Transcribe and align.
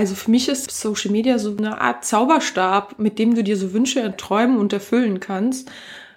Also 0.00 0.14
für 0.14 0.30
mich 0.30 0.48
ist 0.48 0.70
Social 0.70 1.10
Media 1.10 1.38
so 1.38 1.54
eine 1.54 1.78
Art 1.78 2.06
Zauberstab, 2.06 2.98
mit 2.98 3.18
dem 3.18 3.34
du 3.34 3.44
dir 3.44 3.58
so 3.58 3.74
Wünsche 3.74 4.16
träumen 4.16 4.56
und 4.56 4.72
erfüllen 4.72 5.20
kannst. 5.20 5.70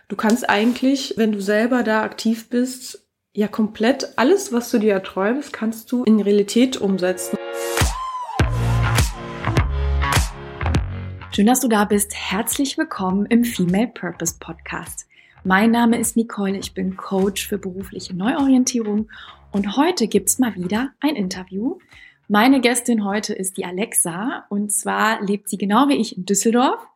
Du 0.07 0.15
kannst 0.15 0.49
eigentlich, 0.49 1.15
wenn 1.17 1.33
du 1.33 1.41
selber 1.41 1.83
da 1.83 2.01
aktiv 2.03 2.47
bist, 2.47 3.05
ja 3.33 3.49
komplett 3.49 4.17
alles, 4.17 4.53
was 4.53 4.71
du 4.71 4.79
dir 4.79 4.93
erträumst, 4.93 5.51
kannst 5.51 5.91
du 5.91 6.05
in 6.05 6.21
Realität 6.21 6.77
umsetzen. 6.77 7.37
Schön, 11.33 11.47
dass 11.47 11.59
du 11.59 11.67
da 11.67 11.83
bist. 11.83 12.15
Herzlich 12.15 12.77
willkommen 12.77 13.25
im 13.25 13.43
Female 13.43 13.91
Purpose 13.93 14.35
Podcast. 14.39 15.09
Mein 15.43 15.71
Name 15.71 15.99
ist 15.99 16.15
Nicole, 16.15 16.57
ich 16.57 16.73
bin 16.73 16.95
Coach 16.95 17.45
für 17.45 17.57
berufliche 17.57 18.15
Neuorientierung 18.15 19.09
und 19.51 19.75
heute 19.75 20.07
gibt's 20.07 20.39
mal 20.39 20.55
wieder 20.55 20.93
ein 21.01 21.17
Interview 21.17 21.79
meine 22.27 22.61
Gästin 22.61 23.03
heute 23.03 23.33
ist 23.33 23.57
die 23.57 23.65
Alexa 23.65 24.45
und 24.49 24.71
zwar 24.71 25.21
lebt 25.21 25.49
sie 25.49 25.57
genau 25.57 25.89
wie 25.89 25.97
ich 25.97 26.17
in 26.17 26.25
Düsseldorf 26.25 26.87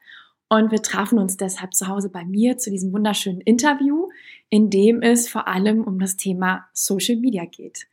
und 0.50 0.72
wir 0.72 0.82
trafen 0.82 1.20
uns 1.20 1.38
deshalb 1.38 1.74
zu 1.74 1.88
Hause 1.88 2.10
bei 2.10 2.24
mir 2.24 2.58
zu 2.58 2.72
diesem 2.72 2.94
wunderschönen 2.94 3.42
Interview, 3.42 4.08
in 4.50 4.70
dem 4.70 5.02
es 5.02 5.28
vor 5.28 5.48
allem 5.48 5.84
um 5.84 6.00
das 6.00 6.16
Thema 6.16 6.66
Social 6.74 7.18
Media 7.18 7.46
geht. 7.46 7.88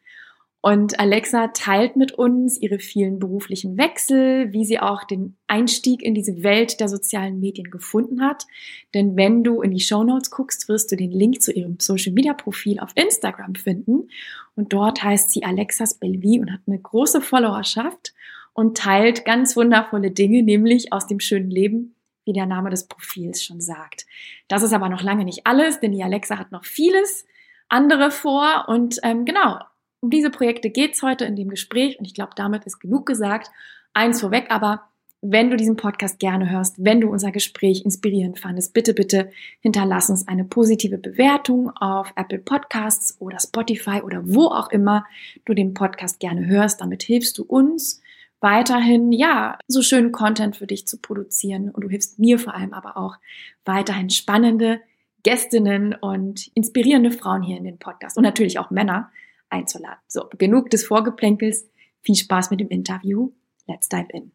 Und 0.64 0.98
Alexa 0.98 1.48
teilt 1.48 1.94
mit 1.94 2.12
uns 2.12 2.58
ihre 2.58 2.78
vielen 2.78 3.18
beruflichen 3.18 3.76
Wechsel, 3.76 4.50
wie 4.54 4.64
sie 4.64 4.80
auch 4.80 5.04
den 5.04 5.36
Einstieg 5.46 6.02
in 6.02 6.14
diese 6.14 6.42
Welt 6.42 6.80
der 6.80 6.88
sozialen 6.88 7.38
Medien 7.38 7.70
gefunden 7.70 8.22
hat. 8.22 8.46
Denn 8.94 9.14
wenn 9.14 9.44
du 9.44 9.60
in 9.60 9.72
die 9.72 9.80
Show 9.80 10.04
Notes 10.04 10.30
guckst, 10.30 10.66
wirst 10.70 10.90
du 10.90 10.96
den 10.96 11.10
Link 11.10 11.42
zu 11.42 11.52
ihrem 11.52 11.76
Social 11.80 12.14
Media 12.14 12.32
Profil 12.32 12.80
auf 12.80 12.92
Instagram 12.94 13.56
finden. 13.56 14.08
Und 14.54 14.72
dort 14.72 15.02
heißt 15.02 15.32
sie 15.32 15.44
Alexas 15.44 15.98
Belvi 15.98 16.40
und 16.40 16.50
hat 16.50 16.60
eine 16.66 16.78
große 16.78 17.20
Followerschaft 17.20 18.14
und 18.54 18.78
teilt 18.78 19.26
ganz 19.26 19.58
wundervolle 19.58 20.12
Dinge, 20.12 20.42
nämlich 20.42 20.94
aus 20.94 21.06
dem 21.06 21.20
schönen 21.20 21.50
Leben, 21.50 21.94
wie 22.24 22.32
der 22.32 22.46
Name 22.46 22.70
des 22.70 22.88
Profils 22.88 23.44
schon 23.44 23.60
sagt. 23.60 24.06
Das 24.48 24.62
ist 24.62 24.72
aber 24.72 24.88
noch 24.88 25.02
lange 25.02 25.26
nicht 25.26 25.46
alles, 25.46 25.80
denn 25.80 25.92
die 25.92 26.02
Alexa 26.02 26.38
hat 26.38 26.52
noch 26.52 26.64
vieles 26.64 27.26
andere 27.68 28.10
vor 28.10 28.64
und 28.68 28.98
ähm, 29.02 29.26
genau, 29.26 29.58
um 30.04 30.10
diese 30.10 30.28
Projekte 30.28 30.68
geht's 30.68 31.02
heute 31.02 31.24
in 31.24 31.34
dem 31.34 31.48
Gespräch 31.48 31.98
und 31.98 32.04
ich 32.04 32.12
glaube, 32.12 32.32
damit 32.36 32.64
ist 32.66 32.78
genug 32.78 33.06
gesagt. 33.06 33.50
Eins 33.94 34.20
vorweg, 34.20 34.50
aber 34.50 34.82
wenn 35.22 35.48
du 35.48 35.56
diesen 35.56 35.76
Podcast 35.76 36.18
gerne 36.18 36.50
hörst, 36.50 36.74
wenn 36.76 37.00
du 37.00 37.08
unser 37.08 37.32
Gespräch 37.32 37.86
inspirierend 37.86 38.38
fandest, 38.38 38.74
bitte, 38.74 38.92
bitte 38.92 39.30
hinterlass 39.60 40.10
uns 40.10 40.28
eine 40.28 40.44
positive 40.44 40.98
Bewertung 40.98 41.70
auf 41.70 42.12
Apple 42.16 42.38
Podcasts 42.38 43.16
oder 43.18 43.38
Spotify 43.40 44.02
oder 44.02 44.20
wo 44.26 44.48
auch 44.48 44.70
immer 44.70 45.06
du 45.46 45.54
den 45.54 45.72
Podcast 45.72 46.20
gerne 46.20 46.44
hörst. 46.46 46.82
Damit 46.82 47.02
hilfst 47.02 47.38
du 47.38 47.44
uns 47.44 48.02
weiterhin, 48.40 49.10
ja, 49.10 49.58
so 49.68 49.80
schönen 49.80 50.12
Content 50.12 50.56
für 50.56 50.66
dich 50.66 50.86
zu 50.86 50.98
produzieren 50.98 51.70
und 51.70 51.82
du 51.82 51.88
hilfst 51.88 52.18
mir 52.18 52.38
vor 52.38 52.54
allem 52.54 52.74
aber 52.74 52.98
auch 52.98 53.16
weiterhin 53.64 54.10
spannende 54.10 54.82
Gästinnen 55.22 55.94
und 55.94 56.50
inspirierende 56.54 57.10
Frauen 57.10 57.42
hier 57.42 57.56
in 57.56 57.64
den 57.64 57.78
Podcast 57.78 58.18
und 58.18 58.24
natürlich 58.24 58.58
auch 58.58 58.70
Männer 58.70 59.10
einzuladen. 59.54 59.98
So, 60.08 60.28
genug 60.36 60.70
des 60.70 60.84
Vorgeplänkels. 60.84 61.68
Viel 62.02 62.16
Spaß 62.16 62.50
mit 62.50 62.60
dem 62.60 62.68
Interview. 62.68 63.30
Let's 63.66 63.88
dive 63.88 64.08
in. 64.12 64.32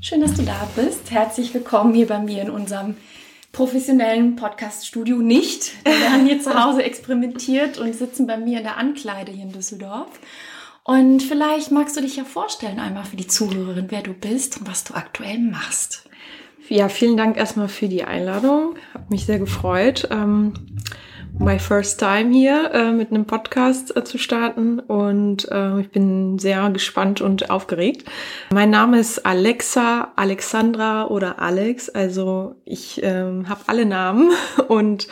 Schön, 0.00 0.20
dass 0.20 0.34
du 0.34 0.42
da 0.42 0.68
bist. 0.74 1.10
Herzlich 1.10 1.54
willkommen 1.54 1.94
hier 1.94 2.08
bei 2.08 2.18
mir 2.18 2.42
in 2.42 2.50
unserem 2.50 2.96
professionellen 3.52 4.34
Podcast-Studio 4.34 5.18
nicht. 5.18 5.72
Wir 5.84 6.12
haben 6.12 6.26
hier 6.26 6.40
zu 6.40 6.54
Hause 6.54 6.82
experimentiert 6.82 7.78
und 7.78 7.94
sitzen 7.94 8.26
bei 8.26 8.38
mir 8.38 8.58
in 8.58 8.64
der 8.64 8.78
Ankleide 8.78 9.30
hier 9.30 9.44
in 9.44 9.52
Düsseldorf. 9.52 10.08
Und 10.84 11.22
vielleicht 11.22 11.70
magst 11.70 11.96
du 11.96 12.00
dich 12.00 12.16
ja 12.16 12.24
vorstellen 12.24 12.80
einmal 12.80 13.04
für 13.04 13.16
die 13.16 13.28
Zuhörerin, 13.28 13.86
wer 13.90 14.02
du 14.02 14.14
bist 14.14 14.58
und 14.58 14.66
was 14.66 14.82
du 14.82 14.94
aktuell 14.94 15.38
machst. 15.38 16.08
Ja, 16.68 16.88
vielen 16.88 17.16
Dank 17.16 17.36
erstmal 17.36 17.68
für 17.68 17.88
die 17.88 18.04
Einladung. 18.04 18.76
Hat 18.94 19.10
mich 19.10 19.26
sehr 19.26 19.38
gefreut. 19.38 20.08
Ähm, 20.10 20.54
my 21.44 21.58
first 21.58 21.98
time 21.98 22.32
hier 22.32 22.70
äh, 22.72 22.92
mit 22.92 23.10
einem 23.10 23.24
Podcast 23.24 23.96
äh, 23.96 24.04
zu 24.04 24.16
starten. 24.16 24.78
Und 24.78 25.50
äh, 25.50 25.80
ich 25.80 25.90
bin 25.90 26.38
sehr 26.38 26.70
gespannt 26.70 27.20
und 27.20 27.50
aufgeregt. 27.50 28.08
Mein 28.52 28.70
Name 28.70 29.00
ist 29.00 29.26
Alexa, 29.26 30.12
Alexandra 30.14 31.08
oder 31.08 31.40
Alex, 31.40 31.88
also 31.88 32.54
ich 32.64 33.00
ähm, 33.02 33.48
habe 33.48 33.62
alle 33.66 33.86
Namen. 33.86 34.30
Und 34.68 35.08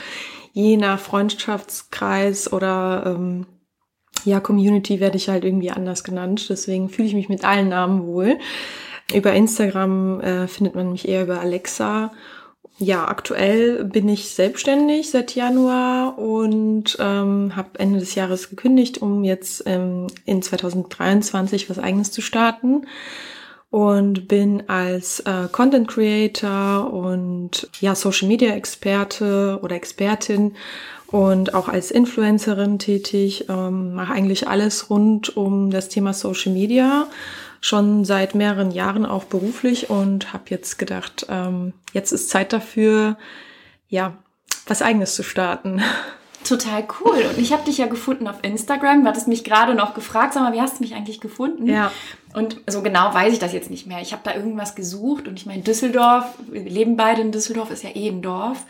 je 0.53 0.77
nach 0.77 1.01
Freundschaftskreis 1.01 2.53
oder 2.53 3.05
ähm, 3.07 3.47
ja, 4.25 4.39
Community 4.39 5.01
werde 5.01 5.17
ich 5.17 5.29
halt 5.29 5.45
irgendwie 5.45 5.71
anders 5.71 6.05
genannt, 6.05 6.47
deswegen 6.49 6.91
fühle 6.91 7.09
ich 7.09 7.15
mich 7.15 7.29
mit 7.29 7.45
allen 7.45 7.69
Namen 7.71 8.07
wohl. 8.07 8.39
Über 9.13 9.33
Instagram 9.33 10.21
äh, 10.21 10.47
findet 10.47 10.77
man 10.77 10.93
mich 10.93 11.09
eher 11.09 11.25
über 11.25 11.41
Alexa 11.41 12.13
ja, 12.83 13.07
aktuell 13.07 13.85
bin 13.85 14.09
ich 14.09 14.31
selbstständig 14.31 15.11
seit 15.11 15.35
Januar 15.35 16.19
und 16.19 16.97
ähm, 16.99 17.55
habe 17.55 17.79
Ende 17.79 18.01
des 18.01 18.15
Jahres 18.15 18.49
gekündigt, 18.49 19.03
um 19.03 19.23
jetzt 19.23 19.65
ähm, 19.67 20.07
in 20.25 20.41
2023 20.41 21.69
was 21.69 21.79
eigenes 21.79 22.11
zu 22.11 22.23
starten. 22.23 22.87
Und 23.69 24.27
bin 24.27 24.69
als 24.69 25.21
äh, 25.21 25.47
Content 25.53 25.89
Creator 25.89 26.93
und 26.93 27.69
ja 27.81 27.95
Social 27.95 28.27
Media 28.27 28.55
Experte 28.55 29.61
oder 29.63 29.77
Expertin 29.77 30.55
und 31.07 31.55
auch 31.55 31.69
als 31.69 31.91
Influencerin 31.91 32.79
tätig, 32.79 33.45
ähm, 33.49 33.95
mache 33.95 34.15
eigentlich 34.15 34.49
alles 34.49 34.91
rund 34.91 35.37
um 35.37 35.71
das 35.71 35.89
Thema 35.89 36.15
Social 36.15 36.53
Media 36.53 37.07
schon 37.61 38.05
seit 38.05 38.35
mehreren 38.35 38.71
Jahren 38.71 39.05
auch 39.07 39.25
beruflich 39.25 39.91
und 39.91 40.33
habe 40.33 40.45
jetzt 40.49 40.79
gedacht, 40.79 41.27
ähm, 41.29 41.75
jetzt 41.93 42.13
ist 42.13 42.31
Zeit 42.31 42.53
dafür, 42.53 43.17
ja, 43.89 44.17
was 44.67 44.83
eigenes 44.83 45.15
zu 45.15 45.23
starten. 45.23 45.83
Total 46.45 46.87
cool. 47.01 47.27
Und 47.29 47.39
ich 47.39 47.53
habe 47.53 47.65
dich 47.65 47.77
ja 47.77 47.87
gefunden 47.87 48.27
auf 48.27 48.39
Instagram. 48.41 49.03
Du 49.03 49.09
hattest 49.09 49.29
mich 49.29 49.45
gerade 49.45 49.75
noch 49.75 49.93
gefragt, 49.93 50.33
sag 50.33 50.43
mal, 50.43 50.55
wie 50.55 50.61
hast 50.61 50.79
du 50.79 50.83
mich 50.83 50.95
eigentlich 50.95 51.21
gefunden? 51.21 51.67
Ja. 51.67 51.93
Und 52.33 52.61
so 52.67 52.81
genau 52.81 53.13
weiß 53.13 53.35
ich 53.35 53.39
das 53.39 53.53
jetzt 53.53 53.71
nicht 53.71 53.87
mehr. 53.87 54.01
Ich 54.01 54.13
habe 54.13 54.23
da 54.25 54.35
irgendwas 54.35 54.75
gesucht 54.75 55.29
und 55.29 55.39
ich 55.39 55.45
meine, 55.45 55.63
Düsseldorf, 55.63 56.25
wir 56.49 56.63
leben 56.63 56.97
beide 56.97 57.21
in 57.21 57.31
Düsseldorf, 57.31 57.71
ist 57.71 57.83
ja 57.83 57.91
eh 57.95 58.09
ein 58.09 58.23
Dorf. 58.23 58.65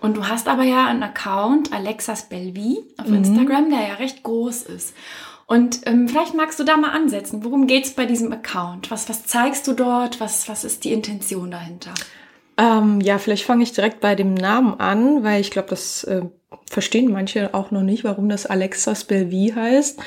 Und 0.00 0.16
du 0.16 0.28
hast 0.28 0.46
aber 0.46 0.62
ja 0.62 0.86
einen 0.86 1.02
Account, 1.02 1.72
Alexas 1.72 2.28
Belvi, 2.28 2.84
auf 2.96 3.08
mhm. 3.08 3.16
Instagram, 3.16 3.70
der 3.70 3.88
ja 3.88 3.94
recht 3.94 4.22
groß 4.22 4.62
ist. 4.62 4.94
Und 5.46 5.86
ähm, 5.86 6.08
vielleicht 6.08 6.34
magst 6.34 6.58
du 6.58 6.64
da 6.64 6.76
mal 6.76 6.90
ansetzen. 6.90 7.44
Worum 7.44 7.66
geht's 7.66 7.92
bei 7.92 8.04
diesem 8.04 8.32
Account? 8.32 8.90
Was, 8.90 9.08
was 9.08 9.26
zeigst 9.26 9.66
du 9.68 9.74
dort? 9.74 10.20
Was, 10.20 10.48
was 10.48 10.64
ist 10.64 10.84
die 10.84 10.92
Intention 10.92 11.50
dahinter? 11.52 11.94
Ähm, 12.58 13.00
ja, 13.00 13.18
vielleicht 13.18 13.44
fange 13.44 13.62
ich 13.62 13.72
direkt 13.72 14.00
bei 14.00 14.14
dem 14.14 14.34
Namen 14.34 14.80
an, 14.80 15.22
weil 15.22 15.40
ich 15.40 15.50
glaube, 15.50 15.68
das 15.68 16.04
äh, 16.04 16.22
verstehen 16.68 17.12
manche 17.12 17.54
auch 17.54 17.70
noch 17.70 17.82
nicht, 17.82 18.02
warum 18.02 18.28
das 18.28 18.46
Alexas 18.46 19.04
Belvi 19.04 19.52
heißt. 19.54 20.00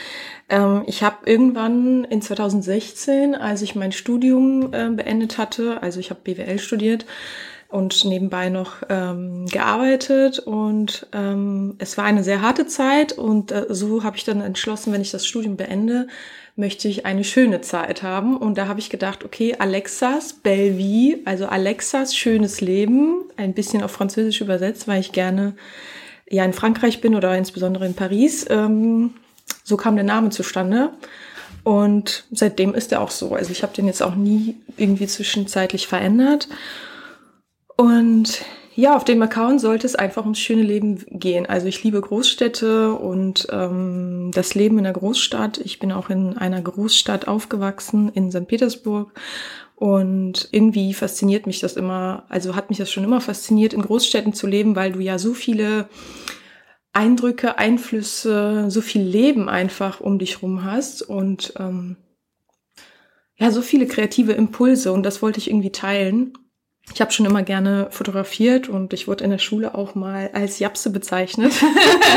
Ähm, 0.49 0.83
ich 0.87 1.03
habe 1.03 1.17
irgendwann 1.25 2.05
in 2.05 2.21
2016, 2.21 3.35
als 3.35 3.61
ich 3.61 3.75
mein 3.75 3.91
Studium 3.91 4.73
äh, 4.73 4.89
beendet 4.89 5.37
hatte, 5.37 5.81
also 5.83 5.99
ich 5.99 6.09
habe 6.09 6.21
BWL 6.23 6.59
studiert, 6.59 7.05
und 7.69 8.03
nebenbei 8.03 8.49
noch 8.49 8.77
ähm, 8.89 9.45
gearbeitet 9.45 10.39
und 10.39 11.07
ähm, 11.13 11.75
es 11.77 11.97
war 11.97 12.05
eine 12.05 12.23
sehr 12.23 12.41
harte 12.41 12.65
Zeit 12.65 13.13
und 13.13 13.51
äh, 13.51 13.67
so 13.69 14.03
habe 14.03 14.17
ich 14.17 14.23
dann 14.23 14.41
entschlossen, 14.41 14.91
wenn 14.91 15.01
ich 15.01 15.11
das 15.11 15.27
Studium 15.27 15.55
beende, 15.55 16.07
möchte 16.55 16.87
ich 16.87 17.05
eine 17.05 17.23
schöne 17.23 17.61
Zeit 17.61 18.01
haben 18.01 18.35
und 18.37 18.57
da 18.57 18.67
habe 18.67 18.79
ich 18.79 18.89
gedacht, 18.89 19.23
okay, 19.23 19.55
Alexas 19.59 20.33
Bellevue, 20.33 21.19
also 21.25 21.45
Alexas 21.45 22.15
schönes 22.15 22.59
Leben, 22.59 23.21
ein 23.37 23.53
bisschen 23.53 23.83
auf 23.83 23.91
Französisch 23.91 24.41
übersetzt, 24.41 24.87
weil 24.87 24.99
ich 24.99 25.11
gerne 25.11 25.53
ja 26.27 26.43
in 26.43 26.53
Frankreich 26.53 27.01
bin 27.01 27.13
oder 27.13 27.37
insbesondere 27.37 27.85
in 27.85 27.93
Paris. 27.93 28.47
Ähm, 28.49 29.13
so 29.63 29.77
kam 29.77 29.95
der 29.95 30.05
Name 30.05 30.31
zustande. 30.31 30.89
Und 31.63 32.25
seitdem 32.31 32.73
ist 32.73 32.91
er 32.91 33.01
auch 33.01 33.11
so. 33.11 33.35
Also 33.35 33.51
ich 33.51 33.63
habe 33.63 33.73
den 33.73 33.85
jetzt 33.85 34.01
auch 34.01 34.15
nie 34.15 34.55
irgendwie 34.77 35.07
zwischenzeitlich 35.07 35.87
verändert. 35.87 36.47
Und 37.79 38.43
ja, 38.75 38.97
auf 38.97 39.05
dem 39.05 39.21
Account 39.21 39.61
sollte 39.61 39.87
es 39.87 39.95
einfach 39.95 40.23
ums 40.23 40.39
schöne 40.39 40.63
Leben 40.63 41.01
gehen. 41.11 41.45
Also 41.45 41.67
ich 41.67 41.81
liebe 41.81 42.01
Großstädte 42.01 42.91
und 42.91 43.47
ähm, 43.51 44.31
das 44.33 44.53
Leben 44.53 44.79
in 44.79 44.83
der 44.83 44.91
Großstadt. 44.91 45.59
Ich 45.59 45.79
bin 45.79 45.93
auch 45.93 46.09
in 46.09 46.37
einer 46.37 46.61
Großstadt 46.61 47.29
aufgewachsen, 47.29 48.11
in 48.13 48.31
St. 48.31 48.47
Petersburg. 48.47 49.17
Und 49.75 50.49
irgendwie 50.51 50.93
fasziniert 50.93 51.47
mich 51.47 51.61
das 51.61 51.77
immer, 51.77 52.25
also 52.27 52.53
hat 52.53 52.67
mich 52.67 52.79
das 52.79 52.91
schon 52.91 53.05
immer 53.05 53.21
fasziniert, 53.21 53.73
in 53.73 53.81
Großstädten 53.81 54.33
zu 54.33 54.45
leben, 54.45 54.75
weil 54.75 54.91
du 54.91 54.99
ja 54.99 55.17
so 55.17 55.33
viele 55.33 55.87
Eindrücke, 56.91 57.57
Einflüsse, 57.57 58.65
so 58.67 58.81
viel 58.81 59.03
Leben 59.03 59.47
einfach 59.47 60.01
um 60.01 60.19
dich 60.19 60.41
rum 60.41 60.65
hast 60.65 61.01
und 61.01 61.53
ähm, 61.57 61.95
ja, 63.37 63.51
so 63.51 63.61
viele 63.61 63.87
kreative 63.87 64.33
Impulse 64.33 64.91
und 64.91 65.03
das 65.03 65.21
wollte 65.21 65.39
ich 65.39 65.49
irgendwie 65.49 65.71
teilen. 65.71 66.33
Ich 66.93 67.01
habe 67.01 67.11
schon 67.11 67.25
immer 67.25 67.43
gerne 67.43 67.87
fotografiert 67.91 68.69
und 68.69 68.93
ich 68.93 69.07
wurde 69.07 69.23
in 69.23 69.29
der 69.29 69.37
Schule 69.37 69.75
auch 69.75 69.95
mal 69.95 70.29
als 70.33 70.59
Japse 70.59 70.89
bezeichnet, 70.89 71.53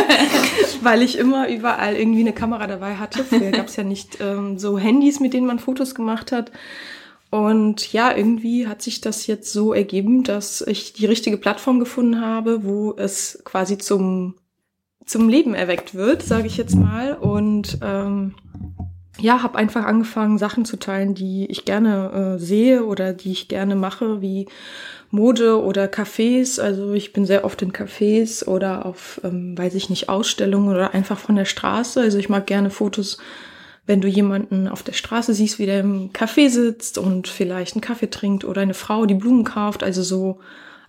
weil 0.83 1.03
ich 1.03 1.19
immer 1.19 1.49
überall 1.49 1.97
irgendwie 1.97 2.21
eine 2.21 2.33
Kamera 2.33 2.67
dabei 2.67 2.97
hatte. 2.97 3.25
Früher 3.25 3.51
gab 3.51 3.67
es 3.67 3.77
ja 3.77 3.85
nicht 3.85 4.19
ähm, 4.21 4.59
so 4.59 4.79
Handys, 4.79 5.21
mit 5.21 5.35
denen 5.35 5.47
man 5.47 5.59
Fotos 5.59 5.95
gemacht 5.95 6.33
hat. 6.33 6.51
Und 7.31 7.93
ja, 7.93 8.15
irgendwie 8.15 8.67
hat 8.67 8.83
sich 8.83 9.01
das 9.01 9.27
jetzt 9.27 9.53
so 9.53 9.73
ergeben, 9.73 10.23
dass 10.23 10.61
ich 10.61 10.93
die 10.93 11.07
richtige 11.07 11.39
Plattform 11.39 11.81
gefunden 11.81 12.21
habe, 12.21 12.65
wo 12.65 12.95
es 12.97 13.41
quasi 13.45 13.79
zum, 13.79 14.35
zum 15.07 15.29
Leben 15.31 15.55
erweckt 15.55 15.95
wird, 15.95 16.23
sage 16.23 16.47
ich 16.47 16.59
jetzt 16.59 16.77
mal. 16.77 17.15
Und 17.15 17.79
ähm, 17.83 18.35
ja, 19.21 19.43
habe 19.43 19.59
einfach 19.59 19.85
angefangen, 19.85 20.39
Sachen 20.39 20.65
zu 20.65 20.79
teilen, 20.79 21.15
die 21.15 21.47
ich 21.47 21.65
gerne 21.65 22.37
äh, 22.37 22.39
sehe 22.39 22.85
oder 22.85 23.13
die 23.13 23.33
ich 23.33 23.49
gerne 23.49 23.77
mache, 23.77 24.23
wie 24.23 24.47
Mode 25.11 25.63
oder 25.63 25.85
Cafés. 25.85 26.59
Also 26.59 26.95
ich 26.95 27.13
bin 27.13 27.27
sehr 27.27 27.45
oft 27.45 27.61
in 27.63 27.73
Cafés 27.73 28.47
oder 28.47 28.87
auf, 28.87 29.21
ähm, 29.23 29.57
weiß 29.57 29.75
ich 29.75 29.91
nicht, 29.91 30.09
Ausstellungen 30.09 30.69
oder 30.69 30.95
einfach 30.95 31.19
von 31.19 31.37
der 31.37 31.45
Straße. 31.45 32.01
Also 32.01 32.19
ich 32.19 32.31
mag 32.31 32.47
gerne 32.47 32.71
Fotos, 32.71 33.19
wenn 33.87 34.01
du 34.01 34.09
jemanden 34.09 34.67
auf 34.69 34.83
der 34.83 34.95
Straße 34.95 35.35
siehst, 35.35 35.59
wie 35.59 35.67
der 35.67 35.81
im 35.81 36.13
Café 36.13 36.49
sitzt 36.49 36.97
und 36.97 37.29
vielleicht 37.29 37.75
einen 37.75 37.83
Kaffee 37.83 38.09
trinkt 38.09 38.45
oder 38.45 38.63
eine 38.63 38.75
Frau, 38.75 39.05
die 39.05 39.15
Blumen 39.15 39.45
kauft. 39.45 39.83
Also 39.83 40.03
so 40.03 40.41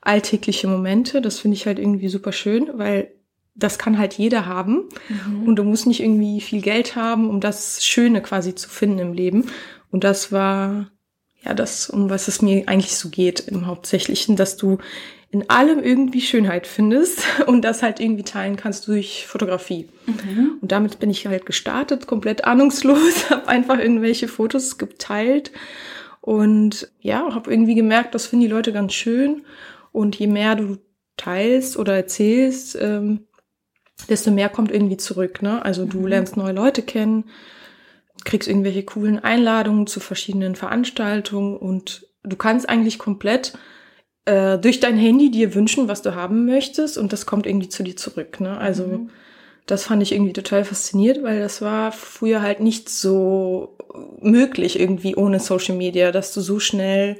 alltägliche 0.01 0.67
Momente. 0.67 1.21
Das 1.21 1.39
finde 1.39 1.55
ich 1.55 1.65
halt 1.65 1.79
irgendwie 1.79 2.09
super 2.09 2.31
schön, 2.31 2.69
weil 2.75 3.11
das 3.55 3.77
kann 3.77 3.97
halt 3.97 4.13
jeder 4.13 4.45
haben. 4.45 4.89
Mhm. 5.09 5.47
Und 5.47 5.55
du 5.57 5.63
musst 5.63 5.87
nicht 5.87 6.01
irgendwie 6.01 6.41
viel 6.41 6.61
Geld 6.61 6.95
haben, 6.95 7.29
um 7.29 7.39
das 7.39 7.85
Schöne 7.85 8.21
quasi 8.21 8.55
zu 8.55 8.69
finden 8.69 8.99
im 8.99 9.13
Leben. 9.13 9.49
Und 9.91 10.03
das 10.03 10.31
war 10.31 10.87
ja 11.43 11.53
das, 11.53 11.89
um 11.89 12.09
was 12.09 12.27
es 12.27 12.41
mir 12.41 12.67
eigentlich 12.67 12.95
so 12.95 13.09
geht 13.09 13.41
im 13.41 13.67
Hauptsächlichen, 13.67 14.35
dass 14.35 14.57
du 14.57 14.79
in 15.29 15.49
allem 15.49 15.83
irgendwie 15.83 16.21
Schönheit 16.21 16.67
findest 16.67 17.23
und 17.47 17.63
das 17.63 17.83
halt 17.83 17.99
irgendwie 17.99 18.23
teilen 18.23 18.55
kannst 18.55 18.87
durch 18.87 19.25
Fotografie. 19.27 19.89
Mhm. 20.05 20.57
Und 20.61 20.71
damit 20.71 20.99
bin 20.99 21.09
ich 21.09 21.25
halt 21.27 21.45
gestartet, 21.45 22.07
komplett 22.07 22.45
ahnungslos, 22.45 23.29
habe 23.29 23.47
einfach 23.47 23.79
irgendwelche 23.79 24.27
Fotos 24.27 24.77
geteilt 24.77 25.51
und 26.21 26.89
ja, 27.01 27.33
habe 27.33 27.51
irgendwie 27.51 27.75
gemerkt, 27.75 28.15
das 28.15 28.27
finden 28.27 28.45
die 28.45 28.51
Leute 28.51 28.71
ganz 28.71 28.93
schön. 28.93 29.43
Und 29.91 30.15
je 30.15 30.27
mehr 30.27 30.55
du 30.55 30.77
teilst 31.17 31.77
oder 31.77 31.95
erzählst, 31.95 32.77
ähm, 32.79 33.27
desto 34.09 34.31
mehr 34.31 34.49
kommt 34.49 34.71
irgendwie 34.71 34.97
zurück. 34.97 35.41
Ne? 35.41 35.63
Also 35.63 35.85
du 35.85 35.99
mhm. 35.99 36.07
lernst 36.07 36.37
neue 36.37 36.53
Leute 36.53 36.81
kennen, 36.81 37.25
kriegst 38.23 38.47
irgendwelche 38.47 38.83
coolen 38.83 39.19
Einladungen 39.19 39.87
zu 39.87 39.99
verschiedenen 39.99 40.55
Veranstaltungen 40.55 41.57
und 41.57 42.07
du 42.23 42.35
kannst 42.35 42.69
eigentlich 42.69 42.99
komplett 42.99 43.53
äh, 44.25 44.57
durch 44.57 44.79
dein 44.79 44.97
Handy 44.97 45.31
dir 45.31 45.53
wünschen, 45.55 45.87
was 45.87 46.01
du 46.01 46.15
haben 46.15 46.45
möchtest 46.45 46.97
und 46.97 47.11
das 47.11 47.25
kommt 47.25 47.45
irgendwie 47.45 47.69
zu 47.69 47.83
dir 47.83 47.97
zurück. 47.97 48.39
Ne? 48.39 48.57
Also 48.57 48.85
mhm. 48.85 49.09
das 49.65 49.83
fand 49.83 50.01
ich 50.01 50.13
irgendwie 50.13 50.33
total 50.33 50.63
fasziniert, 50.63 51.23
weil 51.23 51.39
das 51.39 51.61
war 51.61 51.91
früher 51.91 52.41
halt 52.41 52.59
nicht 52.59 52.89
so 52.89 53.77
möglich 54.21 54.79
irgendwie 54.79 55.15
ohne 55.15 55.39
Social 55.39 55.75
Media, 55.75 56.11
dass 56.11 56.33
du 56.33 56.41
so 56.41 56.59
schnell 56.59 57.17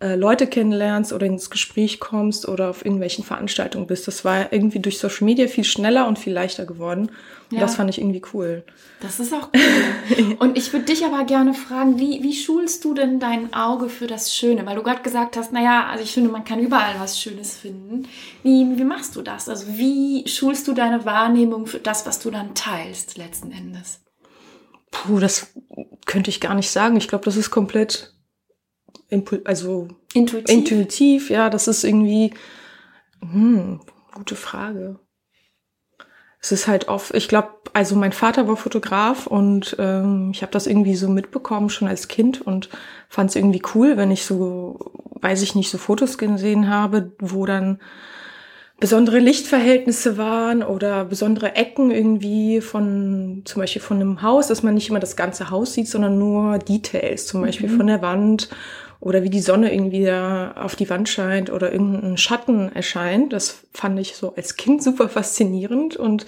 äh, 0.00 0.14
Leute 0.14 0.46
kennenlernst 0.46 1.12
oder 1.12 1.26
ins 1.26 1.50
Gespräch 1.50 2.00
kommst 2.00 2.48
oder 2.48 2.70
auf 2.70 2.84
irgendwelchen 2.84 3.22
Veranstaltungen 3.22 3.86
bist. 3.86 4.08
Das 4.08 4.24
war 4.24 4.50
irgendwie 4.50 4.78
durch 4.78 4.98
Social 4.98 5.26
Media 5.26 5.46
viel 5.46 5.64
schneller 5.64 6.08
und 6.08 6.18
viel 6.18 6.32
leichter 6.32 6.64
geworden. 6.64 7.10
Und 7.50 7.56
ja. 7.56 7.60
das 7.60 7.74
fand 7.74 7.90
ich 7.90 8.00
irgendwie 8.00 8.22
cool. 8.32 8.64
Das 9.00 9.20
ist 9.20 9.34
auch 9.34 9.50
cool. 9.54 10.36
und 10.38 10.56
ich 10.56 10.72
würde 10.72 10.86
dich 10.86 11.04
aber 11.04 11.24
gerne 11.24 11.52
fragen, 11.52 11.98
wie, 11.98 12.22
wie 12.22 12.34
schulst 12.34 12.84
du 12.84 12.94
denn 12.94 13.20
dein 13.20 13.52
Auge 13.52 13.90
für 13.90 14.06
das 14.06 14.34
Schöne? 14.34 14.64
Weil 14.64 14.76
du 14.76 14.82
gerade 14.82 15.02
gesagt 15.02 15.36
hast, 15.36 15.52
naja, 15.52 15.86
also 15.90 16.02
ich 16.02 16.12
finde, 16.12 16.30
man 16.30 16.44
kann 16.44 16.60
überall 16.60 16.94
was 16.98 17.20
Schönes 17.20 17.56
finden. 17.58 18.08
Wie, 18.42 18.78
wie 18.78 18.84
machst 18.84 19.16
du 19.16 19.22
das? 19.22 19.50
Also 19.50 19.66
wie 19.68 20.26
schulst 20.26 20.66
du 20.66 20.72
deine 20.72 21.04
Wahrnehmung 21.04 21.66
für 21.66 21.78
das, 21.78 22.06
was 22.06 22.20
du 22.20 22.30
dann 22.30 22.54
teilst 22.54 23.18
letzten 23.18 23.52
Endes? 23.52 24.00
Puh, 24.90 25.18
das 25.18 25.52
könnte 26.06 26.30
ich 26.30 26.40
gar 26.40 26.54
nicht 26.54 26.70
sagen. 26.70 26.96
Ich 26.96 27.06
glaube, 27.06 27.26
das 27.26 27.36
ist 27.36 27.50
komplett 27.50 28.14
also 29.44 29.88
intuitiv. 30.14 30.54
intuitiv, 30.54 31.30
ja, 31.30 31.50
das 31.50 31.68
ist 31.68 31.84
irgendwie, 31.84 32.32
hm, 33.20 33.80
gute 34.14 34.36
Frage. 34.36 34.98
Es 36.42 36.52
ist 36.52 36.66
halt 36.66 36.88
oft, 36.88 37.14
ich 37.14 37.28
glaube, 37.28 37.50
also 37.74 37.96
mein 37.96 38.12
Vater 38.12 38.48
war 38.48 38.56
Fotograf 38.56 39.26
und 39.26 39.76
ähm, 39.78 40.30
ich 40.32 40.40
habe 40.40 40.52
das 40.52 40.66
irgendwie 40.66 40.96
so 40.96 41.08
mitbekommen 41.08 41.68
schon 41.68 41.86
als 41.86 42.08
Kind 42.08 42.40
und 42.40 42.70
fand 43.10 43.30
es 43.30 43.36
irgendwie 43.36 43.62
cool, 43.74 43.98
wenn 43.98 44.10
ich 44.10 44.24
so, 44.24 44.78
weiß 45.20 45.42
ich 45.42 45.54
nicht, 45.54 45.70
so 45.70 45.76
Fotos 45.76 46.16
gesehen 46.16 46.70
habe, 46.70 47.12
wo 47.18 47.44
dann 47.44 47.78
besondere 48.80 49.18
Lichtverhältnisse 49.18 50.16
waren 50.16 50.62
oder 50.62 51.04
besondere 51.04 51.54
Ecken 51.54 51.90
irgendwie 51.90 52.62
von, 52.62 53.42
zum 53.44 53.60
Beispiel 53.60 53.82
von 53.82 53.98
einem 53.98 54.22
Haus, 54.22 54.46
dass 54.46 54.62
man 54.62 54.72
nicht 54.72 54.88
immer 54.88 55.00
das 55.00 55.16
ganze 55.16 55.50
Haus 55.50 55.74
sieht, 55.74 55.88
sondern 55.88 56.18
nur 56.18 56.58
Details, 56.58 57.26
zum 57.26 57.42
Beispiel 57.42 57.68
mhm. 57.68 57.76
von 57.76 57.86
der 57.86 58.00
Wand 58.00 58.48
oder 59.00 59.22
wie 59.22 59.30
die 59.30 59.40
Sonne 59.40 59.72
irgendwie 59.72 60.04
da 60.04 60.52
auf 60.52 60.76
die 60.76 60.88
Wand 60.90 61.08
scheint 61.08 61.50
oder 61.50 61.72
irgendein 61.72 62.18
Schatten 62.18 62.70
erscheint. 62.72 63.32
Das 63.32 63.62
fand 63.72 63.98
ich 63.98 64.14
so 64.14 64.34
als 64.34 64.56
Kind 64.56 64.82
super 64.82 65.08
faszinierend 65.08 65.96
und 65.96 66.26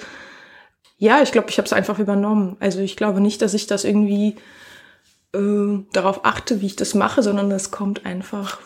ja, 0.99 1.21
ich 1.21 1.33
glaube, 1.33 1.51
ich 1.51 1.59
habe 1.59 1.67
es 1.67 1.73
einfach 1.73 1.99
übernommen. 1.99 2.57
Also 2.61 2.79
ich 2.79 2.97
glaube 2.97 3.21
nicht, 3.21 3.43
dass 3.43 3.55
ich 3.55 3.67
das 3.67 3.83
irgendwie 3.83 4.37
äh, 5.35 5.85
darauf 5.93 6.25
achte, 6.25 6.61
wie 6.61 6.67
ich 6.67 6.77
das 6.77 6.95
mache, 6.95 7.25
sondern 7.25 7.51
das 7.51 7.73
kommt 7.73 8.07
einfach 8.07 8.61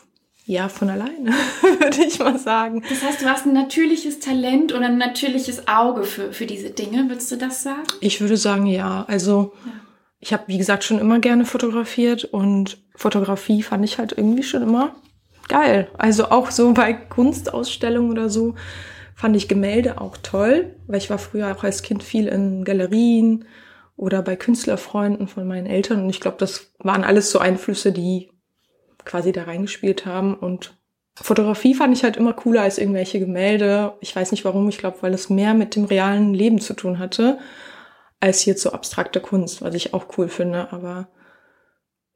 ja 0.44 0.68
von 0.68 0.90
alleine, 0.90 1.32
würde 1.80 2.04
ich 2.06 2.18
mal 2.18 2.38
sagen. 2.38 2.84
Das 2.90 3.02
heißt, 3.02 3.22
du 3.22 3.26
hast 3.26 3.46
ein 3.46 3.54
natürliches 3.54 4.20
Talent 4.20 4.74
oder 4.74 4.84
ein 4.84 4.98
natürliches 4.98 5.66
Auge 5.66 6.04
für, 6.04 6.34
für 6.34 6.44
diese 6.44 6.70
Dinge, 6.70 7.08
würdest 7.08 7.32
du 7.32 7.36
das 7.36 7.62
sagen? 7.62 7.84
Ich 8.00 8.20
würde 8.20 8.36
sagen, 8.36 8.66
ja. 8.66 9.06
Also 9.08 9.54
ja 9.64 9.72
ich 10.20 10.32
habe, 10.32 10.44
wie 10.46 10.58
gesagt, 10.58 10.84
schon 10.84 10.98
immer 10.98 11.18
gerne 11.20 11.44
fotografiert 11.44 12.24
und 12.24 12.78
Fotografie 12.96 13.62
fand 13.62 13.84
ich 13.84 13.98
halt 13.98 14.12
irgendwie 14.16 14.42
schon 14.42 14.62
immer 14.62 14.96
geil. 15.48 15.88
Also 15.96 16.30
auch 16.30 16.50
so 16.50 16.72
bei 16.72 16.92
Kunstausstellungen 16.92 18.10
oder 18.10 18.28
so 18.28 18.54
fand 19.14 19.36
ich 19.36 19.48
Gemälde 19.48 20.00
auch 20.00 20.16
toll, 20.16 20.74
weil 20.86 20.98
ich 20.98 21.10
war 21.10 21.18
früher 21.18 21.54
auch 21.54 21.62
als 21.64 21.82
Kind 21.82 22.02
viel 22.02 22.26
in 22.26 22.64
Galerien 22.64 23.46
oder 23.96 24.22
bei 24.22 24.36
Künstlerfreunden 24.36 25.28
von 25.28 25.46
meinen 25.46 25.66
Eltern 25.66 26.02
und 26.02 26.10
ich 26.10 26.20
glaube, 26.20 26.36
das 26.38 26.72
waren 26.78 27.04
alles 27.04 27.30
so 27.30 27.38
Einflüsse, 27.38 27.92
die 27.92 28.30
quasi 29.04 29.32
da 29.32 29.44
reingespielt 29.44 30.04
haben 30.04 30.34
und 30.34 30.76
Fotografie 31.18 31.74
fand 31.74 31.96
ich 31.96 32.04
halt 32.04 32.18
immer 32.18 32.34
cooler 32.34 32.60
als 32.60 32.76
irgendwelche 32.76 33.18
Gemälde. 33.18 33.94
Ich 34.00 34.14
weiß 34.14 34.32
nicht 34.32 34.44
warum, 34.44 34.68
ich 34.68 34.76
glaube, 34.76 34.98
weil 35.00 35.14
es 35.14 35.30
mehr 35.30 35.54
mit 35.54 35.74
dem 35.74 35.86
realen 35.86 36.34
Leben 36.34 36.60
zu 36.60 36.74
tun 36.74 36.98
hatte 36.98 37.38
als 38.20 38.44
jetzt 38.44 38.62
so 38.62 38.72
abstrakte 38.72 39.20
Kunst, 39.20 39.62
was 39.62 39.74
ich 39.74 39.94
auch 39.94 40.06
cool 40.16 40.28
finde. 40.28 40.72
Aber 40.72 41.08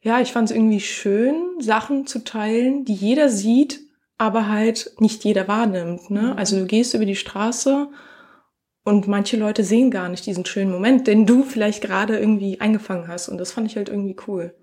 ja, 0.03 0.21
ich 0.21 0.33
fand 0.33 0.51
es 0.51 0.57
irgendwie 0.57 0.81
schön, 0.81 1.35
Sachen 1.61 2.07
zu 2.07 2.25
teilen, 2.25 2.85
die 2.85 2.95
jeder 2.95 3.29
sieht, 3.29 3.81
aber 4.17 4.49
halt 4.49 4.93
nicht 4.99 5.25
jeder 5.25 5.47
wahrnimmt. 5.49 6.11
Ne? 6.11 6.23
Mhm. 6.23 6.33
Also 6.39 6.59
du 6.59 6.67
gehst 6.67 6.95
über 6.95 7.05
die 7.05 7.17
Straße 7.17 7.89
und 8.85 9.09
manche 9.09 9.37
Leute 9.37 9.63
sehen 9.63 9.91
gar 9.91 10.09
nicht 10.09 10.25
diesen 10.27 10.47
schönen 10.47 10.71
Moment, 10.71 11.07
den 11.07 11.27
du 11.27 11.43
vielleicht 11.43 11.83
gerade 11.83 12.19
irgendwie 12.19 12.61
eingefangen 12.61 13.09
hast. 13.09 13.29
Und 13.29 13.39
das 13.39 13.53
fand 13.53 13.67
ich 13.67 13.77
halt 13.77 13.89
irgendwie 13.89 14.17
cool. 14.27 14.55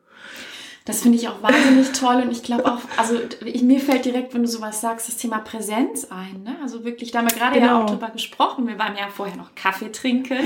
Das 0.88 1.01
finde 1.01 1.17
ich 1.17 1.27
auch 1.27 1.44
wahnsinnig 1.44 1.91
toll 1.91 2.22
und 2.24 2.32
ich 2.32 2.44
glaube 2.44 2.65
auch, 2.65 2.79
also 2.96 3.15
ich, 3.44 3.62
mir 3.62 3.82
fällt 3.82 4.06
direkt, 4.06 4.34
wenn 4.34 4.44
du 4.44 4.48
sowas 4.48 4.79
sagst, 4.79 5.10
das 5.10 5.17
Thema 5.17 5.39
Präsenz 5.39 6.08
ein. 6.10 6.44
Ne? 6.44 6.56
Also 6.63 6.86
wirklich, 6.86 7.12
da 7.12 7.20
haben 7.20 7.29
wir 7.29 7.38
gerade 7.38 7.60
genau. 7.60 7.79
ja 7.79 7.84
auch 7.84 7.89
drüber 7.89 8.10
gesprochen. 8.10 8.70
Wir 8.70 8.79
waren 8.79 8.96
ja 8.96 9.10
vorher 9.10 9.36
noch 9.36 9.53
Kaffee 9.53 9.91
trinken 9.91 10.38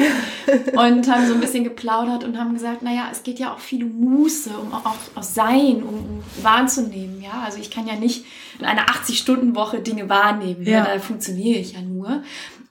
und 0.73 1.07
haben 1.07 1.27
so 1.27 1.35
ein 1.35 1.41
bisschen 1.41 1.63
geplaudert 1.63 2.23
und 2.23 2.39
haben 2.39 2.55
gesagt, 2.55 2.81
naja, 2.81 3.09
es 3.11 3.21
geht 3.21 3.37
ja 3.37 3.53
auch 3.53 3.59
viel 3.59 3.83
um 3.83 3.99
Muße, 3.99 4.49
um 4.57 4.73
auch, 4.73 4.95
auch 5.13 5.23
Sein, 5.23 5.83
um, 5.83 5.93
um 5.93 6.23
wahrzunehmen. 6.41 7.21
Ja, 7.21 7.43
also 7.45 7.59
ich 7.59 7.69
kann 7.69 7.85
ja 7.85 7.95
nicht 7.95 8.25
in 8.57 8.65
einer 8.65 8.87
80-Stunden-Woche 8.87 9.81
Dinge 9.81 10.09
wahrnehmen. 10.09 10.65
Ja. 10.65 10.79
ja. 10.79 10.85
Da 10.85 10.99
funktioniere 10.99 11.59
ich 11.59 11.73
ja 11.73 11.81
nur. 11.81 12.23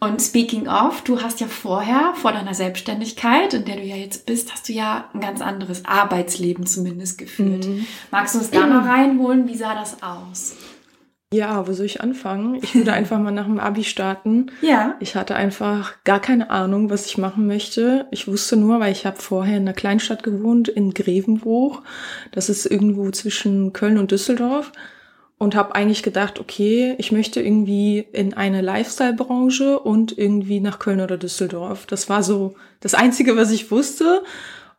Und 0.03 0.23
speaking 0.23 0.67
of, 0.67 1.03
du 1.03 1.21
hast 1.21 1.41
ja 1.41 1.47
vorher, 1.47 2.15
vor 2.15 2.33
deiner 2.33 2.55
Selbstständigkeit, 2.55 3.53
in 3.53 3.67
der 3.67 3.77
du 3.77 3.83
ja 3.83 3.97
jetzt 3.97 4.25
bist, 4.25 4.51
hast 4.51 4.67
du 4.71 4.73
ja 4.73 5.11
ein 5.13 5.21
ganz 5.21 5.43
anderes 5.43 5.85
Arbeitsleben 5.85 6.67
zumindest 6.67 7.19
geführt. 7.19 7.67
Mhm. 7.67 7.87
Magst 8.11 8.35
du 8.35 8.39
uns 8.39 8.51
da 8.51 8.67
mal 8.67 8.79
reinholen? 8.91 9.47
Wie 9.47 9.57
sah 9.57 9.75
das 9.75 10.03
aus? 10.03 10.57
Ja, 11.35 11.69
wo 11.69 11.75
soll 11.75 11.85
ich 11.85 12.01
anfangen? 12.01 12.55
Ich 12.63 12.75
würde 12.75 12.93
einfach 12.95 13.19
mal 13.19 13.31
nach 13.31 13.45
dem 13.45 13.61
Abi 13.61 13.85
starten. 13.85 14.47
Ja. 14.63 14.97
Ich 15.01 15.17
hatte 15.17 15.37
einfach 15.37 16.03
gar 16.05 16.19
keine 16.19 16.49
Ahnung, 16.49 16.89
was 16.89 17.05
ich 17.05 17.19
machen 17.19 17.47
möchte. 17.47 18.07
Ich 18.11 18.27
wusste 18.27 18.57
nur, 18.57 18.81
weil 18.81 18.93
ich 18.93 19.05
habe 19.05 19.21
vorher 19.21 19.59
in 19.59 19.65
einer 19.65 19.75
Kleinstadt 19.75 20.23
gewohnt, 20.23 20.69
in 20.69 20.95
Grevenbruch. 20.95 21.83
Das 22.33 22.49
ist 22.49 22.65
irgendwo 22.65 23.11
zwischen 23.11 23.75
Köln 23.75 23.99
und 23.99 24.13
Düsseldorf 24.13 24.73
und 25.41 25.55
habe 25.55 25.75
eigentlich 25.75 26.03
gedacht, 26.03 26.39
okay, 26.39 26.95
ich 26.99 27.13
möchte 27.13 27.41
irgendwie 27.41 28.05
in 28.13 28.35
eine 28.35 28.61
Lifestyle-Branche 28.61 29.81
und 29.81 30.17
irgendwie 30.19 30.61
nach 30.61 30.79
Köln 30.79 31.01
oder 31.01 31.17
Düsseldorf. 31.17 31.87
Das 31.87 32.11
war 32.11 32.23
so 32.23 32.57
das 32.81 32.93
Einzige, 32.93 33.39
was 33.39 33.51
ich 33.51 33.71
wusste. 33.71 34.23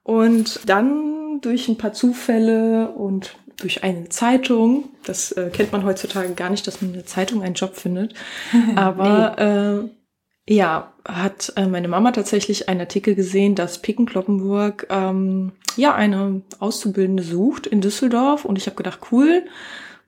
Und 0.04 0.60
dann 0.70 1.42
durch 1.42 1.68
ein 1.68 1.80
paar 1.80 1.94
Zufälle 1.94 2.92
und 2.92 3.36
durch 3.58 3.84
eine 3.84 4.10
Zeitung, 4.10 4.90
das 5.04 5.32
äh, 5.32 5.50
kennt 5.52 5.72
man 5.72 5.84
heutzutage 5.84 6.36
gar 6.36 6.52
nicht, 6.52 6.68
dass 6.68 6.80
man 6.80 6.92
in 6.92 6.98
der 6.98 7.08
Zeitung 7.08 7.42
einen 7.42 7.56
Job 7.56 7.76
findet, 7.76 8.14
aber 8.76 9.90
nee. 10.48 10.54
äh, 10.54 10.58
ja, 10.58 10.94
hat 11.08 11.54
äh, 11.56 11.66
meine 11.66 11.88
Mama 11.88 12.12
tatsächlich 12.12 12.70
einen 12.70 12.82
Artikel 12.82 13.16
gesehen, 13.16 13.56
dass 13.56 13.82
Picken-Kloppenburg 13.82 14.86
ähm, 14.92 15.54
ja 15.76 15.96
eine 15.96 16.42
Auszubildende 16.60 17.24
sucht 17.24 17.66
in 17.66 17.82
Düsseldorf 17.82 18.46
und 18.46 18.60
ich 18.60 18.68
habe 18.68 18.76
gedacht, 18.76 19.00
cool, 19.12 19.44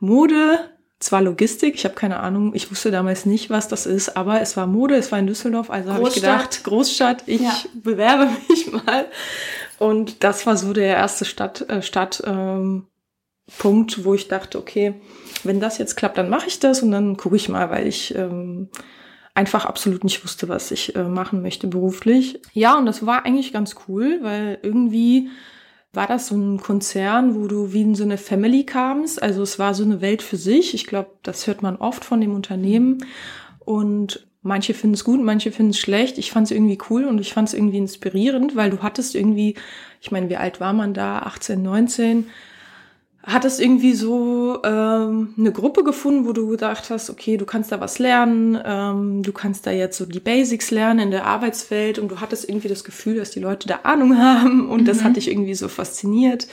Mode, 0.04 0.60
zwar 1.00 1.22
Logistik, 1.22 1.76
ich 1.76 1.86
habe 1.86 1.96
keine 1.96 2.20
Ahnung, 2.20 2.54
ich 2.54 2.70
wusste 2.70 2.92
damals 2.92 3.26
nicht, 3.26 3.50
was 3.50 3.70
das 3.70 3.86
ist, 3.86 4.18
aber 4.18 4.42
es 4.42 4.58
war 4.58 4.68
Mode, 4.68 4.96
es 4.96 5.14
war 5.14 5.20
in 5.20 5.28
Düsseldorf, 5.28 5.70
also 5.70 5.94
habe 5.94 6.10
ich 6.10 6.16
gedacht, 6.16 6.66
Großstadt, 6.66 7.24
ich 7.26 7.40
ja. 7.40 7.56
bewerbe 7.74 8.28
mich 8.50 8.70
mal. 8.72 9.06
Und 9.80 10.26
das 10.26 10.46
war 10.46 10.58
so 10.58 10.74
der 10.74 10.98
erste 10.98 11.24
Stadt, 11.24 11.62
äh, 11.70 11.82
Stadt 11.82 12.22
ähm, 12.26 12.88
Punkt, 13.58 14.04
wo 14.04 14.14
ich 14.14 14.28
dachte, 14.28 14.60
okay, 14.60 14.96
wenn 15.46 15.62
das 15.62 15.78
jetzt 15.78 15.96
klappt, 15.96 16.18
dann 16.18 16.30
mache 16.30 16.48
ich 16.48 16.60
das 16.60 16.84
und 16.84 16.92
dann 16.92 17.16
gucke 17.16 17.38
ich 17.38 17.48
mal, 17.48 17.70
weil 17.70 17.88
ich 17.88 18.14
ähm, 18.14 18.68
einfach 19.34 19.64
absolut 19.64 20.04
nicht 20.04 20.22
wusste, 20.26 20.50
was 20.50 20.70
ich 20.72 20.98
äh, 20.98 21.04
machen 21.04 21.42
möchte 21.42 21.68
beruflich. 21.68 22.42
Ja, 22.52 22.78
und 22.78 22.86
das 22.86 23.06
war 23.06 23.26
eigentlich 23.26 23.54
ganz 23.54 23.76
cool, 23.88 24.20
weil 24.22 24.60
irgendwie 24.64 25.30
war 25.94 26.08
das 26.08 26.28
so 26.28 26.36
ein 26.36 26.60
Konzern, 26.60 27.36
wo 27.36 27.48
du 27.48 27.72
wie 27.72 27.84
in 27.84 27.96
so 27.96 28.04
eine 28.04 28.18
Family 28.18 28.66
kamst. 28.66 29.22
Also 29.22 29.44
es 29.44 29.60
war 29.60 29.76
so 29.76 29.84
eine 29.84 30.02
Welt 30.02 30.24
für 30.24 30.38
sich. 30.38 30.74
Ich 30.74 30.88
glaube, 30.88 31.12
das 31.22 31.46
hört 31.46 31.62
man 31.62 31.76
oft 31.76 32.04
von 32.04 32.20
dem 32.20 32.34
Unternehmen. 32.34 33.06
Und 33.60 34.28
manche 34.42 34.74
finden 34.74 34.96
es 34.96 35.04
gut, 35.04 35.22
manche 35.22 35.52
finden 35.52 35.70
es 35.70 35.80
schlecht. 35.80 36.18
Ich 36.18 36.32
fand 36.32 36.48
es 36.48 36.52
irgendwie 36.52 36.80
cool 36.90 37.06
und 37.06 37.22
ich 37.22 37.34
fand 37.34 37.48
es 37.48 37.54
irgendwie 37.54 37.78
inspirierend, 37.78 38.56
weil 38.56 38.72
du 38.72 38.80
hattest 38.82 39.14
irgendwie, 39.14 39.56
ich 40.02 40.12
meine, 40.12 40.30
wie 40.30 40.36
alt 40.36 40.60
war 40.60 40.74
man 40.74 40.96
da? 40.96 41.20
18, 41.20 41.62
19 41.62 42.26
hattest 43.26 43.62
irgendwie 43.62 43.94
so 43.94 44.60
ähm, 44.66 45.34
eine 45.38 45.54
Gruppe 45.54 45.86
gefunden, 45.86 46.28
wo 46.28 46.34
du 46.34 46.50
gedacht 46.50 46.90
hast, 46.90 47.10
okay, 47.10 47.38
du 47.38 47.46
kannst 47.46 47.72
da 47.72 47.80
was 47.80 47.98
lernen, 47.98 48.60
ähm, 48.66 49.24
du 49.24 49.32
kannst 49.32 49.66
da 49.66 49.72
jetzt 49.72 49.98
so 49.98 50.06
die 50.06 50.20
Basics 50.20 50.72
lernen 50.72 51.00
in 51.00 51.12
der 51.12 51.26
Arbeitswelt 51.26 52.00
und 52.00 52.10
du 52.10 52.20
hattest 52.20 52.50
irgendwie 52.50 52.68
das 52.68 52.84
Gefühl, 52.84 53.16
dass 53.16 53.32
die 53.32 53.40
Leute 53.40 53.70
da 53.70 53.80
Ahnung 53.84 54.18
haben 54.22 54.70
und 54.70 54.82
mhm. 54.82 54.86
das 54.86 55.04
hat 55.04 55.16
dich 55.16 55.30
irgendwie 55.30 55.56
so 55.56 55.70
fasziniert. 55.70 56.48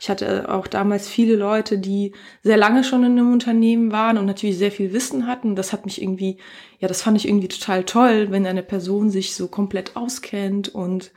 Ich 0.00 0.10
hatte 0.10 0.52
auch 0.52 0.66
damals 0.66 1.08
viele 1.08 1.36
Leute, 1.36 1.78
die 1.78 2.12
sehr 2.42 2.56
lange 2.56 2.82
schon 2.82 3.04
in 3.04 3.12
einem 3.12 3.32
Unternehmen 3.32 3.92
waren 3.92 4.18
und 4.18 4.26
natürlich 4.26 4.58
sehr 4.58 4.72
viel 4.72 4.92
Wissen 4.92 5.28
hatten. 5.28 5.54
Das 5.54 5.72
hat 5.72 5.86
mich 5.86 6.02
irgendwie, 6.02 6.38
ja, 6.80 6.88
das 6.88 7.02
fand 7.02 7.16
ich 7.16 7.28
irgendwie 7.28 7.48
total 7.48 7.84
toll, 7.84 8.28
wenn 8.30 8.46
eine 8.46 8.64
Person 8.64 9.10
sich 9.10 9.34
so 9.34 9.46
komplett 9.46 9.94
auskennt 9.94 10.74
und 10.74 11.12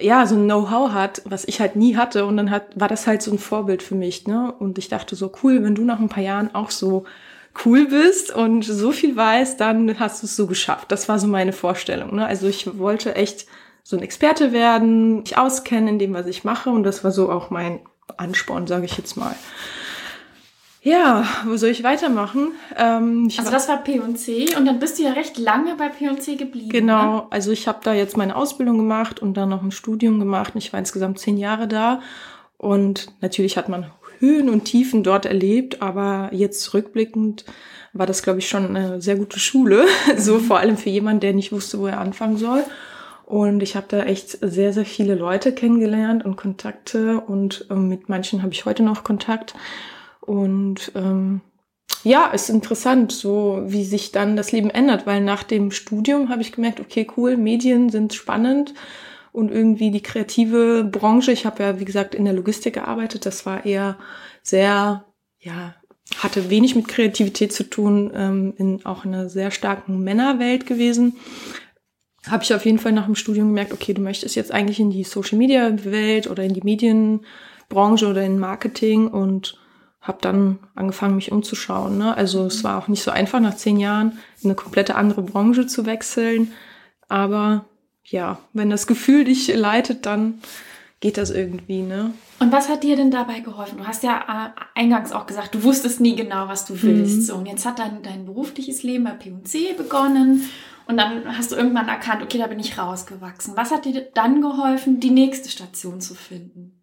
ja, 0.00 0.26
so 0.26 0.34
ein 0.34 0.44
Know-how 0.44 0.92
hat, 0.92 1.22
was 1.24 1.44
ich 1.44 1.60
halt 1.60 1.76
nie 1.76 1.96
hatte. 1.96 2.26
Und 2.26 2.36
dann 2.36 2.50
hat, 2.50 2.78
war 2.78 2.88
das 2.88 3.06
halt 3.06 3.22
so 3.22 3.30
ein 3.30 3.38
Vorbild 3.38 3.82
für 3.82 3.94
mich, 3.94 4.26
ne? 4.26 4.52
Und 4.58 4.78
ich 4.78 4.88
dachte 4.88 5.14
so, 5.16 5.30
cool, 5.42 5.62
wenn 5.62 5.74
du 5.74 5.84
nach 5.84 6.00
ein 6.00 6.08
paar 6.08 6.22
Jahren 6.22 6.54
auch 6.54 6.70
so 6.70 7.04
cool 7.64 7.86
bist 7.86 8.34
und 8.34 8.64
so 8.64 8.90
viel 8.90 9.14
weißt, 9.14 9.60
dann 9.60 9.98
hast 10.00 10.22
du 10.22 10.26
es 10.26 10.34
so 10.34 10.48
geschafft. 10.48 10.90
Das 10.90 11.08
war 11.08 11.20
so 11.20 11.28
meine 11.28 11.52
Vorstellung, 11.52 12.16
ne? 12.16 12.26
Also 12.26 12.48
ich 12.48 12.78
wollte 12.78 13.14
echt 13.14 13.46
so 13.84 13.96
ein 13.96 14.02
Experte 14.02 14.52
werden, 14.52 15.20
mich 15.20 15.38
auskennen 15.38 15.88
in 15.88 15.98
dem, 15.98 16.14
was 16.14 16.26
ich 16.26 16.42
mache. 16.42 16.70
Und 16.70 16.82
das 16.82 17.04
war 17.04 17.12
so 17.12 17.30
auch 17.30 17.50
mein 17.50 17.80
Ansporn, 18.16 18.66
sage 18.66 18.86
ich 18.86 18.96
jetzt 18.96 19.16
mal. 19.16 19.34
Ja, 20.84 21.26
wo 21.46 21.56
soll 21.56 21.70
ich 21.70 21.82
weitermachen? 21.82 22.52
Ähm, 22.76 23.26
ich 23.26 23.38
also 23.38 23.50
das 23.50 23.68
war 23.68 23.82
P&C 23.82 24.54
und 24.54 24.66
dann 24.66 24.78
bist 24.78 24.98
du 24.98 25.02
ja 25.02 25.12
recht 25.12 25.38
lange 25.38 25.76
bei 25.76 25.88
P&C 25.88 26.36
geblieben. 26.36 26.68
Genau, 26.68 27.16
ne? 27.16 27.26
also 27.30 27.52
ich 27.52 27.66
habe 27.66 27.78
da 27.82 27.94
jetzt 27.94 28.18
meine 28.18 28.36
Ausbildung 28.36 28.76
gemacht 28.76 29.20
und 29.20 29.34
dann 29.34 29.48
noch 29.48 29.62
ein 29.62 29.70
Studium 29.72 30.20
gemacht. 30.20 30.52
Ich 30.56 30.74
war 30.74 30.78
insgesamt 30.78 31.18
zehn 31.18 31.38
Jahre 31.38 31.68
da 31.68 32.02
und 32.58 33.06
natürlich 33.22 33.56
hat 33.56 33.70
man 33.70 33.86
Höhen 34.18 34.50
und 34.50 34.66
Tiefen 34.66 35.02
dort 35.02 35.24
erlebt, 35.24 35.80
aber 35.80 36.28
jetzt 36.32 36.74
rückblickend 36.74 37.46
war 37.94 38.04
das, 38.04 38.22
glaube 38.22 38.40
ich, 38.40 38.48
schon 38.48 38.76
eine 38.76 39.00
sehr 39.00 39.16
gute 39.16 39.38
Schule, 39.38 39.86
so 40.18 40.34
mhm. 40.34 40.40
vor 40.40 40.58
allem 40.58 40.76
für 40.76 40.90
jemanden, 40.90 41.20
der 41.20 41.32
nicht 41.32 41.50
wusste, 41.50 41.78
wo 41.78 41.86
er 41.86 41.98
anfangen 41.98 42.36
soll. 42.36 42.62
Und 43.24 43.62
ich 43.62 43.74
habe 43.74 43.86
da 43.88 44.02
echt 44.02 44.38
sehr, 44.42 44.74
sehr 44.74 44.84
viele 44.84 45.14
Leute 45.14 45.52
kennengelernt 45.52 46.26
und 46.26 46.36
Kontakte 46.36 47.20
und 47.20 47.66
ähm, 47.70 47.88
mit 47.88 48.10
manchen 48.10 48.42
habe 48.42 48.52
ich 48.52 48.66
heute 48.66 48.82
noch 48.82 49.02
Kontakt. 49.02 49.54
Und 50.26 50.92
ähm, 50.94 51.42
ja, 52.02 52.26
ist 52.26 52.50
interessant, 52.50 53.12
so 53.12 53.62
wie 53.66 53.84
sich 53.84 54.12
dann 54.12 54.36
das 54.36 54.52
Leben 54.52 54.70
ändert, 54.70 55.06
weil 55.06 55.20
nach 55.20 55.42
dem 55.42 55.70
Studium 55.70 56.28
habe 56.28 56.42
ich 56.42 56.52
gemerkt, 56.52 56.80
okay, 56.80 57.06
cool, 57.16 57.36
Medien 57.36 57.88
sind 57.90 58.14
spannend 58.14 58.74
und 59.32 59.50
irgendwie 59.50 59.90
die 59.90 60.02
kreative 60.02 60.84
Branche. 60.84 61.32
Ich 61.32 61.44
habe 61.44 61.62
ja, 61.62 61.80
wie 61.80 61.84
gesagt, 61.84 62.14
in 62.14 62.24
der 62.24 62.34
Logistik 62.34 62.74
gearbeitet. 62.74 63.26
Das 63.26 63.44
war 63.46 63.66
eher 63.66 63.98
sehr, 64.42 65.04
ja, 65.40 65.74
hatte 66.18 66.50
wenig 66.50 66.74
mit 66.74 66.88
Kreativität 66.88 67.52
zu 67.52 67.64
tun, 67.64 68.12
ähm, 68.14 68.54
in 68.56 68.84
auch 68.86 69.04
einer 69.04 69.28
sehr 69.28 69.50
starken 69.50 70.04
Männerwelt 70.04 70.66
gewesen. 70.66 71.16
Habe 72.26 72.44
ich 72.44 72.54
auf 72.54 72.64
jeden 72.64 72.78
Fall 72.78 72.92
nach 72.92 73.06
dem 73.06 73.16
Studium 73.16 73.48
gemerkt, 73.48 73.72
okay, 73.72 73.92
du 73.92 74.00
möchtest 74.00 74.36
jetzt 74.36 74.52
eigentlich 74.52 74.80
in 74.80 74.90
die 74.90 75.04
Social 75.04 75.36
Media 75.36 75.84
Welt 75.84 76.30
oder 76.30 76.42
in 76.42 76.54
die 76.54 76.62
Medienbranche 76.62 78.06
oder 78.06 78.22
in 78.22 78.38
Marketing 78.38 79.08
und 79.08 79.58
habe 80.04 80.18
dann 80.20 80.58
angefangen, 80.74 81.16
mich 81.16 81.32
umzuschauen. 81.32 81.98
Ne? 81.98 82.16
Also 82.16 82.44
es 82.44 82.62
war 82.62 82.78
auch 82.78 82.88
nicht 82.88 83.02
so 83.02 83.10
einfach, 83.10 83.40
nach 83.40 83.56
zehn 83.56 83.80
Jahren 83.80 84.18
in 84.42 84.50
eine 84.50 84.54
komplette 84.54 84.94
andere 84.94 85.22
Branche 85.22 85.66
zu 85.66 85.86
wechseln. 85.86 86.52
Aber 87.08 87.64
ja, 88.04 88.38
wenn 88.52 88.70
das 88.70 88.86
Gefühl 88.86 89.24
dich 89.24 89.52
leitet, 89.54 90.04
dann 90.06 90.40
geht 91.00 91.16
das 91.16 91.30
irgendwie. 91.30 91.80
Ne? 91.80 92.12
Und 92.38 92.52
was 92.52 92.68
hat 92.68 92.82
dir 92.82 92.96
denn 92.96 93.10
dabei 93.10 93.40
geholfen? 93.40 93.78
Du 93.78 93.86
hast 93.86 94.02
ja 94.02 94.52
äh, 94.56 94.78
eingangs 94.78 95.12
auch 95.12 95.26
gesagt, 95.26 95.54
du 95.54 95.62
wusstest 95.62 96.00
nie 96.00 96.14
genau, 96.14 96.48
was 96.48 96.66
du 96.66 96.80
willst. 96.82 97.16
Mhm. 97.16 97.22
So, 97.22 97.34
und 97.36 97.46
jetzt 97.46 97.64
hat 97.64 97.78
dein, 97.78 98.02
dein 98.02 98.26
berufliches 98.26 98.82
Leben 98.82 99.04
bei 99.04 99.12
P&C 99.12 99.72
begonnen. 99.72 100.48
Und 100.86 100.98
dann 100.98 101.38
hast 101.38 101.50
du 101.50 101.56
irgendwann 101.56 101.88
erkannt, 101.88 102.22
okay, 102.22 102.36
da 102.36 102.46
bin 102.46 102.60
ich 102.60 102.76
rausgewachsen. 102.76 103.56
Was 103.56 103.70
hat 103.70 103.86
dir 103.86 104.06
dann 104.12 104.42
geholfen, 104.42 105.00
die 105.00 105.10
nächste 105.10 105.48
Station 105.48 106.02
zu 106.02 106.14
finden? 106.14 106.73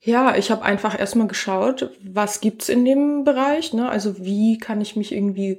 Ja, 0.00 0.36
ich 0.36 0.50
habe 0.50 0.62
einfach 0.62 0.98
erstmal 0.98 1.26
geschaut, 1.26 1.90
was 2.02 2.40
gibt's 2.40 2.68
in 2.68 2.84
dem 2.84 3.24
Bereich, 3.24 3.72
ne? 3.72 3.88
Also 3.88 4.24
wie 4.24 4.58
kann 4.58 4.80
ich 4.80 4.94
mich 4.94 5.12
irgendwie 5.12 5.58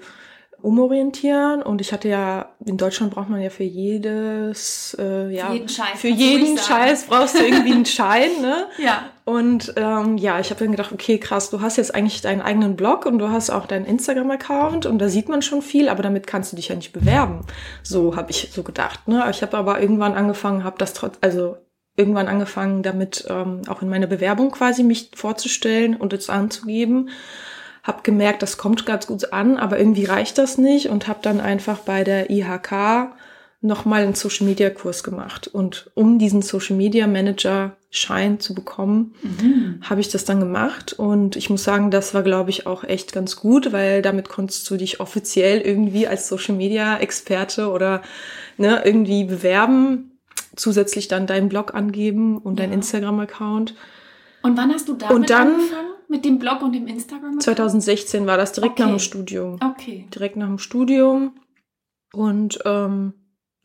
umorientieren? 0.62 1.62
Und 1.62 1.82
ich 1.82 1.94
hatte 1.94 2.10
ja 2.10 2.50
in 2.66 2.78
Deutschland 2.78 3.14
braucht 3.14 3.30
man 3.30 3.42
ja 3.42 3.50
für 3.50 3.64
jedes 3.64 4.96
äh, 5.00 5.30
ja 5.30 5.48
für 5.48 5.54
jeden 5.54 5.70
Scheiß, 5.70 6.00
für 6.00 6.08
jeden 6.08 6.58
Scheiß 6.58 7.06
brauchst 7.06 7.40
du 7.40 7.44
irgendwie 7.44 7.74
einen 7.74 7.86
Schein 7.86 8.42
ne? 8.42 8.68
Ja. 8.78 9.10
Und 9.26 9.74
ähm, 9.78 10.18
ja 10.18 10.40
ich 10.40 10.50
habe 10.50 10.60
dann 10.60 10.72
gedacht 10.72 10.92
okay 10.92 11.18
krass 11.18 11.50
du 11.50 11.62
hast 11.62 11.78
jetzt 11.78 11.96
eigentlich 11.96 12.22
deinen 12.22 12.42
eigenen 12.42 12.76
Blog 12.76 13.06
und 13.06 13.20
du 13.20 13.30
hast 13.30 13.50
auch 13.50 13.68
deinen 13.68 13.86
Instagram 13.86 14.32
Account 14.32 14.86
und 14.86 15.00
da 15.00 15.08
sieht 15.08 15.30
man 15.30 15.42
schon 15.42 15.62
viel 15.62 15.88
aber 15.88 16.04
damit 16.04 16.28
kannst 16.28 16.52
du 16.52 16.56
dich 16.56 16.68
ja 16.70 16.76
nicht 16.76 16.92
bewerben. 16.94 17.46
So 17.84 18.16
habe 18.16 18.32
ich 18.32 18.50
so 18.52 18.64
gedacht 18.64 19.08
ne? 19.08 19.26
Ich 19.30 19.42
habe 19.42 19.58
aber 19.58 19.82
irgendwann 19.82 20.14
angefangen 20.14 20.64
habe 20.64 20.78
das 20.78 20.94
trotz 20.94 21.18
also 21.22 21.58
irgendwann 22.00 22.28
angefangen, 22.28 22.82
damit 22.82 23.26
ähm, 23.30 23.62
auch 23.68 23.82
in 23.82 23.90
meiner 23.90 24.08
Bewerbung 24.08 24.52
quasi 24.52 24.84
mich 24.84 25.12
vorzustellen 25.14 25.96
und 25.96 26.14
es 26.14 26.30
anzugeben. 26.30 27.10
Hab 27.84 28.04
gemerkt, 28.04 28.42
das 28.42 28.58
kommt 28.58 28.86
ganz 28.86 29.06
gut 29.06 29.34
an, 29.34 29.58
aber 29.58 29.78
irgendwie 29.78 30.06
reicht 30.06 30.38
das 30.38 30.58
nicht 30.58 30.90
und 30.90 31.08
habe 31.08 31.20
dann 31.22 31.40
einfach 31.40 31.80
bei 31.80 32.04
der 32.04 32.30
IHK 32.30 33.12
nochmal 33.62 34.04
einen 34.04 34.16
Social 34.16 34.48
Media 34.48 34.70
Kurs 34.70 35.04
gemacht. 35.04 35.48
Und 35.48 35.92
um 35.94 36.18
diesen 36.18 36.42
Social 36.42 36.78
Media 36.78 37.08
Manager 37.08 37.76
Schein 37.92 38.40
zu 38.40 38.54
bekommen, 38.54 39.16
mhm. 39.24 39.80
habe 39.82 40.00
ich 40.00 40.10
das 40.10 40.24
dann 40.24 40.40
gemacht. 40.40 40.94
Und 40.94 41.36
ich 41.36 41.50
muss 41.50 41.64
sagen, 41.64 41.92
das 41.92 42.14
war, 42.14 42.24
glaube 42.24 42.52
ich, 42.52 42.68
auch 42.68 42.84
echt 42.84 43.12
ganz 43.12 43.36
gut, 43.36 43.74
weil 43.74 44.02
damit 44.02 44.30
konntest 44.30 44.70
du 44.70 44.78
dich 44.78 45.00
offiziell 45.00 45.60
irgendwie 45.60 46.08
als 46.08 46.30
Social 46.30 46.56
Media 46.56 46.98
Experte 47.00 47.70
oder 47.70 48.02
ne, 48.58 48.82
irgendwie 48.86 49.26
bewerben 49.26 50.09
zusätzlich 50.60 51.08
dann 51.08 51.28
deinen 51.28 51.50
Blog 51.50 51.74
angeben 51.74 52.38
und 52.38 52.60
ja. 52.60 52.66
dein 52.66 52.74
Instagram-Account. 52.74 53.76
Und 54.42 54.58
wann 54.58 54.74
hast 54.74 54.88
du 54.88 54.94
damit 54.94 55.16
und 55.16 55.30
dann, 55.30 55.56
angefangen? 55.56 55.88
Mit 56.08 56.26
dem 56.26 56.40
Blog 56.40 56.62
und 56.62 56.74
dem 56.74 56.88
Instagram? 56.88 57.36
-Account? 57.36 57.44
2016 57.44 58.26
war 58.26 58.38
das 58.38 58.52
direkt 58.52 58.74
okay. 58.74 58.84
nach 58.84 58.90
dem 58.90 59.00
Studium. 59.00 59.60
Okay. 59.64 60.08
Direkt 60.14 60.38
nach 60.38 60.48
dem 60.48 60.58
Studium. 60.58 61.36
Und 62.14 62.60
ähm, 62.66 63.14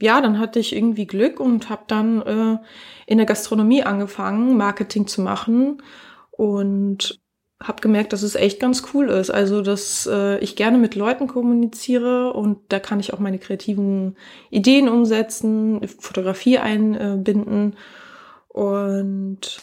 ja, 0.01 0.21
dann 0.21 0.39
hatte 0.39 0.59
ich 0.59 0.75
irgendwie 0.75 1.07
Glück 1.07 1.41
und 1.41 1.71
habe 1.71 1.85
dann 1.87 2.23
äh, 2.23 2.59
in 3.07 3.19
der 3.19 3.27
Gastronomie 3.27 3.83
angefangen, 3.83 4.57
Marketing 4.57 5.07
zu 5.07 5.23
machen. 5.23 5.83
Und 6.31 7.24
habe 7.65 7.81
gemerkt, 7.81 8.13
dass 8.13 8.23
es 8.23 8.35
echt 8.35 8.61
ganz 8.61 8.85
cool 8.93 9.09
ist. 9.09 9.31
Also, 9.31 9.63
dass 9.63 10.09
äh, 10.11 10.39
ich 10.39 10.55
gerne 10.55 10.79
mit 10.79 10.95
Leuten 10.95 11.27
kommuniziere 11.27 12.33
und 12.33 12.59
da 12.69 12.79
kann 12.79 13.01
ich 13.01 13.13
auch 13.13 13.19
meine 13.19 13.39
kreativen 13.39 14.17
Ideen 14.51 14.89
umsetzen, 14.89 15.81
Fotografie 15.99 16.59
einbinden 16.59 17.77
und 18.49 19.63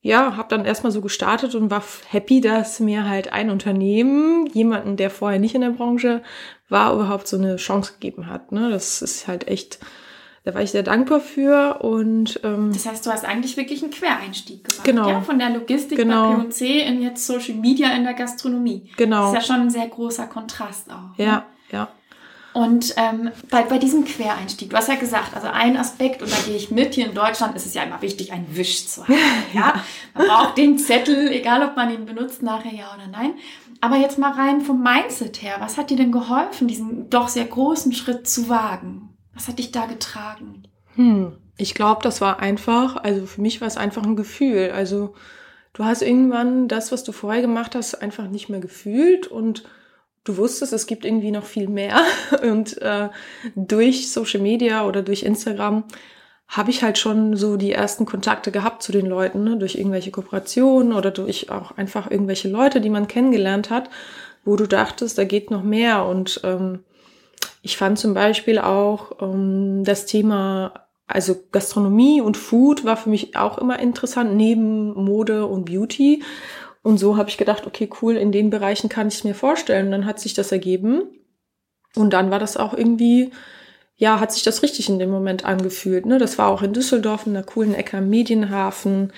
ja, 0.00 0.36
habe 0.36 0.48
dann 0.48 0.66
erstmal 0.66 0.92
so 0.92 1.00
gestartet 1.00 1.54
und 1.54 1.70
war 1.70 1.82
happy, 2.10 2.42
dass 2.42 2.78
mir 2.78 3.08
halt 3.08 3.32
ein 3.32 3.48
Unternehmen, 3.48 4.46
jemanden, 4.52 4.96
der 4.96 5.08
vorher 5.08 5.38
nicht 5.38 5.54
in 5.54 5.62
der 5.62 5.70
Branche 5.70 6.22
war, 6.68 6.92
überhaupt 6.94 7.26
so 7.26 7.38
eine 7.38 7.56
Chance 7.56 7.94
gegeben 7.94 8.26
hat. 8.28 8.52
Ne? 8.52 8.70
Das 8.70 9.00
ist 9.00 9.26
halt 9.26 9.48
echt 9.48 9.78
da 10.44 10.54
war 10.54 10.60
ich 10.60 10.70
sehr 10.70 10.82
dankbar 10.82 11.20
für 11.20 11.80
und 11.80 12.38
ähm, 12.44 12.70
das 12.72 12.84
heißt, 12.84 13.06
du 13.06 13.10
hast 13.10 13.24
eigentlich 13.24 13.56
wirklich 13.56 13.82
einen 13.82 13.90
Quereinstieg 13.90 14.62
gemacht, 14.64 14.84
genau. 14.84 15.08
ja? 15.08 15.20
von 15.22 15.38
der 15.38 15.50
Logistik 15.50 15.96
genau. 15.96 16.36
bei 16.36 16.44
P&C 16.44 16.80
in 16.80 17.00
jetzt 17.00 17.26
Social 17.26 17.54
Media 17.54 17.88
in 17.94 18.04
der 18.04 18.12
Gastronomie. 18.12 18.90
Genau. 18.98 19.32
Das 19.32 19.42
ist 19.42 19.48
ja 19.48 19.54
schon 19.54 19.62
ein 19.62 19.70
sehr 19.70 19.88
großer 19.88 20.26
Kontrast 20.26 20.90
auch. 20.90 21.18
Ja, 21.18 21.36
ne? 21.36 21.42
ja. 21.72 21.88
Und 22.52 22.94
ähm, 22.98 23.32
bei, 23.50 23.62
bei 23.62 23.78
diesem 23.78 24.04
Quereinstieg, 24.04 24.70
du 24.70 24.76
hast 24.76 24.88
ja 24.88 24.94
gesagt, 24.94 25.34
also 25.34 25.48
ein 25.48 25.76
Aspekt, 25.76 26.22
und 26.22 26.30
da 26.30 26.36
gehe 26.46 26.54
ich 26.54 26.70
mit, 26.70 26.94
hier 26.94 27.06
in 27.06 27.14
Deutschland 27.14 27.56
ist 27.56 27.66
es 27.66 27.74
ja 27.74 27.82
immer 27.82 28.00
wichtig, 28.00 28.30
einen 28.30 28.54
Wisch 28.54 28.86
zu 28.86 29.02
haben. 29.02 29.14
Ja? 29.54 29.82
Man 30.14 30.28
braucht 30.28 30.58
den 30.58 30.78
Zettel, 30.78 31.32
egal 31.32 31.66
ob 31.66 31.74
man 31.74 31.92
ihn 31.92 32.06
benutzt, 32.06 32.42
nachher 32.42 32.72
ja 32.72 32.94
oder 32.94 33.08
nein. 33.08 33.34
Aber 33.80 33.96
jetzt 33.96 34.18
mal 34.18 34.32
rein 34.32 34.60
vom 34.60 34.82
Mindset 34.82 35.42
her, 35.42 35.56
was 35.58 35.78
hat 35.78 35.90
dir 35.90 35.96
denn 35.96 36.12
geholfen, 36.12 36.68
diesen 36.68 37.10
doch 37.10 37.28
sehr 37.28 37.46
großen 37.46 37.92
Schritt 37.92 38.28
zu 38.28 38.48
wagen? 38.48 39.13
Was 39.34 39.48
hat 39.48 39.58
dich 39.58 39.72
da 39.72 39.86
getragen? 39.86 40.64
Hm. 40.94 41.36
Ich 41.56 41.74
glaube, 41.74 42.02
das 42.02 42.20
war 42.20 42.40
einfach, 42.40 42.96
also 42.96 43.26
für 43.26 43.40
mich 43.40 43.60
war 43.60 43.68
es 43.68 43.76
einfach 43.76 44.02
ein 44.02 44.16
Gefühl. 44.16 44.72
Also 44.74 45.14
du 45.72 45.84
hast 45.84 46.02
irgendwann 46.02 46.68
das, 46.68 46.90
was 46.90 47.04
du 47.04 47.12
vorher 47.12 47.42
gemacht 47.42 47.74
hast, 47.74 47.94
einfach 47.94 48.28
nicht 48.28 48.48
mehr 48.48 48.60
gefühlt 48.60 49.26
und 49.28 49.64
du 50.24 50.36
wusstest, 50.36 50.72
es 50.72 50.86
gibt 50.86 51.04
irgendwie 51.04 51.30
noch 51.30 51.44
viel 51.44 51.68
mehr. 51.68 52.00
Und 52.42 52.80
äh, 52.82 53.10
durch 53.54 54.10
Social 54.10 54.40
Media 54.40 54.86
oder 54.86 55.02
durch 55.02 55.22
Instagram 55.22 55.84
habe 56.48 56.70
ich 56.70 56.82
halt 56.82 56.98
schon 56.98 57.36
so 57.36 57.56
die 57.56 57.72
ersten 57.72 58.06
Kontakte 58.06 58.50
gehabt 58.50 58.82
zu 58.82 58.92
den 58.92 59.06
Leuten, 59.06 59.44
ne? 59.44 59.56
durch 59.56 59.76
irgendwelche 59.76 60.10
Kooperationen 60.10 60.92
oder 60.92 61.10
durch 61.10 61.50
auch 61.50 61.76
einfach 61.76 62.10
irgendwelche 62.10 62.48
Leute, 62.48 62.80
die 62.80 62.90
man 62.90 63.08
kennengelernt 63.08 63.70
hat, 63.70 63.90
wo 64.44 64.56
du 64.56 64.66
dachtest, 64.66 65.18
da 65.18 65.24
geht 65.24 65.50
noch 65.50 65.62
mehr. 65.62 66.04
Und 66.04 66.40
ähm, 66.44 66.80
ich 67.64 67.78
fand 67.78 67.98
zum 67.98 68.12
Beispiel 68.12 68.58
auch 68.58 69.22
ähm, 69.22 69.84
das 69.84 70.04
Thema, 70.04 70.86
also 71.06 71.34
Gastronomie 71.50 72.20
und 72.20 72.36
Food 72.36 72.84
war 72.84 72.98
für 72.98 73.08
mich 73.08 73.36
auch 73.38 73.56
immer 73.56 73.78
interessant, 73.78 74.36
neben 74.36 74.92
Mode 74.92 75.46
und 75.46 75.64
Beauty. 75.64 76.22
Und 76.82 76.98
so 76.98 77.16
habe 77.16 77.30
ich 77.30 77.38
gedacht, 77.38 77.66
okay, 77.66 77.88
cool, 78.02 78.16
in 78.16 78.32
den 78.32 78.50
Bereichen 78.50 78.90
kann 78.90 79.08
ich 79.08 79.14
es 79.14 79.24
mir 79.24 79.34
vorstellen. 79.34 79.86
Und 79.86 79.92
dann 79.92 80.04
hat 80.04 80.20
sich 80.20 80.34
das 80.34 80.52
ergeben. 80.52 81.04
Und 81.96 82.12
dann 82.12 82.30
war 82.30 82.38
das 82.38 82.58
auch 82.58 82.74
irgendwie, 82.74 83.30
ja, 83.96 84.20
hat 84.20 84.32
sich 84.32 84.42
das 84.42 84.62
richtig 84.62 84.90
in 84.90 84.98
dem 84.98 85.08
Moment 85.08 85.46
angefühlt. 85.46 86.04
Ne? 86.04 86.18
Das 86.18 86.36
war 86.36 86.48
auch 86.48 86.60
in 86.60 86.74
Düsseldorf 86.74 87.26
in 87.26 87.34
einer 87.34 87.46
coolen 87.46 87.74
Ecke 87.74 87.96
am 87.96 88.10
Medienhafen. 88.10 89.10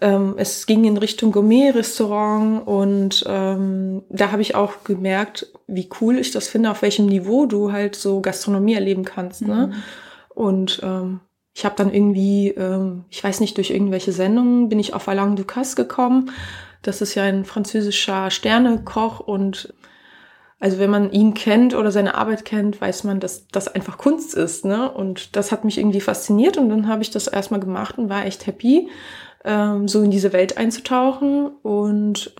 Ähm, 0.00 0.34
es 0.36 0.66
ging 0.66 0.84
in 0.84 0.96
Richtung 0.96 1.32
Gourmet-Restaurant 1.32 2.66
und 2.66 3.24
ähm, 3.26 4.02
da 4.08 4.30
habe 4.30 4.42
ich 4.42 4.54
auch 4.54 4.84
gemerkt, 4.84 5.46
wie 5.66 5.88
cool 6.00 6.18
ich 6.18 6.30
das 6.30 6.48
finde, 6.48 6.70
auf 6.70 6.82
welchem 6.82 7.06
Niveau 7.06 7.46
du 7.46 7.72
halt 7.72 7.96
so 7.96 8.20
Gastronomie 8.20 8.74
erleben 8.74 9.04
kannst. 9.04 9.42
Ne? 9.42 9.68
Mhm. 9.68 9.72
Und 10.34 10.80
ähm, 10.82 11.20
ich 11.54 11.64
habe 11.64 11.74
dann 11.76 11.92
irgendwie, 11.92 12.48
ähm, 12.50 13.04
ich 13.10 13.22
weiß 13.22 13.40
nicht, 13.40 13.56
durch 13.56 13.70
irgendwelche 13.70 14.12
Sendungen 14.12 14.68
bin 14.68 14.78
ich 14.78 14.94
auf 14.94 15.08
Alain 15.08 15.34
Ducasse 15.34 15.74
gekommen 15.74 16.30
das 16.82 17.00
ist 17.00 17.14
ja 17.14 17.24
ein 17.24 17.44
französischer 17.44 18.30
Sternekoch 18.30 19.20
und 19.20 19.74
also 20.60 20.78
wenn 20.78 20.90
man 20.90 21.12
ihn 21.12 21.34
kennt 21.34 21.74
oder 21.74 21.92
seine 21.92 22.16
Arbeit 22.16 22.44
kennt, 22.44 22.80
weiß 22.80 23.04
man, 23.04 23.20
dass 23.20 23.46
das 23.46 23.68
einfach 23.68 23.96
Kunst 23.96 24.34
ist. 24.34 24.64
Ne? 24.64 24.90
Und 24.90 25.36
das 25.36 25.52
hat 25.52 25.64
mich 25.64 25.78
irgendwie 25.78 26.00
fasziniert 26.00 26.56
und 26.56 26.68
dann 26.68 26.88
habe 26.88 27.02
ich 27.02 27.10
das 27.10 27.28
erstmal 27.28 27.60
gemacht 27.60 27.96
und 27.96 28.08
war 28.08 28.26
echt 28.26 28.46
happy, 28.46 28.88
ähm, 29.44 29.88
so 29.88 30.02
in 30.02 30.10
diese 30.10 30.32
Welt 30.32 30.56
einzutauchen. 30.56 31.48
Und 31.62 32.34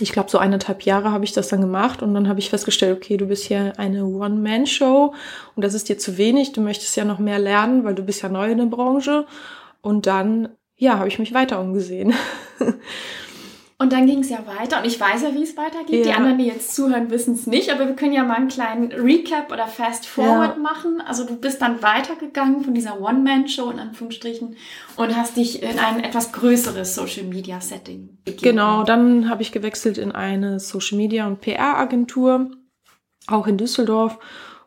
ich 0.00 0.12
glaube, 0.12 0.30
so 0.30 0.38
eineinhalb 0.38 0.82
Jahre 0.82 1.12
habe 1.12 1.24
ich 1.24 1.32
das 1.32 1.48
dann 1.48 1.60
gemacht 1.60 2.02
und 2.02 2.14
dann 2.14 2.28
habe 2.28 2.40
ich 2.40 2.50
festgestellt, 2.50 2.96
okay, 2.96 3.16
du 3.16 3.26
bist 3.26 3.44
hier 3.44 3.74
eine 3.76 4.04
One-Man-Show 4.04 5.14
und 5.54 5.64
das 5.64 5.74
ist 5.74 5.88
dir 5.88 5.98
zu 5.98 6.18
wenig, 6.18 6.52
du 6.52 6.60
möchtest 6.60 6.96
ja 6.96 7.04
noch 7.04 7.20
mehr 7.20 7.38
lernen, 7.38 7.84
weil 7.84 7.94
du 7.94 8.02
bist 8.02 8.22
ja 8.22 8.28
neu 8.28 8.50
in 8.50 8.58
der 8.58 8.66
Branche. 8.66 9.26
Und 9.82 10.06
dann, 10.06 10.48
ja, 10.76 10.98
habe 10.98 11.08
ich 11.08 11.18
mich 11.18 11.34
weiter 11.34 11.60
umgesehen. 11.60 12.14
Und 13.84 13.92
dann 13.92 14.06
ging 14.06 14.20
es 14.20 14.30
ja 14.30 14.38
weiter 14.46 14.78
und 14.78 14.86
ich 14.86 14.98
weiß 14.98 15.24
ja, 15.24 15.34
wie 15.34 15.42
es 15.42 15.58
weitergeht. 15.58 16.06
Ja. 16.06 16.12
Die 16.12 16.12
anderen, 16.14 16.38
die 16.38 16.46
jetzt 16.46 16.74
zuhören, 16.74 17.10
wissen 17.10 17.34
es 17.34 17.46
nicht, 17.46 17.70
aber 17.70 17.86
wir 17.86 17.94
können 17.94 18.14
ja 18.14 18.24
mal 18.24 18.36
einen 18.36 18.48
kleinen 18.48 18.90
Recap 18.92 19.52
oder 19.52 19.66
Fast 19.66 20.06
Forward 20.06 20.56
Ja. 20.56 20.62
machen. 20.62 21.02
Also 21.06 21.24
du 21.26 21.36
bist 21.36 21.60
dann 21.60 21.82
weitergegangen 21.82 22.64
von 22.64 22.72
dieser 22.72 22.98
One-Man-Show 22.98 23.68
in 23.70 23.78
Anführungsstrichen 23.78 24.56
und 24.96 25.14
hast 25.14 25.36
dich 25.36 25.62
in 25.62 25.78
ein 25.78 26.02
etwas 26.02 26.32
größeres 26.32 26.94
Social-Media-Setting 26.94 28.20
begeben. 28.24 28.42
Genau, 28.42 28.84
dann 28.84 29.28
habe 29.28 29.42
ich 29.42 29.52
gewechselt 29.52 29.98
in 29.98 30.12
eine 30.12 30.60
Social 30.60 30.96
Media 30.96 31.26
und 31.26 31.42
PR-Agentur, 31.42 32.52
auch 33.26 33.46
in 33.46 33.58
Düsseldorf 33.58 34.18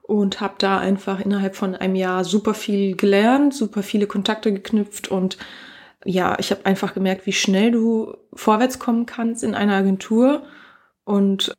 und 0.03 0.41
habe 0.41 0.53
da 0.59 0.77
einfach 0.77 1.19
innerhalb 1.19 1.55
von 1.55 1.73
einem 1.73 1.95
Jahr 1.95 2.23
super 2.23 2.53
viel 2.53 2.95
gelernt, 2.95 3.55
super 3.55 3.81
viele 3.81 4.05
Kontakte 4.05 4.53
geknüpft 4.53 5.07
und 5.07 5.39
ja, 6.07 6.37
ich 6.39 6.51
habe 6.51 6.65
einfach 6.65 6.93
gemerkt, 6.93 7.25
wie 7.25 7.33
schnell 7.33 7.71
du 7.71 8.15
vorwärts 8.33 8.79
kommen 8.79 9.05
kannst 9.05 9.43
in 9.43 9.53
einer 9.53 9.75
Agentur 9.75 10.43
und 11.03 11.53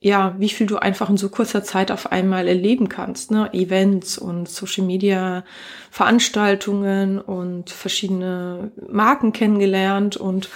ja, 0.00 0.34
wie 0.38 0.50
viel 0.50 0.66
du 0.66 0.76
einfach 0.76 1.08
in 1.08 1.16
so 1.16 1.30
kurzer 1.30 1.64
Zeit 1.64 1.90
auf 1.90 2.12
einmal 2.12 2.46
erleben 2.46 2.90
kannst, 2.90 3.30
ne? 3.30 3.52
Events 3.54 4.18
und 4.18 4.48
Social 4.50 4.84
Media 4.84 5.44
Veranstaltungen 5.90 7.18
und 7.18 7.70
verschiedene 7.70 8.70
Marken 8.86 9.32
kennengelernt 9.32 10.18
und 10.18 10.50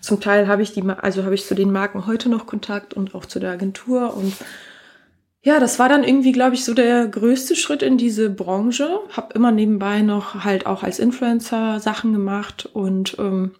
zum 0.00 0.20
Teil 0.20 0.48
habe 0.48 0.62
ich 0.62 0.72
die, 0.72 0.82
also 0.82 1.24
habe 1.24 1.34
ich 1.34 1.44
zu 1.44 1.54
den 1.54 1.72
Marken 1.72 2.06
heute 2.06 2.30
noch 2.30 2.46
Kontakt 2.46 2.94
und 2.94 3.14
auch 3.14 3.26
zu 3.26 3.38
der 3.40 3.52
Agentur 3.52 4.16
und 4.16 4.34
ja, 5.46 5.60
das 5.60 5.78
war 5.78 5.88
dann 5.88 6.02
irgendwie, 6.02 6.32
glaube 6.32 6.56
ich, 6.56 6.64
so 6.64 6.74
der 6.74 7.06
größte 7.06 7.54
Schritt 7.54 7.80
in 7.80 7.96
diese 7.98 8.30
Branche. 8.30 8.98
Hab 9.16 9.32
immer 9.36 9.52
nebenbei 9.52 10.02
noch 10.02 10.42
halt 10.42 10.66
auch 10.66 10.82
als 10.82 10.98
Influencer 10.98 11.78
Sachen 11.78 12.12
gemacht 12.12 12.68
und 12.72 13.14
ähm, 13.20 13.54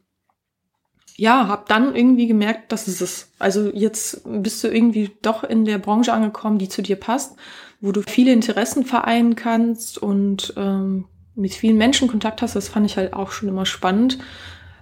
ja, 1.14 1.46
hab 1.46 1.68
dann 1.68 1.94
irgendwie 1.94 2.27
gemerkt, 2.27 2.72
dass 2.72 2.88
es 2.88 3.01
ist. 3.01 3.31
Also 3.38 3.70
jetzt 3.72 4.22
bist 4.25 4.64
du 4.64 4.68
irgendwie 4.68 5.12
doch 5.22 5.44
in 5.44 5.64
der 5.64 5.79
Branche 5.79 6.12
angekommen, 6.12 6.59
die 6.59 6.68
zu 6.68 6.83
dir 6.83 6.96
passt, 6.96 7.37
wo 7.81 7.92
du 7.92 8.03
viele 8.03 8.33
Interessen 8.33 8.85
vereinen 8.85 9.37
kannst 9.37 9.96
und 9.96 10.55
ähm, 10.57 11.05
mit 11.37 11.55
vielen 11.55 11.77
Menschen 11.77 12.09
Kontakt 12.09 12.42
hast. 12.42 12.57
Das 12.57 12.66
fand 12.66 12.87
ich 12.87 12.96
halt 12.96 13.12
auch 13.12 13.31
schon 13.31 13.49
immer 13.49 13.64
spannend, 13.64 14.18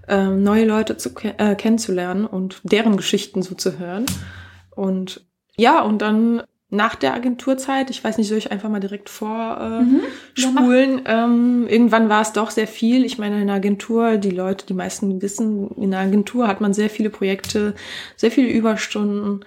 ähm, 0.08 0.42
neue 0.42 0.64
Leute 0.64 0.96
zu 0.96 1.10
äh, 1.22 1.54
kennenzulernen 1.54 2.24
und 2.24 2.62
deren 2.62 2.96
Geschichten 2.96 3.42
so 3.42 3.54
zu 3.54 3.78
hören. 3.78 4.06
Und 4.70 5.26
ja, 5.58 5.82
und 5.82 6.00
dann 6.00 6.42
nach 6.74 6.94
der 6.94 7.14
Agenturzeit, 7.14 7.90
ich 7.90 8.02
weiß 8.02 8.18
nicht, 8.18 8.28
soll 8.28 8.38
ich 8.38 8.50
einfach 8.52 8.68
mal 8.68 8.80
direkt 8.80 9.08
vor 9.08 9.58
äh, 9.60 9.84
Mhm. 9.84 10.00
Ja, 10.36 11.24
ähm, 11.24 11.66
irgendwann 11.68 12.08
war 12.08 12.22
es 12.22 12.32
doch 12.32 12.50
sehr 12.50 12.66
viel. 12.66 13.04
Ich 13.04 13.18
meine, 13.18 13.40
in 13.40 13.46
der 13.46 13.56
Agentur, 13.56 14.16
die 14.16 14.30
Leute, 14.30 14.66
die 14.66 14.74
meisten 14.74 15.22
wissen, 15.22 15.70
in 15.76 15.90
der 15.90 16.00
Agentur 16.00 16.48
hat 16.48 16.60
man 16.60 16.74
sehr 16.74 16.90
viele 16.90 17.10
Projekte, 17.10 17.74
sehr 18.16 18.30
viele 18.30 18.48
Überstunden. 18.48 19.44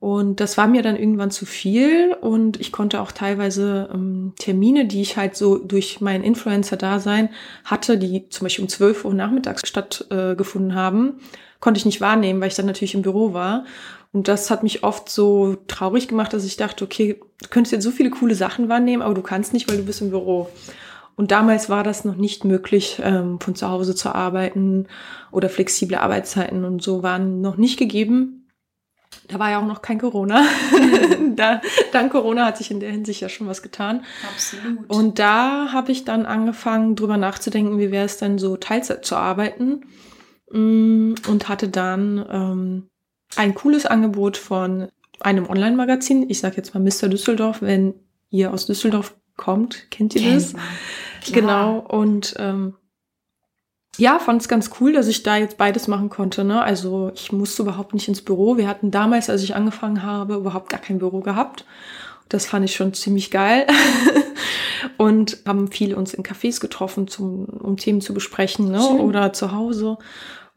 Und 0.00 0.38
das 0.38 0.56
war 0.56 0.68
mir 0.68 0.82
dann 0.82 0.96
irgendwann 0.96 1.32
zu 1.32 1.44
viel 1.44 2.14
und 2.20 2.60
ich 2.60 2.70
konnte 2.70 3.00
auch 3.00 3.10
teilweise 3.10 3.90
ähm, 3.92 4.32
Termine, 4.38 4.86
die 4.86 5.02
ich 5.02 5.16
halt 5.16 5.34
so 5.34 5.58
durch 5.58 6.00
mein 6.00 6.22
Influencer-Dasein 6.22 7.30
hatte, 7.64 7.98
die 7.98 8.28
zum 8.28 8.44
Beispiel 8.44 8.62
um 8.62 8.68
12 8.68 9.04
Uhr 9.04 9.14
nachmittags 9.14 9.66
stattgefunden 9.66 10.70
äh, 10.70 10.74
haben, 10.74 11.14
konnte 11.58 11.78
ich 11.78 11.84
nicht 11.84 12.00
wahrnehmen, 12.00 12.40
weil 12.40 12.46
ich 12.46 12.54
dann 12.54 12.66
natürlich 12.66 12.94
im 12.94 13.02
Büro 13.02 13.32
war. 13.32 13.64
Und 14.12 14.28
das 14.28 14.50
hat 14.50 14.62
mich 14.62 14.84
oft 14.84 15.08
so 15.08 15.56
traurig 15.66 16.08
gemacht, 16.08 16.32
dass 16.32 16.44
ich 16.44 16.56
dachte, 16.56 16.84
okay, 16.84 17.20
du 17.42 17.48
könntest 17.48 17.72
jetzt 17.72 17.84
so 17.84 17.90
viele 17.90 18.10
coole 18.10 18.34
Sachen 18.34 18.68
wahrnehmen, 18.68 19.02
aber 19.02 19.14
du 19.14 19.22
kannst 19.22 19.52
nicht, 19.52 19.68
weil 19.68 19.76
du 19.76 19.84
bist 19.84 20.00
im 20.00 20.10
Büro. 20.10 20.48
Und 21.14 21.30
damals 21.30 21.68
war 21.68 21.82
das 21.82 22.04
noch 22.04 22.14
nicht 22.14 22.44
möglich, 22.44 23.00
ähm, 23.02 23.40
von 23.40 23.54
zu 23.54 23.68
Hause 23.68 23.94
zu 23.94 24.14
arbeiten 24.14 24.86
oder 25.32 25.48
flexible 25.48 25.96
Arbeitszeiten 25.96 26.64
und 26.64 26.80
so 26.82 27.02
waren 27.02 27.40
noch 27.40 27.56
nicht 27.56 27.78
gegeben. 27.78 28.38
Da 29.26 29.38
war 29.38 29.50
ja 29.50 29.60
auch 29.60 29.66
noch 29.66 29.82
kein 29.82 29.98
Corona. 29.98 30.46
da, 31.36 31.60
dank 31.92 32.12
Corona 32.12 32.46
hat 32.46 32.56
sich 32.56 32.70
in 32.70 32.80
der 32.80 32.90
Hinsicht 32.90 33.20
ja 33.20 33.28
schon 33.28 33.46
was 33.46 33.62
getan. 33.62 34.04
Absolut. 34.32 34.88
Und 34.88 35.18
da 35.18 35.72
habe 35.72 35.92
ich 35.92 36.04
dann 36.04 36.24
angefangen, 36.24 36.96
drüber 36.96 37.16
nachzudenken, 37.16 37.78
wie 37.78 37.90
wäre 37.90 38.06
es 38.06 38.18
denn 38.18 38.38
so 38.38 38.56
Teilzeit 38.56 39.04
zu 39.04 39.16
arbeiten. 39.16 39.84
Mm, 40.50 41.14
Und 41.28 41.48
hatte 41.48 41.68
dann 41.68 42.24
ähm, 42.30 42.88
ein 43.38 43.54
cooles 43.54 43.86
Angebot 43.86 44.36
von 44.36 44.88
einem 45.20 45.48
Online-Magazin. 45.48 46.28
Ich 46.28 46.40
sage 46.40 46.56
jetzt 46.56 46.74
mal 46.74 46.80
Mr. 46.80 47.08
Düsseldorf, 47.08 47.62
wenn 47.62 47.94
ihr 48.30 48.52
aus 48.52 48.66
Düsseldorf 48.66 49.14
kommt, 49.36 49.90
kennt 49.90 50.14
ihr 50.16 50.34
das? 50.34 50.52
Klar. 50.52 50.62
Genau. 51.32 51.78
Und 51.78 52.34
ähm, 52.38 52.74
ja, 53.96 54.18
fand 54.18 54.42
es 54.42 54.48
ganz 54.48 54.70
cool, 54.80 54.92
dass 54.92 55.06
ich 55.06 55.22
da 55.22 55.36
jetzt 55.36 55.56
beides 55.56 55.88
machen 55.88 56.08
konnte. 56.08 56.44
Ne? 56.44 56.62
Also 56.62 57.12
ich 57.14 57.32
musste 57.32 57.62
überhaupt 57.62 57.94
nicht 57.94 58.08
ins 58.08 58.22
Büro. 58.22 58.56
Wir 58.56 58.68
hatten 58.68 58.90
damals, 58.90 59.30
als 59.30 59.42
ich 59.42 59.54
angefangen 59.54 60.02
habe, 60.02 60.34
überhaupt 60.34 60.68
gar 60.68 60.80
kein 60.80 60.98
Büro 60.98 61.20
gehabt. 61.20 61.64
Das 62.28 62.46
fand 62.46 62.64
ich 62.64 62.74
schon 62.74 62.92
ziemlich 62.92 63.30
geil. 63.30 63.66
und 64.96 65.38
haben 65.46 65.70
viele 65.70 65.96
uns 65.96 66.12
in 66.12 66.24
Cafés 66.24 66.60
getroffen, 66.60 67.06
zum, 67.08 67.44
um 67.44 67.76
Themen 67.76 68.00
zu 68.00 68.14
besprechen 68.14 68.70
ne? 68.70 68.80
Schön. 68.80 69.00
oder 69.00 69.32
zu 69.32 69.52
Hause. 69.52 69.98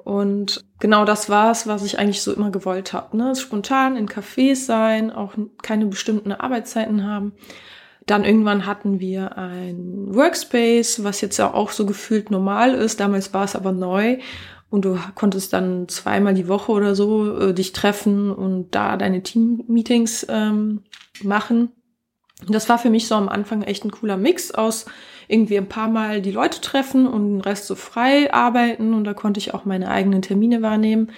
Und 0.03 0.65
genau 0.79 1.05
das 1.05 1.29
war 1.29 1.51
es, 1.51 1.67
was 1.67 1.83
ich 1.83 1.99
eigentlich 1.99 2.21
so 2.21 2.33
immer 2.33 2.51
gewollt 2.51 2.93
habe. 2.93 3.15
Ne? 3.15 3.35
Spontan 3.35 3.95
in 3.95 4.07
Cafés 4.07 4.65
sein, 4.65 5.11
auch 5.11 5.33
keine 5.61 5.85
bestimmten 5.85 6.31
Arbeitszeiten 6.31 7.05
haben. 7.05 7.33
Dann 8.07 8.25
irgendwann 8.25 8.65
hatten 8.65 8.99
wir 8.99 9.37
ein 9.37 10.07
Workspace, 10.13 11.03
was 11.03 11.21
jetzt 11.21 11.37
ja 11.37 11.53
auch 11.53 11.71
so 11.71 11.85
gefühlt 11.85 12.31
normal 12.31 12.73
ist. 12.73 12.99
Damals 12.99 13.33
war 13.33 13.43
es 13.43 13.55
aber 13.55 13.71
neu. 13.71 14.17
Und 14.71 14.85
du 14.85 14.97
konntest 15.15 15.53
dann 15.53 15.87
zweimal 15.89 16.33
die 16.33 16.47
Woche 16.47 16.71
oder 16.71 16.95
so 16.95 17.37
äh, 17.37 17.53
dich 17.53 17.73
treffen 17.73 18.31
und 18.31 18.71
da 18.71 18.95
deine 18.95 19.21
Team-Meetings 19.21 20.25
ähm, 20.29 20.83
machen. 21.21 21.73
Das 22.47 22.69
war 22.69 22.79
für 22.79 22.89
mich 22.89 23.07
so 23.07 23.15
am 23.15 23.29
Anfang 23.29 23.61
echt 23.61 23.85
ein 23.85 23.91
cooler 23.91 24.17
Mix 24.17 24.51
aus 24.51 24.85
irgendwie 25.27 25.57
ein 25.57 25.69
paar 25.69 25.87
Mal 25.87 26.21
die 26.21 26.31
Leute 26.31 26.59
treffen 26.59 27.07
und 27.07 27.29
den 27.29 27.41
Rest 27.41 27.67
so 27.67 27.75
frei 27.75 28.33
arbeiten. 28.33 28.93
Und 28.93 29.05
da 29.05 29.13
konnte 29.13 29.39
ich 29.39 29.53
auch 29.53 29.65
meine 29.65 29.89
eigenen 29.89 30.21
Termine 30.21 30.61
wahrnehmen. 30.61 31.11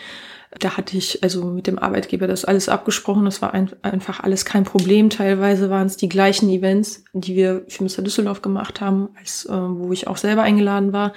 Da 0.59 0.77
hatte 0.77 0.97
ich 0.97 1.23
also 1.23 1.45
mit 1.45 1.65
dem 1.65 1.79
Arbeitgeber 1.79 2.27
das 2.27 2.45
alles 2.45 2.69
abgesprochen. 2.69 3.25
Das 3.25 3.41
war 3.41 3.55
ein, 3.55 3.71
einfach 3.81 4.19
alles 4.19 4.45
kein 4.45 4.65
Problem. 4.65 5.09
Teilweise 5.09 5.71
waren 5.71 5.87
es 5.87 5.97
die 5.97 6.09
gleichen 6.09 6.47
Events, 6.49 7.03
die 7.13 7.35
wir 7.35 7.65
für 7.67 7.83
Mr. 7.83 8.03
Düsseldorf 8.03 8.43
gemacht 8.43 8.79
haben, 8.79 9.09
als 9.17 9.45
äh, 9.45 9.51
wo 9.51 9.91
ich 9.91 10.07
auch 10.07 10.17
selber 10.17 10.43
eingeladen 10.43 10.93
war. 10.93 11.13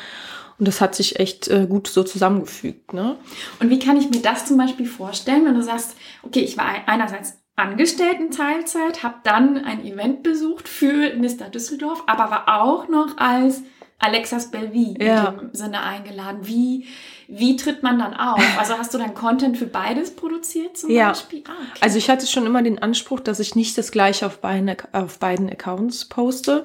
Und 0.58 0.66
das 0.66 0.80
hat 0.80 0.94
sich 0.94 1.20
echt 1.20 1.48
äh, 1.48 1.66
gut 1.68 1.86
so 1.86 2.02
zusammengefügt. 2.02 2.94
Ne? 2.94 3.16
Und 3.60 3.68
wie 3.68 3.78
kann 3.78 3.98
ich 3.98 4.08
mir 4.08 4.22
das 4.22 4.46
zum 4.46 4.56
Beispiel 4.56 4.86
vorstellen, 4.86 5.44
wenn 5.44 5.54
du 5.54 5.62
sagst, 5.62 5.96
okay, 6.22 6.40
ich 6.40 6.56
war 6.56 6.66
einerseits 6.86 7.34
angestellt 7.56 8.18
in 8.20 8.30
Teilzeit, 8.30 9.02
habe 9.02 9.16
dann 9.24 9.64
ein 9.64 9.84
Event 9.84 10.22
besucht 10.22 10.68
für 10.68 11.14
Mr. 11.16 11.48
Düsseldorf, 11.50 12.04
aber 12.06 12.30
war 12.30 12.62
auch 12.62 12.88
noch 12.88 13.16
als 13.16 13.62
Alexas 13.98 14.50
Belvi 14.50 14.94
ja. 15.00 15.28
in 15.28 15.38
dem 15.38 15.54
Sinne 15.54 15.82
eingeladen. 15.82 16.40
Wie, 16.42 16.86
wie 17.28 17.56
tritt 17.56 17.82
man 17.82 17.98
dann 17.98 18.14
auf? 18.14 18.42
Also 18.58 18.76
hast 18.76 18.92
du 18.92 18.98
dann 18.98 19.14
Content 19.14 19.56
für 19.56 19.66
beides 19.66 20.14
produziert 20.14 20.76
zum 20.76 20.90
ja. 20.90 21.08
Beispiel? 21.08 21.44
Ah, 21.48 21.52
okay. 21.70 21.80
Also 21.80 21.96
ich 21.96 22.10
hatte 22.10 22.26
schon 22.26 22.44
immer 22.44 22.62
den 22.62 22.78
Anspruch, 22.78 23.20
dass 23.20 23.40
ich 23.40 23.54
nicht 23.54 23.78
das 23.78 23.90
gleiche 23.90 24.26
auf 24.26 24.40
beiden, 24.40 24.76
auf 24.92 25.18
beiden 25.18 25.48
Accounts 25.48 26.04
poste. 26.04 26.64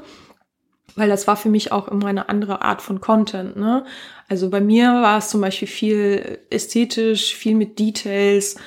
Weil 0.95 1.07
das 1.07 1.25
war 1.25 1.37
für 1.37 1.47
mich 1.47 1.71
auch 1.71 1.87
immer 1.87 2.07
eine 2.07 2.27
andere 2.27 2.63
Art 2.63 2.81
von 2.81 2.99
Content. 2.99 3.55
Ne? 3.55 3.85
Also 4.27 4.49
bei 4.49 4.59
mir 4.59 4.91
war 4.91 5.19
es 5.19 5.29
zum 5.29 5.39
Beispiel 5.39 5.69
viel 5.69 6.39
ästhetisch, 6.49 7.33
viel 7.33 7.55
mit 7.55 7.79
Details, 7.79 8.57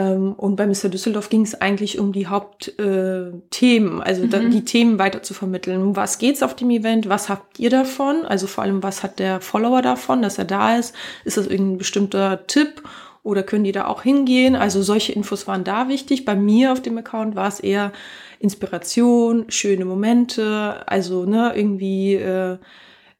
und 0.00 0.56
bei 0.56 0.66
Mr. 0.66 0.88
Düsseldorf 0.88 1.28
ging 1.28 1.42
es 1.42 1.60
eigentlich 1.60 2.00
um 2.00 2.12
die 2.12 2.26
Hauptthemen, 2.26 4.00
äh, 4.00 4.02
also 4.02 4.24
mhm. 4.24 4.50
die 4.50 4.64
Themen 4.64 4.98
weiter 4.98 5.22
zu 5.22 5.34
vermitteln. 5.34 5.80
Um 5.80 5.94
was 5.94 6.18
geht's 6.18 6.42
auf 6.42 6.56
dem 6.56 6.70
Event? 6.70 7.08
Was 7.08 7.28
habt 7.28 7.60
ihr 7.60 7.70
davon? 7.70 8.24
Also 8.26 8.48
vor 8.48 8.64
allem, 8.64 8.82
was 8.82 9.04
hat 9.04 9.20
der 9.20 9.40
Follower 9.40 9.82
davon, 9.82 10.20
dass 10.20 10.38
er 10.38 10.46
da 10.46 10.76
ist? 10.76 10.94
Ist 11.24 11.36
das 11.36 11.46
irgendein 11.46 11.78
bestimmter 11.78 12.46
Tipp? 12.46 12.82
Oder 13.22 13.42
können 13.42 13.64
die 13.64 13.72
da 13.72 13.86
auch 13.86 14.02
hingehen? 14.02 14.56
Also 14.56 14.82
solche 14.82 15.12
Infos 15.12 15.46
waren 15.46 15.64
da 15.64 15.88
wichtig. 15.88 16.24
Bei 16.24 16.34
mir 16.34 16.72
auf 16.72 16.82
dem 16.82 16.98
Account 16.98 17.36
war 17.36 17.48
es 17.48 17.60
eher 17.60 17.92
Inspiration, 18.40 19.46
schöne 19.48 19.84
Momente, 19.84 20.82
also 20.86 21.24
ne, 21.24 21.52
irgendwie 21.54 22.16
äh, 22.16 22.58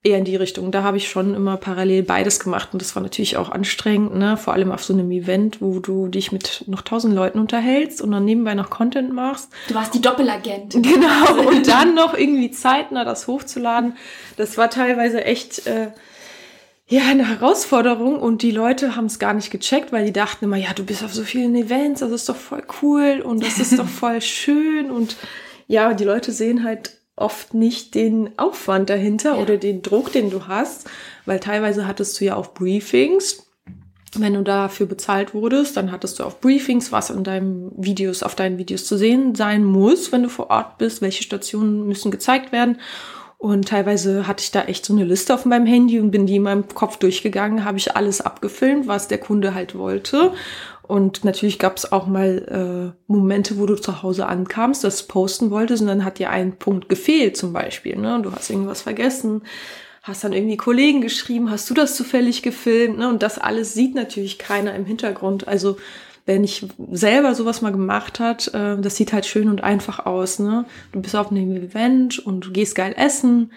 eher 0.04 0.18
in 0.18 0.24
die 0.24 0.36
Richtung. 0.36 0.70
Da 0.70 0.82
habe 0.82 0.98
ich 0.98 1.08
schon 1.08 1.34
immer 1.34 1.56
parallel 1.56 2.02
beides 2.02 2.38
gemacht 2.38 2.68
und 2.72 2.82
das 2.82 2.94
war 2.94 3.02
natürlich 3.02 3.38
auch 3.38 3.50
anstrengend, 3.50 4.14
ne? 4.14 4.36
Vor 4.36 4.52
allem 4.52 4.70
auf 4.70 4.84
so 4.84 4.92
einem 4.92 5.10
Event, 5.10 5.62
wo 5.62 5.80
du 5.80 6.08
dich 6.08 6.30
mit 6.30 6.64
noch 6.66 6.82
tausend 6.82 7.14
Leuten 7.14 7.38
unterhältst 7.38 8.02
und 8.02 8.12
dann 8.12 8.26
nebenbei 8.26 8.54
noch 8.54 8.68
Content 8.68 9.12
machst. 9.14 9.48
Du 9.68 9.74
warst 9.74 9.94
die 9.94 10.00
Doppelagentin. 10.00 10.82
Genau. 10.94 11.48
Und 11.48 11.66
dann 11.66 11.94
noch 11.94 12.14
irgendwie 12.16 12.50
zeitnah 12.50 13.04
das 13.04 13.26
hochzuladen. 13.26 13.96
Das 14.36 14.58
war 14.58 14.68
teilweise 14.68 15.24
echt 15.24 15.66
äh, 15.66 15.88
ja 16.86 17.02
eine 17.08 17.26
Herausforderung 17.28 18.20
und 18.20 18.42
die 18.42 18.50
Leute 18.50 18.96
haben 18.96 19.06
es 19.06 19.18
gar 19.18 19.32
nicht 19.32 19.50
gecheckt, 19.50 19.92
weil 19.92 20.04
die 20.04 20.12
dachten 20.12 20.44
immer, 20.44 20.56
ja, 20.56 20.74
du 20.74 20.84
bist 20.84 21.02
auf 21.02 21.14
so 21.14 21.22
vielen 21.22 21.54
Events, 21.56 22.00
das 22.00 22.12
ist 22.12 22.28
doch 22.28 22.36
voll 22.36 22.62
cool 22.82 23.22
und 23.24 23.42
das 23.42 23.58
ist 23.58 23.78
doch 23.78 23.88
voll 24.00 24.20
schön 24.20 24.90
und 24.90 25.16
ja, 25.66 25.94
die 25.94 26.04
Leute 26.04 26.30
sehen 26.30 26.62
halt 26.62 26.98
oft 27.16 27.54
nicht 27.54 27.94
den 27.94 28.38
Aufwand 28.38 28.90
dahinter 28.90 29.34
ja. 29.34 29.42
oder 29.42 29.56
den 29.56 29.82
Druck, 29.82 30.12
den 30.12 30.30
du 30.30 30.48
hast, 30.48 30.88
weil 31.26 31.40
teilweise 31.40 31.86
hattest 31.86 32.20
du 32.20 32.24
ja 32.24 32.36
auch 32.36 32.48
Briefings. 32.54 33.46
Wenn 34.16 34.34
du 34.34 34.42
dafür 34.42 34.86
bezahlt 34.86 35.34
wurdest, 35.34 35.76
dann 35.76 35.90
hattest 35.90 36.18
du 36.18 36.24
auch 36.24 36.34
Briefings, 36.34 36.92
was 36.92 37.10
in 37.10 37.24
deinen 37.24 37.72
Videos, 37.76 38.22
auf 38.22 38.36
deinen 38.36 38.58
Videos 38.58 38.84
zu 38.84 38.96
sehen 38.96 39.34
sein 39.34 39.64
muss, 39.64 40.12
wenn 40.12 40.22
du 40.22 40.28
vor 40.28 40.50
Ort 40.50 40.78
bist, 40.78 41.02
welche 41.02 41.24
Stationen 41.24 41.86
müssen 41.86 42.12
gezeigt 42.12 42.52
werden. 42.52 42.78
Und 43.38 43.68
teilweise 43.68 44.26
hatte 44.26 44.42
ich 44.42 44.52
da 44.52 44.62
echt 44.62 44.86
so 44.86 44.94
eine 44.94 45.04
Liste 45.04 45.34
auf 45.34 45.44
meinem 45.44 45.66
Handy 45.66 46.00
und 46.00 46.10
bin 46.10 46.26
die 46.26 46.36
in 46.36 46.42
meinem 46.42 46.66
Kopf 46.68 46.96
durchgegangen, 46.96 47.64
habe 47.64 47.76
ich 47.76 47.94
alles 47.94 48.20
abgefilmt, 48.20 48.86
was 48.86 49.08
der 49.08 49.18
Kunde 49.18 49.52
halt 49.52 49.76
wollte. 49.76 50.32
Und 50.86 51.24
natürlich 51.24 51.58
gab 51.58 51.78
es 51.78 51.92
auch 51.92 52.06
mal 52.06 52.94
äh, 52.96 53.10
Momente, 53.10 53.58
wo 53.58 53.64
du 53.64 53.74
zu 53.74 54.02
Hause 54.02 54.26
ankamst, 54.26 54.84
das 54.84 55.04
posten 55.04 55.50
wolltest 55.50 55.80
und 55.80 55.88
dann 55.88 56.04
hat 56.04 56.18
dir 56.18 56.28
ein 56.28 56.58
Punkt 56.58 56.90
gefehlt 56.90 57.36
zum 57.38 57.54
Beispiel. 57.54 57.96
Ne? 57.96 58.20
Du 58.22 58.32
hast 58.32 58.50
irgendwas 58.50 58.82
vergessen, 58.82 59.42
hast 60.02 60.24
dann 60.24 60.34
irgendwie 60.34 60.58
Kollegen 60.58 61.00
geschrieben, 61.00 61.50
hast 61.50 61.70
du 61.70 61.74
das 61.74 61.96
zufällig 61.96 62.42
gefilmt? 62.42 62.98
Ne? 62.98 63.08
Und 63.08 63.22
das 63.22 63.38
alles 63.38 63.72
sieht 63.72 63.94
natürlich 63.94 64.38
keiner 64.38 64.74
im 64.74 64.84
Hintergrund. 64.84 65.48
Also 65.48 65.78
wenn 66.26 66.44
ich 66.44 66.66
selber 66.92 67.34
sowas 67.34 67.62
mal 67.62 67.72
gemacht 67.72 68.20
hat, 68.20 68.52
äh, 68.52 68.78
das 68.78 68.96
sieht 68.96 69.14
halt 69.14 69.24
schön 69.24 69.48
und 69.48 69.62
einfach 69.64 70.04
aus. 70.04 70.38
Ne? 70.38 70.66
Du 70.92 71.00
bist 71.00 71.16
auf 71.16 71.30
einem 71.30 71.56
Event 71.56 72.18
und 72.18 72.46
du 72.46 72.52
gehst 72.52 72.74
geil 72.74 72.94
essen. 72.96 73.52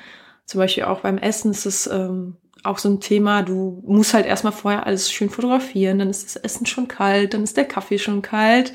Zum 0.45 0.59
Beispiel 0.59 0.85
auch 0.85 1.01
beim 1.01 1.17
Essen 1.17 1.51
ist 1.51 1.65
es 1.65 1.87
ähm, 1.87 2.37
auch 2.67 2.77
so 2.77 2.89
ein 2.89 2.99
Thema, 2.99 3.41
du 3.41 3.81
musst 3.85 4.13
halt 4.13 4.25
erstmal 4.25 4.53
vorher 4.53 4.85
alles 4.85 5.11
schön 5.11 5.29
fotografieren, 5.29 5.99
dann 5.99 6.09
ist 6.09 6.25
das 6.25 6.35
Essen 6.35 6.65
schon 6.65 6.87
kalt, 6.87 7.33
dann 7.33 7.43
ist 7.43 7.57
der 7.57 7.65
Kaffee 7.65 7.99
schon 7.99 8.21
kalt 8.21 8.73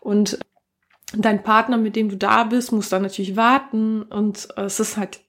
und 0.00 0.38
dein 1.14 1.42
Partner, 1.42 1.76
mit 1.76 1.96
dem 1.96 2.08
du 2.08 2.16
da 2.16 2.44
bist, 2.44 2.72
muss 2.72 2.88
dann 2.88 3.02
natürlich 3.02 3.36
warten 3.36 4.02
und 4.02 4.48
es 4.56 4.80
ist 4.80 4.96
halt 4.96 5.20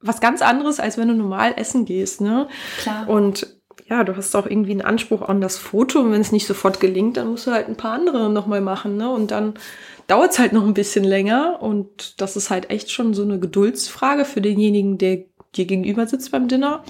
was 0.00 0.20
ganz 0.20 0.42
anderes, 0.42 0.80
als 0.80 0.98
wenn 0.98 1.08
du 1.08 1.14
normal 1.14 1.54
essen 1.56 1.84
gehst, 1.84 2.20
ne? 2.20 2.48
Klar. 2.80 3.08
Und 3.08 3.46
ja, 3.88 4.02
du 4.04 4.16
hast 4.16 4.34
auch 4.34 4.46
irgendwie 4.46 4.72
einen 4.72 4.82
Anspruch 4.82 5.22
an 5.22 5.40
das 5.40 5.58
Foto 5.58 6.00
und 6.00 6.12
wenn 6.12 6.20
es 6.20 6.32
nicht 6.32 6.46
sofort 6.46 6.80
gelingt, 6.80 7.16
dann 7.16 7.28
musst 7.28 7.46
du 7.46 7.52
halt 7.52 7.68
ein 7.68 7.76
paar 7.76 7.92
andere 7.92 8.30
nochmal 8.30 8.60
machen, 8.60 8.96
ne? 8.96 9.10
Und 9.10 9.30
dann 9.30 9.54
dauert 10.06 10.32
es 10.32 10.38
halt 10.38 10.52
noch 10.52 10.64
ein 10.64 10.74
bisschen 10.74 11.04
länger 11.04 11.58
und 11.60 12.20
das 12.20 12.36
ist 12.36 12.50
halt 12.50 12.70
echt 12.70 12.90
schon 12.90 13.14
so 13.14 13.22
eine 13.22 13.38
Geduldsfrage 13.38 14.24
für 14.24 14.40
denjenigen, 14.40 14.98
der 14.98 15.24
dir 15.54 15.66
gegenüber 15.66 16.06
sitzt 16.06 16.30
beim 16.30 16.48
Dinner. 16.48 16.84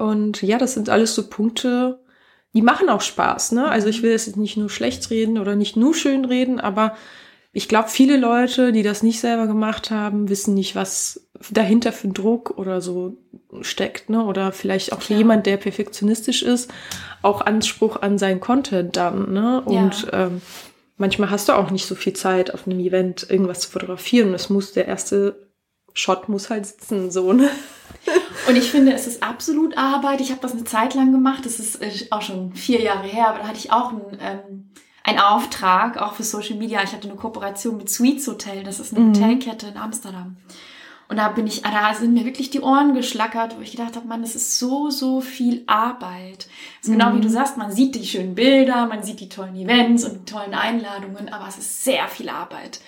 Und 0.00 0.42
ja, 0.42 0.58
das 0.58 0.74
sind 0.74 0.88
alles 0.88 1.14
so 1.14 1.28
Punkte, 1.28 2.00
die 2.54 2.62
machen 2.62 2.88
auch 2.88 3.00
Spaß. 3.00 3.52
Ne? 3.52 3.68
Also 3.68 3.88
ich 3.88 4.02
will 4.02 4.12
es 4.12 4.34
nicht 4.36 4.56
nur 4.56 4.70
schlecht 4.70 5.10
reden 5.10 5.38
oder 5.38 5.54
nicht 5.54 5.76
nur 5.76 5.94
schön 5.94 6.24
reden, 6.24 6.58
aber 6.58 6.96
ich 7.52 7.68
glaube, 7.68 7.88
viele 7.88 8.16
Leute, 8.16 8.70
die 8.72 8.82
das 8.82 9.02
nicht 9.02 9.20
selber 9.20 9.46
gemacht 9.46 9.90
haben, 9.90 10.28
wissen 10.28 10.54
nicht, 10.54 10.76
was 10.76 11.28
dahinter 11.50 11.92
für 11.92 12.08
Druck 12.08 12.56
oder 12.58 12.80
so 12.80 13.18
steckt, 13.62 14.08
ne? 14.08 14.24
Oder 14.24 14.52
vielleicht 14.52 14.92
auch 14.92 15.00
Klar. 15.00 15.18
jemand, 15.18 15.46
der 15.46 15.56
perfektionistisch 15.56 16.42
ist, 16.42 16.70
auch 17.22 17.40
Anspruch 17.40 18.00
an 18.02 18.18
sein 18.18 18.38
Content 18.38 18.96
dann, 18.96 19.32
ne? 19.32 19.62
Und 19.62 20.06
ja. 20.12 20.26
ähm, 20.26 20.42
manchmal 20.96 21.30
hast 21.30 21.48
du 21.48 21.54
auch 21.54 21.72
nicht 21.72 21.86
so 21.86 21.96
viel 21.96 22.12
Zeit, 22.12 22.54
auf 22.54 22.68
einem 22.68 22.78
Event 22.78 23.28
irgendwas 23.28 23.60
zu 23.60 23.70
fotografieren. 23.70 24.32
Es 24.32 24.48
muss 24.48 24.72
der 24.72 24.86
erste 24.86 25.49
Shot 25.94 26.28
muss 26.28 26.50
halt 26.50 26.66
sitzen, 26.66 27.10
so, 27.10 27.32
ne? 27.32 27.48
Und 28.48 28.56
ich 28.56 28.70
finde, 28.70 28.92
es 28.92 29.06
ist 29.06 29.22
absolut 29.22 29.76
Arbeit. 29.76 30.20
Ich 30.20 30.30
habe 30.30 30.40
das 30.40 30.52
eine 30.52 30.64
Zeit 30.64 30.94
lang 30.94 31.12
gemacht. 31.12 31.44
Das 31.44 31.60
ist 31.60 31.82
äh, 31.82 31.90
auch 32.10 32.22
schon 32.22 32.54
vier 32.54 32.80
Jahre 32.80 33.06
her, 33.06 33.28
aber 33.28 33.40
da 33.40 33.48
hatte 33.48 33.58
ich 33.58 33.72
auch 33.72 33.90
einen, 33.90 34.18
ähm, 34.20 34.70
einen 35.04 35.18
Auftrag, 35.18 35.98
auch 35.98 36.14
für 36.14 36.22
Social 36.22 36.56
Media. 36.56 36.82
Ich 36.82 36.92
hatte 36.92 37.08
eine 37.08 37.16
Kooperation 37.16 37.76
mit 37.76 37.90
Sweets 37.90 38.26
Hotel. 38.26 38.62
Das 38.64 38.80
ist 38.80 38.94
eine 38.94 39.04
mhm. 39.04 39.14
Hotelkette 39.14 39.68
in 39.68 39.76
Amsterdam. 39.76 40.36
Und 41.10 41.16
da 41.16 41.26
bin 41.26 41.48
ich, 41.48 41.62
da 41.62 41.92
sind 41.92 42.14
mir 42.14 42.24
wirklich 42.24 42.50
die 42.50 42.60
Ohren 42.60 42.94
geschlackert, 42.94 43.56
wo 43.58 43.62
ich 43.62 43.72
gedacht 43.72 43.96
habe, 43.96 44.06
Mann, 44.06 44.22
das 44.22 44.36
ist 44.36 44.60
so, 44.60 44.90
so 44.90 45.20
viel 45.20 45.64
Arbeit. 45.66 46.46
Also 46.78 46.92
mhm. 46.92 46.98
genau 46.98 47.16
wie 47.16 47.20
du 47.20 47.28
sagst, 47.28 47.56
man 47.56 47.72
sieht 47.72 47.96
die 47.96 48.06
schönen 48.06 48.36
Bilder, 48.36 48.86
man 48.86 49.02
sieht 49.02 49.18
die 49.18 49.28
tollen 49.28 49.56
Events 49.56 50.04
und 50.04 50.20
die 50.20 50.32
tollen 50.32 50.54
Einladungen, 50.54 51.28
aber 51.28 51.48
es 51.48 51.58
ist 51.58 51.82
sehr 51.82 52.06
viel 52.06 52.28
Arbeit, 52.28 52.78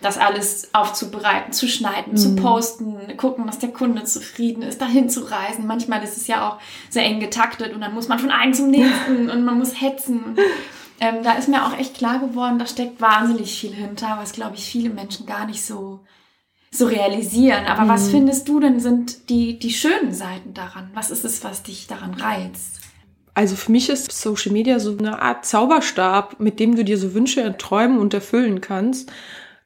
das 0.00 0.16
alles 0.16 0.72
aufzubereiten, 0.72 1.52
zu 1.52 1.66
schneiden, 1.66 2.12
mhm. 2.12 2.16
zu 2.18 2.36
posten, 2.36 3.16
gucken, 3.16 3.48
dass 3.48 3.58
der 3.58 3.72
Kunde 3.72 4.04
zufrieden 4.04 4.62
ist, 4.62 4.80
dahin 4.80 5.10
zu 5.10 5.28
reisen. 5.28 5.66
Manchmal 5.66 6.04
ist 6.04 6.16
es 6.16 6.28
ja 6.28 6.48
auch 6.48 6.58
sehr 6.88 7.04
eng 7.04 7.18
getaktet 7.18 7.74
und 7.74 7.80
dann 7.80 7.94
muss 7.94 8.06
man 8.06 8.20
von 8.20 8.30
einem 8.30 8.54
zum 8.54 8.70
nächsten 8.70 9.28
und 9.28 9.44
man 9.44 9.58
muss 9.58 9.80
hetzen. 9.80 10.36
ähm, 11.00 11.24
da 11.24 11.32
ist 11.32 11.48
mir 11.48 11.66
auch 11.66 11.76
echt 11.76 11.96
klar 11.96 12.20
geworden, 12.20 12.60
da 12.60 12.66
steckt 12.68 13.00
wahnsinnig 13.00 13.58
viel 13.58 13.74
hinter, 13.74 14.18
was, 14.20 14.30
glaube 14.30 14.54
ich, 14.54 14.66
viele 14.66 14.90
Menschen 14.90 15.26
gar 15.26 15.46
nicht 15.46 15.66
so 15.66 15.98
so 16.72 16.86
realisieren. 16.86 17.66
Aber 17.66 17.82
mhm. 17.84 17.88
was 17.88 18.08
findest 18.08 18.48
du 18.48 18.58
denn 18.58 18.80
sind 18.80 19.28
die, 19.28 19.58
die 19.58 19.70
schönen 19.70 20.12
Seiten 20.12 20.54
daran? 20.54 20.90
Was 20.94 21.10
ist 21.10 21.24
es, 21.24 21.44
was 21.44 21.62
dich 21.62 21.86
daran 21.86 22.14
reizt? 22.14 22.80
Also 23.34 23.56
für 23.56 23.72
mich 23.72 23.88
ist 23.88 24.10
Social 24.12 24.52
Media 24.52 24.78
so 24.78 24.96
eine 24.96 25.22
Art 25.22 25.46
Zauberstab, 25.46 26.40
mit 26.40 26.60
dem 26.60 26.76
du 26.76 26.84
dir 26.84 26.98
so 26.98 27.14
Wünsche 27.14 27.56
träumen 27.56 27.98
und 27.98 28.12
erfüllen 28.12 28.60
kannst. 28.60 29.10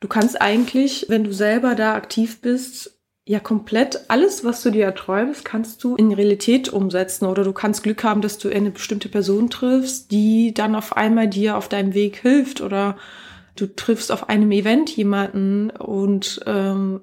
Du 0.00 0.08
kannst 0.08 0.40
eigentlich, 0.40 1.06
wenn 1.08 1.24
du 1.24 1.32
selber 1.32 1.74
da 1.74 1.94
aktiv 1.94 2.40
bist, 2.40 2.92
ja 3.24 3.40
komplett 3.40 4.08
alles, 4.08 4.44
was 4.44 4.62
du 4.62 4.70
dir 4.70 4.84
erträumst, 4.84 5.44
kannst 5.44 5.82
du 5.82 5.96
in 5.96 6.12
Realität 6.12 6.68
umsetzen. 6.68 7.26
Oder 7.26 7.42
du 7.42 7.52
kannst 7.52 7.82
Glück 7.82 8.04
haben, 8.04 8.20
dass 8.20 8.38
du 8.38 8.48
eine 8.48 8.70
bestimmte 8.70 9.08
Person 9.08 9.50
triffst, 9.50 10.12
die 10.12 10.54
dann 10.54 10.76
auf 10.76 10.96
einmal 10.96 11.26
dir 11.26 11.56
auf 11.56 11.68
deinem 11.68 11.94
Weg 11.94 12.18
hilft 12.18 12.60
oder 12.60 12.96
du 13.56 13.74
triffst 13.74 14.12
auf 14.12 14.28
einem 14.28 14.52
Event 14.52 14.94
jemanden 14.96 15.70
und 15.70 16.40
ähm, 16.46 17.00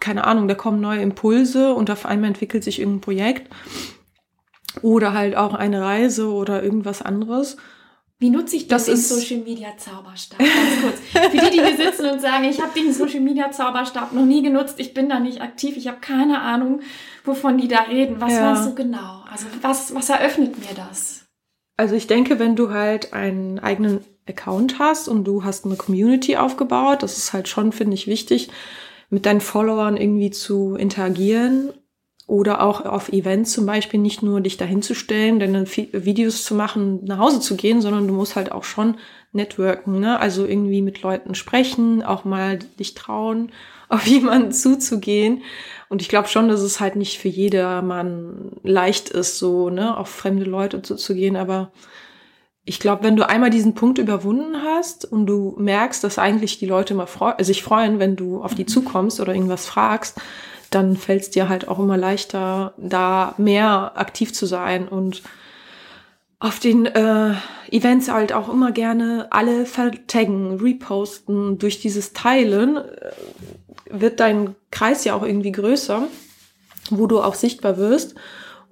keine 0.00 0.24
Ahnung, 0.24 0.48
da 0.48 0.54
kommen 0.54 0.80
neue 0.80 1.00
Impulse 1.00 1.74
und 1.74 1.90
auf 1.90 2.06
einmal 2.06 2.28
entwickelt 2.28 2.64
sich 2.64 2.80
irgendein 2.80 3.00
Projekt 3.00 3.50
oder 4.82 5.14
halt 5.14 5.36
auch 5.36 5.54
eine 5.54 5.80
Reise 5.80 6.30
oder 6.32 6.62
irgendwas 6.62 7.02
anderes. 7.02 7.56
Wie 8.18 8.30
nutze 8.30 8.56
ich 8.56 8.66
das 8.66 8.86
den 8.86 8.96
Social 8.96 9.42
Media 9.42 9.76
Zauberstab? 9.76 10.38
Ganz 10.38 10.80
kurz. 10.80 10.98
Für 11.12 11.28
die, 11.28 11.50
die 11.50 11.62
hier 11.62 11.76
sitzen 11.76 12.06
und 12.06 12.20
sagen, 12.20 12.44
ich 12.44 12.62
habe 12.62 12.72
den 12.78 12.92
Social 12.92 13.20
Media 13.20 13.50
Zauberstab 13.50 14.12
noch 14.14 14.24
nie 14.24 14.42
genutzt, 14.42 14.76
ich 14.78 14.94
bin 14.94 15.10
da 15.10 15.20
nicht 15.20 15.42
aktiv, 15.42 15.76
ich 15.76 15.86
habe 15.86 15.98
keine 16.00 16.40
Ahnung, 16.40 16.80
wovon 17.24 17.58
die 17.58 17.68
da 17.68 17.80
reden. 17.82 18.16
Was 18.18 18.32
ja. 18.32 18.52
meinst 18.52 18.66
du 18.66 18.74
genau? 18.74 19.22
Also 19.30 19.46
was, 19.60 19.94
was 19.94 20.08
eröffnet 20.08 20.58
mir 20.58 20.74
das? 20.74 21.26
Also 21.76 21.94
ich 21.94 22.06
denke, 22.06 22.38
wenn 22.38 22.56
du 22.56 22.70
halt 22.70 23.12
einen 23.12 23.58
eigenen 23.58 24.02
Account 24.28 24.78
hast 24.78 25.08
und 25.08 25.24
du 25.24 25.44
hast 25.44 25.64
eine 25.64 25.76
Community 25.76 26.36
aufgebaut, 26.36 27.02
das 27.02 27.18
ist 27.18 27.32
halt 27.32 27.48
schon, 27.48 27.72
finde 27.72 27.94
ich, 27.94 28.06
wichtig, 28.06 28.50
mit 29.10 29.26
deinen 29.26 29.40
Followern 29.40 29.96
irgendwie 29.96 30.30
zu 30.30 30.74
interagieren 30.74 31.72
oder 32.26 32.60
auch 32.60 32.84
auf 32.84 33.10
Events 33.10 33.52
zum 33.52 33.66
Beispiel 33.66 34.00
nicht 34.00 34.22
nur 34.22 34.40
dich 34.40 34.56
dahinzustellen, 34.56 35.38
deine 35.38 35.64
Videos 35.66 36.44
zu 36.44 36.56
machen, 36.56 37.04
nach 37.04 37.18
Hause 37.18 37.40
zu 37.40 37.56
gehen, 37.56 37.80
sondern 37.80 38.08
du 38.08 38.14
musst 38.14 38.34
halt 38.34 38.50
auch 38.50 38.64
schon 38.64 38.96
networken, 39.32 40.00
ne? 40.00 40.18
Also 40.18 40.44
irgendwie 40.44 40.82
mit 40.82 41.02
Leuten 41.02 41.36
sprechen, 41.36 42.02
auch 42.02 42.24
mal 42.24 42.58
dich 42.80 42.94
trauen, 42.94 43.52
auf 43.88 44.04
jemanden 44.06 44.50
zuzugehen. 44.50 45.42
Und 45.88 46.02
ich 46.02 46.08
glaube 46.08 46.26
schon, 46.26 46.48
dass 46.48 46.62
es 46.62 46.80
halt 46.80 46.96
nicht 46.96 47.18
für 47.18 47.28
jedermann 47.28 48.50
leicht 48.64 49.10
ist, 49.10 49.38
so, 49.38 49.70
ne, 49.70 49.96
auf 49.96 50.08
fremde 50.08 50.44
Leute 50.44 50.82
zuzugehen, 50.82 51.36
aber 51.36 51.70
ich 52.68 52.80
glaube, 52.80 53.04
wenn 53.04 53.14
du 53.16 53.26
einmal 53.26 53.50
diesen 53.50 53.74
Punkt 53.74 53.98
überwunden 53.98 54.62
hast 54.62 55.04
und 55.04 55.26
du 55.26 55.54
merkst, 55.56 56.02
dass 56.02 56.18
eigentlich 56.18 56.58
die 56.58 56.66
Leute 56.66 56.94
immer 56.94 57.06
freu 57.06 57.32
sich 57.38 57.62
freuen, 57.62 58.00
wenn 58.00 58.16
du 58.16 58.42
auf 58.42 58.56
die 58.56 58.64
mhm. 58.64 58.68
zukommst 58.68 59.20
oder 59.20 59.32
irgendwas 59.32 59.66
fragst, 59.66 60.20
dann 60.70 60.96
fällt 60.96 61.22
es 61.22 61.30
dir 61.30 61.48
halt 61.48 61.68
auch 61.68 61.78
immer 61.78 61.96
leichter, 61.96 62.74
da 62.76 63.34
mehr 63.38 63.92
aktiv 63.94 64.34
zu 64.34 64.46
sein 64.46 64.88
und 64.88 65.22
auf 66.40 66.58
den 66.58 66.86
äh, 66.86 67.34
Events 67.70 68.10
halt 68.10 68.32
auch 68.32 68.48
immer 68.52 68.72
gerne 68.72 69.28
alle 69.30 69.64
vertaggen, 69.64 70.58
reposten. 70.60 71.58
Durch 71.58 71.80
dieses 71.80 72.12
Teilen 72.14 72.78
äh, 72.78 73.12
wird 73.90 74.18
dein 74.18 74.56
Kreis 74.72 75.04
ja 75.04 75.14
auch 75.14 75.22
irgendwie 75.22 75.52
größer, 75.52 76.08
wo 76.90 77.06
du 77.06 77.20
auch 77.20 77.34
sichtbar 77.34 77.78
wirst 77.78 78.16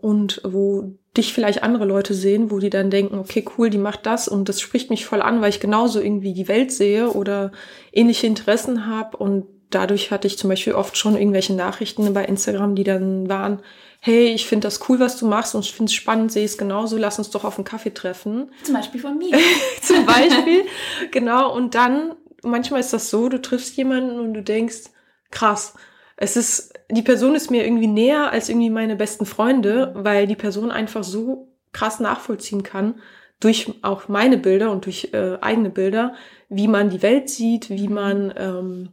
und 0.04 0.42
wo 0.44 0.98
dich 1.16 1.32
vielleicht 1.32 1.62
andere 1.62 1.86
Leute 1.86 2.12
sehen, 2.12 2.50
wo 2.50 2.58
die 2.58 2.68
dann 2.68 2.90
denken, 2.90 3.18
okay, 3.18 3.42
cool, 3.56 3.70
die 3.70 3.78
macht 3.78 4.04
das 4.04 4.28
und 4.28 4.50
das 4.50 4.60
spricht 4.60 4.90
mich 4.90 5.06
voll 5.06 5.22
an, 5.22 5.40
weil 5.40 5.48
ich 5.48 5.60
genauso 5.60 5.98
irgendwie 5.98 6.34
die 6.34 6.46
Welt 6.46 6.72
sehe 6.72 7.08
oder 7.08 7.52
ähnliche 7.90 8.26
Interessen 8.26 8.86
habe 8.86 9.16
und 9.16 9.46
dadurch 9.70 10.10
hatte 10.10 10.26
ich 10.26 10.36
zum 10.36 10.50
Beispiel 10.50 10.74
oft 10.74 10.98
schon 10.98 11.16
irgendwelche 11.16 11.54
Nachrichten 11.54 12.12
bei 12.12 12.22
Instagram, 12.26 12.74
die 12.74 12.84
dann 12.84 13.30
waren, 13.30 13.62
hey, 13.98 14.26
ich 14.26 14.46
finde 14.46 14.66
das 14.66 14.90
cool, 14.90 15.00
was 15.00 15.16
du 15.16 15.26
machst 15.26 15.54
und 15.54 15.64
ich 15.64 15.72
finde 15.72 15.88
es 15.88 15.94
spannend, 15.94 16.30
sehe 16.30 16.44
es 16.44 16.58
genauso, 16.58 16.98
lass 16.98 17.16
uns 17.16 17.30
doch 17.30 17.44
auf 17.44 17.56
einen 17.56 17.64
Kaffee 17.64 17.94
treffen. 17.94 18.50
Zum 18.62 18.74
Beispiel 18.74 19.00
von 19.00 19.16
mir. 19.16 19.38
zum 19.80 20.04
Beispiel, 20.06 20.66
genau. 21.12 21.54
Und 21.56 21.74
dann, 21.74 22.14
manchmal 22.42 22.80
ist 22.80 22.92
das 22.92 23.08
so, 23.08 23.30
du 23.30 23.40
triffst 23.40 23.74
jemanden 23.78 24.20
und 24.20 24.34
du 24.34 24.42
denkst, 24.42 24.90
krass, 25.30 25.72
es 26.18 26.36
ist, 26.36 26.73
die 26.90 27.03
Person 27.03 27.35
ist 27.35 27.51
mir 27.51 27.64
irgendwie 27.64 27.87
näher 27.87 28.31
als 28.31 28.49
irgendwie 28.49 28.70
meine 28.70 28.97
besten 28.97 29.27
Freunde, 29.27 29.92
weil 29.97 30.27
die 30.27 30.37
Person 30.37 30.70
einfach 30.70 31.05
so 31.05 31.49
krass 31.73 32.01
nachvollziehen 32.01 32.62
kann, 32.62 32.97
durch 33.40 33.73
auch 33.83 34.09
meine 34.09 34.38
Bilder 34.38 34.70
und 34.70 34.87
durch 34.87 35.11
äh, 35.12 35.38
eigene 35.40 35.70
Bilder, 35.70 36.14
wie 36.49 36.68
man 36.68 36.90
die 36.90 37.03
Welt 37.03 37.29
sieht, 37.29 37.70
wie 37.70 37.88
man 37.88 38.33
ähm, 38.37 38.92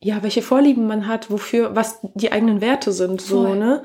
ja, 0.00 0.22
welche 0.22 0.42
Vorlieben 0.42 0.86
man 0.86 1.08
hat, 1.08 1.30
wofür, 1.30 1.74
was 1.74 1.98
die 2.14 2.30
eigenen 2.30 2.60
Werte 2.60 2.92
sind, 2.92 3.20
so, 3.20 3.44
Voll. 3.46 3.58
ne? 3.58 3.82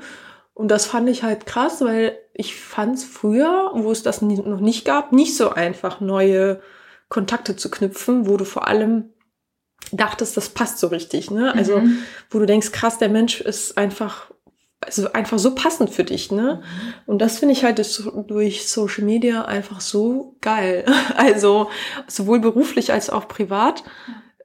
Und 0.54 0.68
das 0.68 0.86
fand 0.86 1.08
ich 1.08 1.24
halt 1.24 1.46
krass, 1.46 1.80
weil 1.80 2.16
ich 2.32 2.54
fand 2.54 2.94
es 2.96 3.04
früher, 3.04 3.72
wo 3.74 3.90
es 3.90 4.04
das 4.04 4.22
noch 4.22 4.60
nicht 4.60 4.84
gab, 4.84 5.12
nicht 5.12 5.36
so 5.36 5.50
einfach, 5.50 6.00
neue 6.00 6.60
Kontakte 7.08 7.56
zu 7.56 7.70
knüpfen, 7.70 8.28
wo 8.28 8.36
du 8.36 8.44
vor 8.44 8.68
allem 8.68 9.13
dachtest, 9.92 10.36
das 10.36 10.48
passt 10.48 10.78
so 10.78 10.88
richtig, 10.88 11.30
ne? 11.30 11.54
Also, 11.54 11.80
mhm. 11.80 11.98
wo 12.30 12.38
du 12.38 12.46
denkst, 12.46 12.72
krass, 12.72 12.98
der 12.98 13.08
Mensch 13.08 13.40
ist 13.40 13.76
einfach, 13.78 14.30
also 14.80 15.12
einfach 15.12 15.38
so 15.38 15.54
passend 15.54 15.90
für 15.90 16.04
dich, 16.04 16.30
ne? 16.30 16.62
Mhm. 16.62 16.94
Und 17.06 17.18
das 17.18 17.38
finde 17.38 17.52
ich 17.52 17.64
halt 17.64 17.78
durch 18.28 18.68
Social 18.68 19.04
Media 19.04 19.44
einfach 19.44 19.80
so 19.80 20.36
geil. 20.40 20.84
Also, 21.16 21.68
sowohl 22.06 22.40
beruflich 22.40 22.92
als 22.92 23.10
auch 23.10 23.28
privat. 23.28 23.84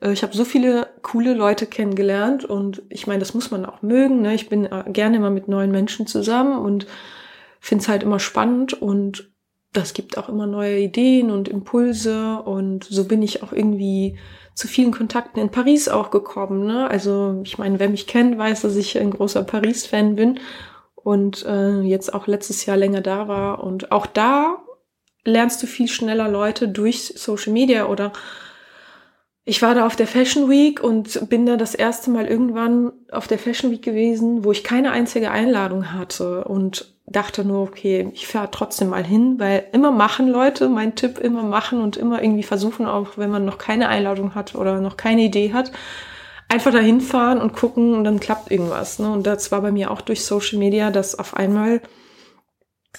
Äh, 0.01 0.11
ich 0.11 0.23
habe 0.23 0.35
so 0.35 0.45
viele 0.45 0.87
coole 1.01 1.33
Leute 1.33 1.65
kennengelernt 1.65 2.45
und 2.45 2.83
ich 2.89 3.07
meine, 3.07 3.19
das 3.19 3.33
muss 3.33 3.51
man 3.51 3.65
auch 3.65 3.81
mögen. 3.81 4.21
Ne? 4.21 4.33
Ich 4.33 4.49
bin 4.49 4.65
äh, 4.65 4.83
gerne 4.87 5.17
immer 5.17 5.29
mit 5.29 5.47
neuen 5.47 5.71
Menschen 5.71 6.07
zusammen 6.07 6.57
und 6.57 6.87
finde 7.59 7.83
es 7.83 7.89
halt 7.89 8.03
immer 8.03 8.19
spannend 8.19 8.73
und 8.73 9.31
das 9.73 9.93
gibt 9.93 10.17
auch 10.17 10.29
immer 10.29 10.47
neue 10.47 10.79
Ideen 10.79 11.29
und 11.29 11.47
Impulse 11.47 12.41
und 12.41 12.85
so 12.85 13.05
bin 13.05 13.21
ich 13.21 13.43
auch 13.43 13.51
irgendwie 13.51 14.17
zu 14.59 14.67
vielen 14.67 14.91
Kontakten 14.91 15.39
in 15.39 15.49
Paris 15.49 15.87
auch 15.87 16.11
gekommen. 16.11 16.67
Ne? 16.67 16.89
Also 16.89 17.39
ich 17.43 17.57
meine, 17.57 17.79
wer 17.79 17.89
mich 17.89 18.07
kennt, 18.07 18.37
weiß, 18.37 18.61
dass 18.61 18.75
ich 18.75 18.99
ein 18.99 19.11
großer 19.11 19.43
Paris-Fan 19.43 20.15
bin 20.15 20.39
und 20.95 21.45
äh, 21.45 21.79
jetzt 21.79 22.13
auch 22.13 22.27
letztes 22.27 22.65
Jahr 22.65 22.75
länger 22.75 22.99
da 22.99 23.29
war 23.29 23.63
und 23.63 23.93
auch 23.93 24.05
da 24.05 24.57
lernst 25.23 25.63
du 25.63 25.67
viel 25.67 25.87
schneller 25.87 26.27
Leute 26.27 26.67
durch 26.67 27.13
Social 27.15 27.53
Media 27.53 27.87
oder 27.87 28.11
ich 29.45 29.61
war 29.61 29.73
da 29.73 29.85
auf 29.85 29.95
der 29.95 30.07
Fashion 30.07 30.49
Week 30.49 30.83
und 30.83 31.29
bin 31.29 31.45
da 31.45 31.55
das 31.55 31.73
erste 31.73 32.11
Mal 32.11 32.27
irgendwann 32.27 32.91
auf 33.11 33.27
der 33.27 33.39
Fashion 33.39 33.71
Week 33.71 33.81
gewesen, 33.81 34.43
wo 34.43 34.51
ich 34.51 34.63
keine 34.63 34.91
einzige 34.91 35.31
Einladung 35.31 35.93
hatte 35.93 36.43
und 36.43 36.98
dachte 37.11 37.43
nur, 37.43 37.63
okay, 37.63 38.09
ich 38.13 38.27
fahre 38.27 38.51
trotzdem 38.51 38.89
mal 38.89 39.03
hin, 39.03 39.35
weil 39.39 39.65
immer 39.71 39.91
machen 39.91 40.27
Leute, 40.27 40.69
mein 40.69 40.95
Tipp, 40.95 41.17
immer 41.17 41.43
machen 41.43 41.81
und 41.81 41.97
immer 41.97 42.21
irgendwie 42.21 42.43
versuchen, 42.43 42.85
auch 42.85 43.17
wenn 43.17 43.29
man 43.29 43.45
noch 43.45 43.57
keine 43.57 43.89
Einladung 43.89 44.35
hat 44.35 44.55
oder 44.55 44.79
noch 44.79 44.97
keine 44.97 45.21
Idee 45.23 45.53
hat, 45.53 45.71
einfach 46.47 46.71
dahin 46.71 47.01
fahren 47.01 47.41
und 47.41 47.53
gucken 47.53 47.93
und 47.93 48.03
dann 48.03 48.19
klappt 48.19 48.51
irgendwas. 48.51 48.99
Ne? 48.99 49.11
Und 49.11 49.25
das 49.25 49.51
war 49.51 49.61
bei 49.61 49.71
mir 49.71 49.91
auch 49.91 50.01
durch 50.01 50.23
Social 50.25 50.59
Media, 50.59 50.91
dass 50.91 51.17
auf 51.17 51.35
einmal 51.35 51.81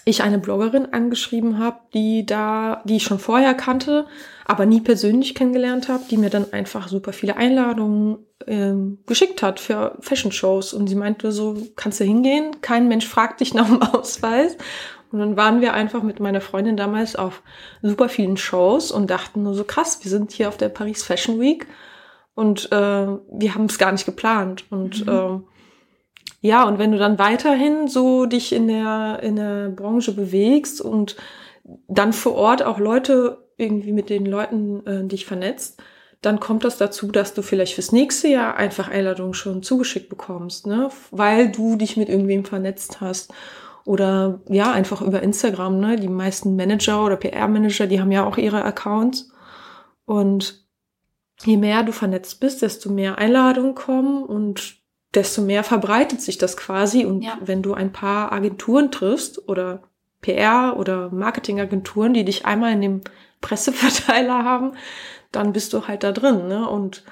ich 0.04 0.22
eine 0.22 0.38
Bloggerin 0.38 0.92
angeschrieben 0.92 1.58
habe, 1.58 1.80
die 1.94 2.24
da, 2.24 2.82
die 2.84 2.96
ich 2.96 3.02
schon 3.02 3.18
vorher 3.18 3.54
kannte, 3.54 4.06
aber 4.46 4.64
nie 4.64 4.80
persönlich 4.80 5.34
kennengelernt 5.34 5.88
habe, 5.88 6.04
die 6.10 6.16
mir 6.16 6.30
dann 6.30 6.52
einfach 6.52 6.88
super 6.88 7.12
viele 7.12 7.36
Einladungen 7.36 8.18
ähm, 8.46 8.98
geschickt 9.06 9.42
hat 9.42 9.60
für 9.60 9.96
Fashion-Shows. 10.00 10.72
Und 10.74 10.86
sie 10.86 10.94
meinte 10.94 11.32
so, 11.32 11.56
kannst 11.76 12.00
du 12.00 12.04
hingehen? 12.04 12.60
Kein 12.60 12.88
Mensch 12.88 13.06
fragt 13.06 13.40
dich 13.40 13.52
nach 13.52 13.66
dem 13.66 13.82
Ausweis. 13.94 14.56
Und 15.12 15.18
dann 15.18 15.36
waren 15.36 15.60
wir 15.60 15.74
einfach 15.74 16.02
mit 16.02 16.20
meiner 16.20 16.40
Freundin 16.40 16.76
damals 16.76 17.16
auf 17.16 17.42
super 17.82 18.08
vielen 18.08 18.36
Shows 18.36 18.92
und 18.92 19.10
dachten 19.10 19.42
nur 19.42 19.54
so 19.54 19.64
krass, 19.64 19.98
wir 20.02 20.10
sind 20.10 20.30
hier 20.30 20.48
auf 20.48 20.56
der 20.56 20.68
Paris 20.68 21.02
Fashion 21.02 21.40
Week 21.40 21.66
und 22.34 22.70
äh, 22.70 22.76
wir 22.76 23.54
haben 23.54 23.64
es 23.64 23.78
gar 23.78 23.90
nicht 23.90 24.06
geplant. 24.06 24.64
Und 24.70 25.04
mhm. 25.04 25.12
äh, 25.12 25.59
ja, 26.40 26.64
und 26.64 26.78
wenn 26.78 26.92
du 26.92 26.98
dann 26.98 27.18
weiterhin 27.18 27.86
so 27.86 28.24
dich 28.26 28.52
in 28.52 28.66
der, 28.68 29.20
in 29.22 29.36
der 29.36 29.68
Branche 29.68 30.12
bewegst 30.12 30.80
und 30.80 31.16
dann 31.86 32.12
vor 32.12 32.34
Ort 32.34 32.62
auch 32.62 32.78
Leute 32.78 33.46
irgendwie 33.58 33.92
mit 33.92 34.08
den 34.08 34.24
Leuten 34.24 34.86
äh, 34.86 35.06
dich 35.06 35.26
vernetzt, 35.26 35.82
dann 36.22 36.40
kommt 36.40 36.64
das 36.64 36.78
dazu, 36.78 37.10
dass 37.10 37.34
du 37.34 37.42
vielleicht 37.42 37.74
fürs 37.74 37.92
nächste 37.92 38.28
Jahr 38.28 38.56
einfach 38.56 38.88
Einladungen 38.88 39.34
schon 39.34 39.62
zugeschickt 39.62 40.08
bekommst, 40.08 40.66
ne? 40.66 40.90
Weil 41.10 41.50
du 41.50 41.76
dich 41.76 41.96
mit 41.96 42.08
irgendwem 42.08 42.44
vernetzt 42.44 43.00
hast. 43.00 43.32
Oder 43.86 44.40
ja, 44.48 44.72
einfach 44.72 45.00
über 45.00 45.22
Instagram, 45.22 45.78
ne? 45.78 45.96
Die 45.96 46.08
meisten 46.08 46.56
Manager 46.56 47.04
oder 47.04 47.16
PR-Manager, 47.16 47.86
die 47.86 48.00
haben 48.00 48.12
ja 48.12 48.26
auch 48.26 48.36
ihre 48.36 48.64
Accounts. 48.64 49.30
Und 50.04 50.66
je 51.42 51.56
mehr 51.56 51.82
du 51.82 51.92
vernetzt 51.92 52.40
bist, 52.40 52.60
desto 52.62 52.90
mehr 52.90 53.16
Einladungen 53.18 53.74
kommen 53.74 54.22
und 54.22 54.79
desto 55.14 55.42
mehr 55.42 55.64
verbreitet 55.64 56.20
sich 56.20 56.38
das 56.38 56.56
quasi. 56.56 57.04
Und 57.04 57.22
ja. 57.22 57.38
wenn 57.40 57.62
du 57.62 57.74
ein 57.74 57.92
paar 57.92 58.32
Agenturen 58.32 58.90
triffst 58.90 59.48
oder 59.48 59.82
PR 60.20 60.76
oder 60.76 61.10
Marketingagenturen, 61.10 62.14
die 62.14 62.24
dich 62.24 62.46
einmal 62.46 62.72
in 62.72 62.80
dem 62.80 63.00
Presseverteiler 63.40 64.44
haben, 64.44 64.72
dann 65.32 65.52
bist 65.52 65.72
du 65.72 65.86
halt 65.86 66.02
da 66.02 66.12
drin, 66.12 66.48
ne? 66.48 66.68
Und 66.68 67.04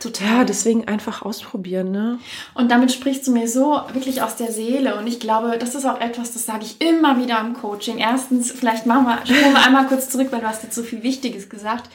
Total. 0.00 0.28
Ja, 0.28 0.44
deswegen 0.44 0.86
einfach 0.86 1.22
ausprobieren, 1.22 1.90
ne? 1.90 2.20
Und 2.54 2.70
damit 2.70 2.92
sprichst 2.92 3.26
du 3.26 3.32
mir 3.32 3.48
so 3.48 3.80
wirklich 3.92 4.22
aus 4.22 4.36
der 4.36 4.52
Seele. 4.52 4.96
Und 4.96 5.08
ich 5.08 5.18
glaube, 5.18 5.58
das 5.58 5.74
ist 5.74 5.86
auch 5.86 6.00
etwas, 6.00 6.32
das 6.32 6.46
sage 6.46 6.64
ich 6.64 6.80
immer 6.80 7.18
wieder 7.20 7.40
im 7.40 7.54
Coaching. 7.54 7.98
Erstens, 7.98 8.52
vielleicht 8.52 8.86
machen 8.86 9.06
wir, 9.06 9.26
schauen 9.26 9.52
wir 9.52 9.64
einmal 9.64 9.88
kurz 9.88 10.08
zurück, 10.08 10.28
weil 10.30 10.40
du 10.40 10.46
hast 10.46 10.62
jetzt 10.62 10.76
so 10.76 10.84
viel 10.84 11.02
Wichtiges 11.02 11.48
gesagt. 11.48 11.90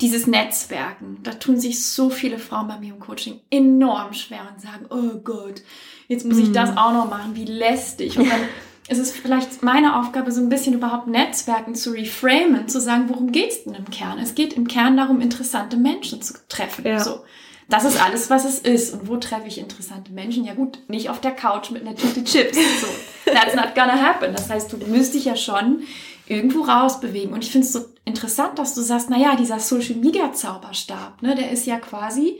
Dieses 0.00 0.28
Netzwerken. 0.28 1.18
Da 1.24 1.32
tun 1.32 1.58
sich 1.58 1.84
so 1.84 2.10
viele 2.10 2.38
Frauen 2.38 2.68
bei 2.68 2.78
mir 2.78 2.94
im 2.94 3.00
Coaching 3.00 3.40
enorm 3.50 4.12
schwer 4.12 4.42
und 4.54 4.60
sagen, 4.60 4.86
oh 4.90 5.18
Gott, 5.24 5.62
jetzt 6.06 6.24
muss 6.24 6.38
ich 6.38 6.52
das 6.52 6.70
mhm. 6.70 6.78
auch 6.78 6.92
noch 6.92 7.10
machen, 7.10 7.34
wie 7.34 7.44
lästig. 7.44 8.16
Und 8.16 8.30
dann 8.30 8.40
es 8.88 8.98
ist 8.98 9.16
vielleicht 9.16 9.62
meine 9.62 9.98
Aufgabe, 9.98 10.32
so 10.32 10.40
ein 10.40 10.48
bisschen 10.48 10.74
überhaupt 10.74 11.08
Netzwerken 11.08 11.74
zu 11.74 11.90
reframen, 11.90 12.68
zu 12.68 12.80
sagen, 12.80 13.08
worum 13.08 13.32
geht's 13.32 13.64
denn 13.64 13.74
im 13.74 13.90
Kern? 13.90 14.18
Es 14.18 14.36
geht 14.36 14.54
im 14.54 14.68
Kern 14.68 14.96
darum, 14.96 15.20
interessante 15.20 15.76
Menschen 15.76 16.22
zu 16.22 16.34
treffen. 16.48 16.86
Ja. 16.86 17.00
So. 17.00 17.20
Das 17.68 17.84
ist 17.84 18.02
alles, 18.02 18.30
was 18.30 18.46
es 18.46 18.58
ist. 18.60 18.94
Und 18.94 19.08
wo 19.08 19.16
treffe 19.16 19.46
ich 19.46 19.58
interessante 19.58 20.12
Menschen? 20.12 20.44
Ja 20.44 20.54
gut, 20.54 20.78
nicht 20.88 21.10
auf 21.10 21.20
der 21.20 21.32
Couch 21.32 21.70
mit 21.70 21.82
einer 21.82 21.94
Tüte 21.94 22.24
Chips. 22.24 22.56
So. 22.80 22.86
That's 23.26 23.54
not 23.54 23.74
gonna 23.74 24.00
happen. 24.00 24.32
Das 24.34 24.48
heißt, 24.48 24.72
du 24.72 24.78
müsst 24.86 25.14
dich 25.14 25.26
ja 25.26 25.36
schon 25.36 25.82
irgendwo 26.26 26.62
rausbewegen. 26.62 27.32
Und 27.32 27.44
ich 27.44 27.50
finde 27.50 27.66
es 27.66 27.72
so 27.72 27.80
interessant, 28.04 28.58
dass 28.58 28.74
du 28.74 28.80
sagst, 28.80 29.10
naja, 29.10 29.36
dieser 29.36 29.60
Social 29.60 29.96
Media 29.96 30.32
Zauberstab, 30.32 31.20
ne, 31.22 31.34
der 31.34 31.50
ist 31.50 31.66
ja 31.66 31.78
quasi 31.78 32.38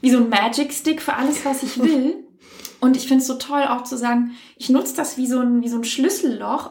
wie 0.00 0.10
so 0.10 0.18
ein 0.18 0.28
Magic 0.28 0.72
Stick 0.72 1.02
für 1.02 1.14
alles, 1.14 1.44
was 1.44 1.62
ich 1.64 1.80
will. 1.80 2.24
Und 2.80 2.96
ich 2.96 3.08
finde 3.08 3.22
es 3.22 3.26
so 3.26 3.34
toll, 3.34 3.64
auch 3.64 3.82
zu 3.82 3.96
sagen, 3.96 4.36
ich 4.56 4.68
nutze 4.68 4.94
das 4.94 5.16
wie 5.16 5.26
so 5.26 5.40
ein, 5.40 5.62
wie 5.62 5.68
so 5.68 5.78
ein 5.78 5.84
Schlüsselloch 5.84 6.70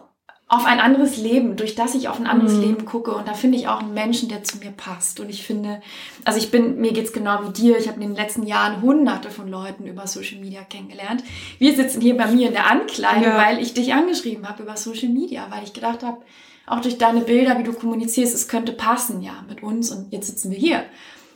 auf 0.49 0.65
ein 0.65 0.79
anderes 0.79 1.17
Leben, 1.17 1.57
durch 1.57 1.75
das 1.75 1.93
ich 1.93 2.07
auf 2.07 2.19
ein 2.19 2.27
anderes 2.27 2.53
mhm. 2.53 2.61
Leben 2.61 2.85
gucke. 2.85 3.13
Und 3.13 3.27
da 3.27 3.33
finde 3.33 3.57
ich 3.57 3.67
auch 3.67 3.81
einen 3.81 3.93
Menschen, 3.93 4.29
der 4.29 4.43
zu 4.43 4.57
mir 4.59 4.71
passt. 4.71 5.19
Und 5.19 5.29
ich 5.29 5.45
finde, 5.45 5.81
also 6.23 6.39
ich 6.39 6.51
bin, 6.51 6.79
mir 6.79 6.93
geht's 6.93 7.11
genau 7.11 7.39
wie 7.43 7.51
dir. 7.51 7.77
Ich 7.77 7.89
habe 7.89 8.01
in 8.01 8.07
den 8.07 8.15
letzten 8.15 8.43
Jahren 8.43 8.81
hunderte 8.81 9.29
von 9.29 9.49
Leuten 9.49 9.85
über 9.85 10.07
Social 10.07 10.39
Media 10.39 10.61
kennengelernt. 10.63 11.21
Wir 11.59 11.75
sitzen 11.75 11.99
hier 11.99 12.15
bei 12.15 12.27
mir 12.27 12.47
in 12.47 12.53
der 12.53 12.71
Ankleide, 12.71 13.25
ja. 13.25 13.37
weil 13.37 13.59
ich 13.59 13.73
dich 13.73 13.93
angeschrieben 13.93 14.47
habe 14.47 14.63
über 14.63 14.77
Social 14.77 15.09
Media, 15.09 15.47
weil 15.49 15.63
ich 15.63 15.73
gedacht 15.73 16.01
habe, 16.01 16.19
auch 16.65 16.79
durch 16.79 16.97
deine 16.97 17.21
Bilder, 17.21 17.57
wie 17.59 17.63
du 17.63 17.73
kommunizierst, 17.73 18.33
es 18.33 18.47
könnte 18.47 18.71
passen, 18.71 19.21
ja, 19.21 19.43
mit 19.49 19.63
uns. 19.63 19.91
Und 19.91 20.13
jetzt 20.13 20.27
sitzen 20.27 20.51
wir 20.51 20.57
hier. 20.57 20.83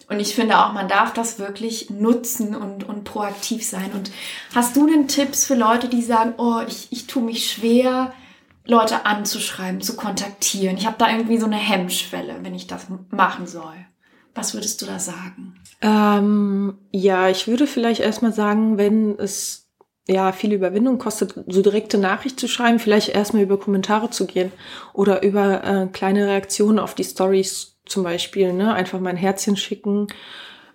Und 0.08 0.22
ich 0.22 0.36
finde 0.36 0.60
auch, 0.60 0.72
man 0.72 0.88
darf 0.88 1.14
das 1.14 1.38
wirklich 1.38 1.90
nutzen 1.90 2.56
und, 2.56 2.88
und 2.88 3.04
proaktiv 3.04 3.66
sein. 3.66 3.92
Und 3.94 4.12
hast 4.56 4.76
du 4.76 4.88
denn 4.88 5.08
Tipps 5.10 5.46
für 5.46 5.56
Leute, 5.56 5.90
die 5.90 6.02
sagen, 6.02 6.34
oh, 6.38 6.62
ich, 6.68 6.88
ich 6.92 7.08
tue 7.08 7.24
mich 7.24 7.50
schwer, 7.50 8.14
Leute 8.66 9.06
anzuschreiben, 9.06 9.82
zu 9.82 9.96
kontaktieren? 9.96 10.78
Ich 10.78 10.86
habe 10.86 10.98
da 10.98 11.10
irgendwie 11.10 11.38
so 11.38 11.46
eine 11.46 11.58
Hemmschwelle, 11.58 12.38
wenn 12.42 12.56
ich 12.56 12.68
das 12.68 12.88
machen 13.10 13.48
soll. 13.48 13.86
Was 14.34 14.54
würdest 14.54 14.82
du 14.82 14.86
da 14.86 15.00
sagen? 15.00 15.56
Ähm, 15.82 16.78
ja, 16.92 17.30
ich 17.30 17.48
würde 17.48 17.68
vielleicht 17.68 18.02
erstmal 18.02 18.32
sagen, 18.32 18.78
wenn 18.78 19.18
es 19.20 19.70
ja 20.08 20.32
viel 20.32 20.54
Überwindung 20.54 20.98
kostet, 20.98 21.36
so 21.48 21.62
direkte 21.62 21.98
Nachricht 21.98 22.40
zu 22.40 22.48
schreiben, 22.48 22.80
vielleicht 22.80 23.10
erstmal 23.10 23.44
über 23.44 23.60
Kommentare 23.60 24.10
zu 24.10 24.26
gehen 24.26 24.52
oder 24.94 25.24
über 25.24 25.64
äh, 25.64 25.88
kleine 25.88 26.28
Reaktionen 26.28 26.80
auf 26.80 26.96
die 26.96 27.04
Stories 27.04 27.80
zum 27.86 28.04
Beispiel, 28.04 28.54
ne? 28.54 28.74
Einfach 28.74 29.00
mal 29.00 29.10
ein 29.10 29.18
Herzchen 29.18 29.58
schicken 29.58 30.08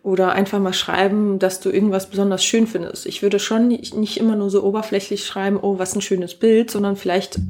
oder 0.07 0.31
einfach 0.31 0.61
mal 0.61 0.73
schreiben, 0.73 1.41
dass 1.41 1.59
du 1.59 1.69
irgendwas 1.69 2.09
besonders 2.09 2.45
schön 2.45 2.69
findest. 2.69 3.07
Ich 3.07 3.23
würde 3.23 3.41
schon 3.41 3.67
nicht 3.67 4.19
immer 4.19 4.37
nur 4.37 4.51
so 4.51 4.63
oberflächlich 4.63 5.27
schreiben, 5.27 5.59
oh, 5.61 5.81
was 5.81 5.97
ein 5.97 6.01
schönes 6.01 6.37
Bild, 6.37 6.71
sondern 6.71 6.95
vielleicht 6.95 7.41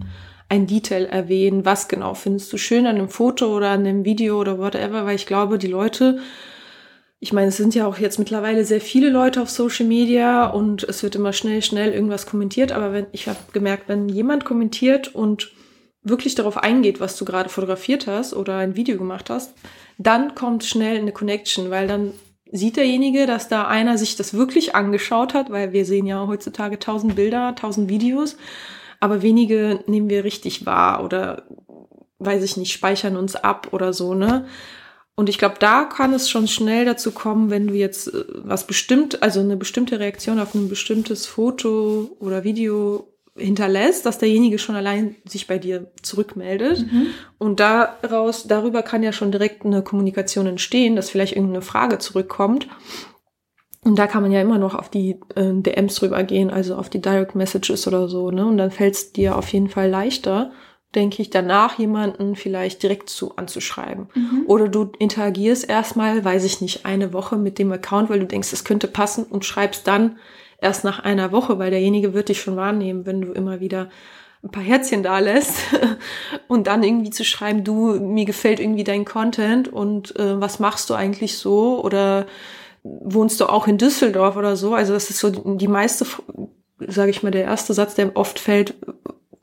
ein 0.49 0.67
Detail 0.67 1.05
erwähnen, 1.05 1.67
was 1.67 1.87
genau 1.87 2.15
findest 2.15 2.51
du 2.51 2.57
schön 2.57 2.87
an 2.87 2.97
einem 2.97 3.11
Foto 3.11 3.55
oder 3.55 3.69
an 3.69 3.81
einem 3.81 4.07
Video 4.07 4.41
oder 4.41 4.59
whatever, 4.59 5.05
weil 5.05 5.17
ich 5.17 5.27
glaube, 5.27 5.59
die 5.59 5.67
Leute, 5.67 6.21
ich 7.21 7.35
meine, 7.35 7.49
es 7.49 7.59
sind 7.59 7.75
ja 7.75 7.87
auch 7.87 7.99
jetzt 7.99 8.19
mittlerweile 8.19 8.65
sehr 8.65 8.81
viele 8.81 9.11
Leute 9.11 9.43
auf 9.43 9.51
Social 9.51 9.85
Media 9.85 10.47
und 10.47 10.83
es 10.83 11.03
wird 11.03 11.15
immer 11.15 11.35
schnell, 11.35 11.61
schnell 11.61 11.93
irgendwas 11.93 12.25
kommentiert, 12.25 12.73
aber 12.73 12.91
wenn, 12.95 13.07
ich 13.13 13.29
habe 13.29 13.39
gemerkt, 13.53 13.87
wenn 13.89 14.09
jemand 14.09 14.47
kommentiert 14.47 15.15
und 15.15 15.53
wirklich 16.03 16.35
darauf 16.37 16.57
eingeht, 16.57 17.01
was 17.01 17.19
du 17.19 17.27
gerade 17.27 17.51
fotografiert 17.51 18.07
hast 18.07 18.33
oder 18.33 18.57
ein 18.57 18.77
Video 18.77 18.97
gemacht 18.97 19.29
hast, 19.29 19.53
dann 19.99 20.35
kommt 20.35 20.65
schnell 20.65 20.97
eine 20.97 21.13
Connection, 21.13 21.69
weil 21.71 21.87
dann 21.87 22.13
sieht 22.53 22.77
derjenige, 22.77 23.27
dass 23.27 23.49
da 23.49 23.67
einer 23.67 23.99
sich 23.99 24.17
das 24.17 24.35
wirklich 24.35 24.75
angeschaut 24.75 25.35
hat, 25.35 25.51
weil 25.51 25.73
wir 25.73 25.85
sehen 25.85 26.07
ja 26.07 26.27
heutzutage 26.27 26.79
tausend 26.79 27.17
Bilder, 27.17 27.55
tausend 27.55 27.89
Videos, 27.89 28.37
aber 29.01 29.23
wenige 29.23 29.81
nehmen 29.87 30.09
wir 30.09 30.25
richtig 30.25 30.67
wahr 30.67 31.05
oder 31.05 31.45
weiß 32.19 32.43
ich 32.43 32.57
nicht, 32.57 32.73
speichern 32.73 33.17
uns 33.17 33.37
ab 33.37 33.69
oder 33.73 33.93
so, 33.93 34.15
ne? 34.15 34.47
Und 35.19 35.31
ich 35.31 35.39
glaube, 35.39 35.57
da 35.59 35.85
kann 35.85 36.13
es 36.13 36.29
schon 36.29 36.47
schnell 36.47 36.85
dazu 36.85 37.11
kommen, 37.11 37.49
wenn 37.51 37.67
du 37.67 37.75
jetzt 37.75 38.13
äh, 38.13 38.25
was 38.35 38.67
bestimmt, 38.67 39.23
also 39.23 39.41
eine 39.41 39.57
bestimmte 39.57 39.99
Reaktion 39.99 40.39
auf 40.39 40.55
ein 40.55 40.69
bestimmtes 40.69 41.27
Foto 41.27 42.17
oder 42.21 42.45
Video 42.45 43.16
hinterlässt, 43.37 44.07
dass 44.07 44.19
derjenige 44.19 44.59
schon 44.59 44.77
allein 44.77 45.17
sich 45.25 45.47
bei 45.47 45.59
dir 45.59 45.91
zurückmeldet. 46.03 46.91
Mhm. 46.91 47.09
Und 47.39 47.61
daraus, 47.61 48.47
darüber 48.47 48.83
kann 48.83 49.03
ja 49.03 49.13
schon 49.13 49.33
direkt 49.33 49.65
eine 49.65 49.83
Kommunikation 49.83 50.47
entstehen, 50.47 50.97
dass 50.97 51.11
vielleicht 51.11 51.35
irgendeine 51.35 51.63
Frage 51.63 51.99
zurückkommt. 51.99 52.69
Und 53.83 53.99
da 53.99 54.07
kann 54.09 54.23
man 54.23 54.33
ja 54.33 54.41
immer 54.41 54.59
noch 54.59 54.75
auf 54.75 54.89
die 54.89 55.21
äh, 55.37 55.53
DMs 55.53 55.95
drüber 55.95 56.25
gehen, 56.25 56.51
also 56.51 56.75
auf 56.75 56.89
die 56.89 57.01
Direct 57.01 57.37
Messages 57.37 57.87
oder 57.87 58.09
so, 58.09 58.33
ne? 58.33 58.45
Und 58.45 58.59
dann 58.59 58.73
fällt 58.73 58.95
es 58.95 59.13
dir 59.13 59.37
auf 59.37 59.53
jeden 59.53 59.69
Fall 59.69 59.89
leichter, 59.89 60.51
denke 60.97 61.23
ich, 61.23 61.31
danach 61.31 61.79
jemanden 61.79 62.35
vielleicht 62.35 62.83
direkt 62.83 63.11
zu 63.11 63.37
anzuschreiben. 63.37 64.09
Mhm. 64.13 64.43
Oder 64.47 64.69
du 64.69 64.91
interagierst 64.99 65.69
erstmal, 65.69 66.25
weiß 66.25 66.43
ich 66.43 66.61
nicht, 66.61 66.85
eine 66.85 67.13
Woche 67.13 67.37
mit 67.37 67.61
dem 67.61 67.71
Account, 67.71 68.11
weil 68.11 68.19
du 68.19 68.27
denkst, 68.27 68.53
es 68.53 68.65
könnte 68.65 68.89
passen 68.89 69.25
und 69.25 69.45
schreibst 69.45 69.87
dann 69.87 70.17
erst 70.61 70.85
nach 70.85 71.01
einer 71.01 71.33
Woche, 71.33 71.59
weil 71.59 71.71
derjenige 71.71 72.15
wird 72.15 72.29
dich 72.29 72.41
schon 72.41 72.57
wahrnehmen, 72.57 73.07
wenn 73.07 73.21
du 73.21 73.33
immer 73.33 73.61
wieder 73.61 73.89
ein 74.43 74.51
paar 74.51 74.63
Herzchen 74.63 75.03
da 75.03 75.19
lässt 75.19 75.57
und 76.49 76.67
dann 76.67 76.83
irgendwie 76.83 77.11
zu 77.11 77.25
schreiben, 77.25 77.65
du, 77.65 77.99
mir 77.99 78.25
gefällt 78.25 78.61
irgendwie 78.61 78.85
dein 78.85 79.05
Content 79.05 79.69
und 79.69 80.17
äh, 80.17 80.41
was 80.41 80.59
machst 80.59 80.89
du 80.91 80.95
eigentlich 80.95 81.39
so 81.39 81.83
oder 81.83 82.27
wohnst 82.83 83.41
du 83.41 83.47
auch 83.47 83.67
in 83.67 83.79
Düsseldorf 83.79 84.37
oder 84.37 84.57
so? 84.57 84.75
Also 84.75 84.93
das 84.93 85.11
ist 85.11 85.19
so 85.19 85.31
die 85.31 85.69
meiste, 85.69 86.07
sage 86.79 87.11
ich 87.11 87.23
mal, 87.23 87.33
der 87.33 87.45
erste 87.45 87.75
Satz, 87.75 87.95
der 87.95 88.17
oft 88.17 88.39
fällt, 88.39 88.75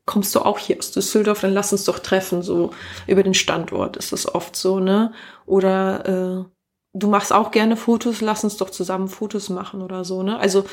kommst 0.06 0.34
du 0.36 0.39
auch 0.39 0.60
hier 0.60 0.78
aus 0.78 0.91
Düsseldorf, 0.91 1.41
dann 1.41 1.54
lass 1.54 1.71
uns 1.71 1.86
doch 1.86 1.99
treffen, 1.99 2.41
so 2.41 2.71
über 3.08 3.23
den 3.23 3.34
Standort 3.34 3.97
ist 3.97 4.12
das 4.12 4.34
oft 4.34 4.56
so, 4.56 4.80
ne? 4.80 5.13
Oder 5.45 6.45
äh, 6.47 6.52
du 6.93 7.10
machst 7.10 7.34
auch 7.34 7.51
gerne 7.51 7.75
Fotos, 7.75 8.21
lass 8.21 8.43
uns 8.43 8.58
doch 8.58 8.69
zusammen 8.69 9.08
Fotos 9.08 9.49
machen 9.49 9.82
oder 9.82 10.06
so, 10.06 10.23
ne? 10.23 10.38
Also 10.38 10.65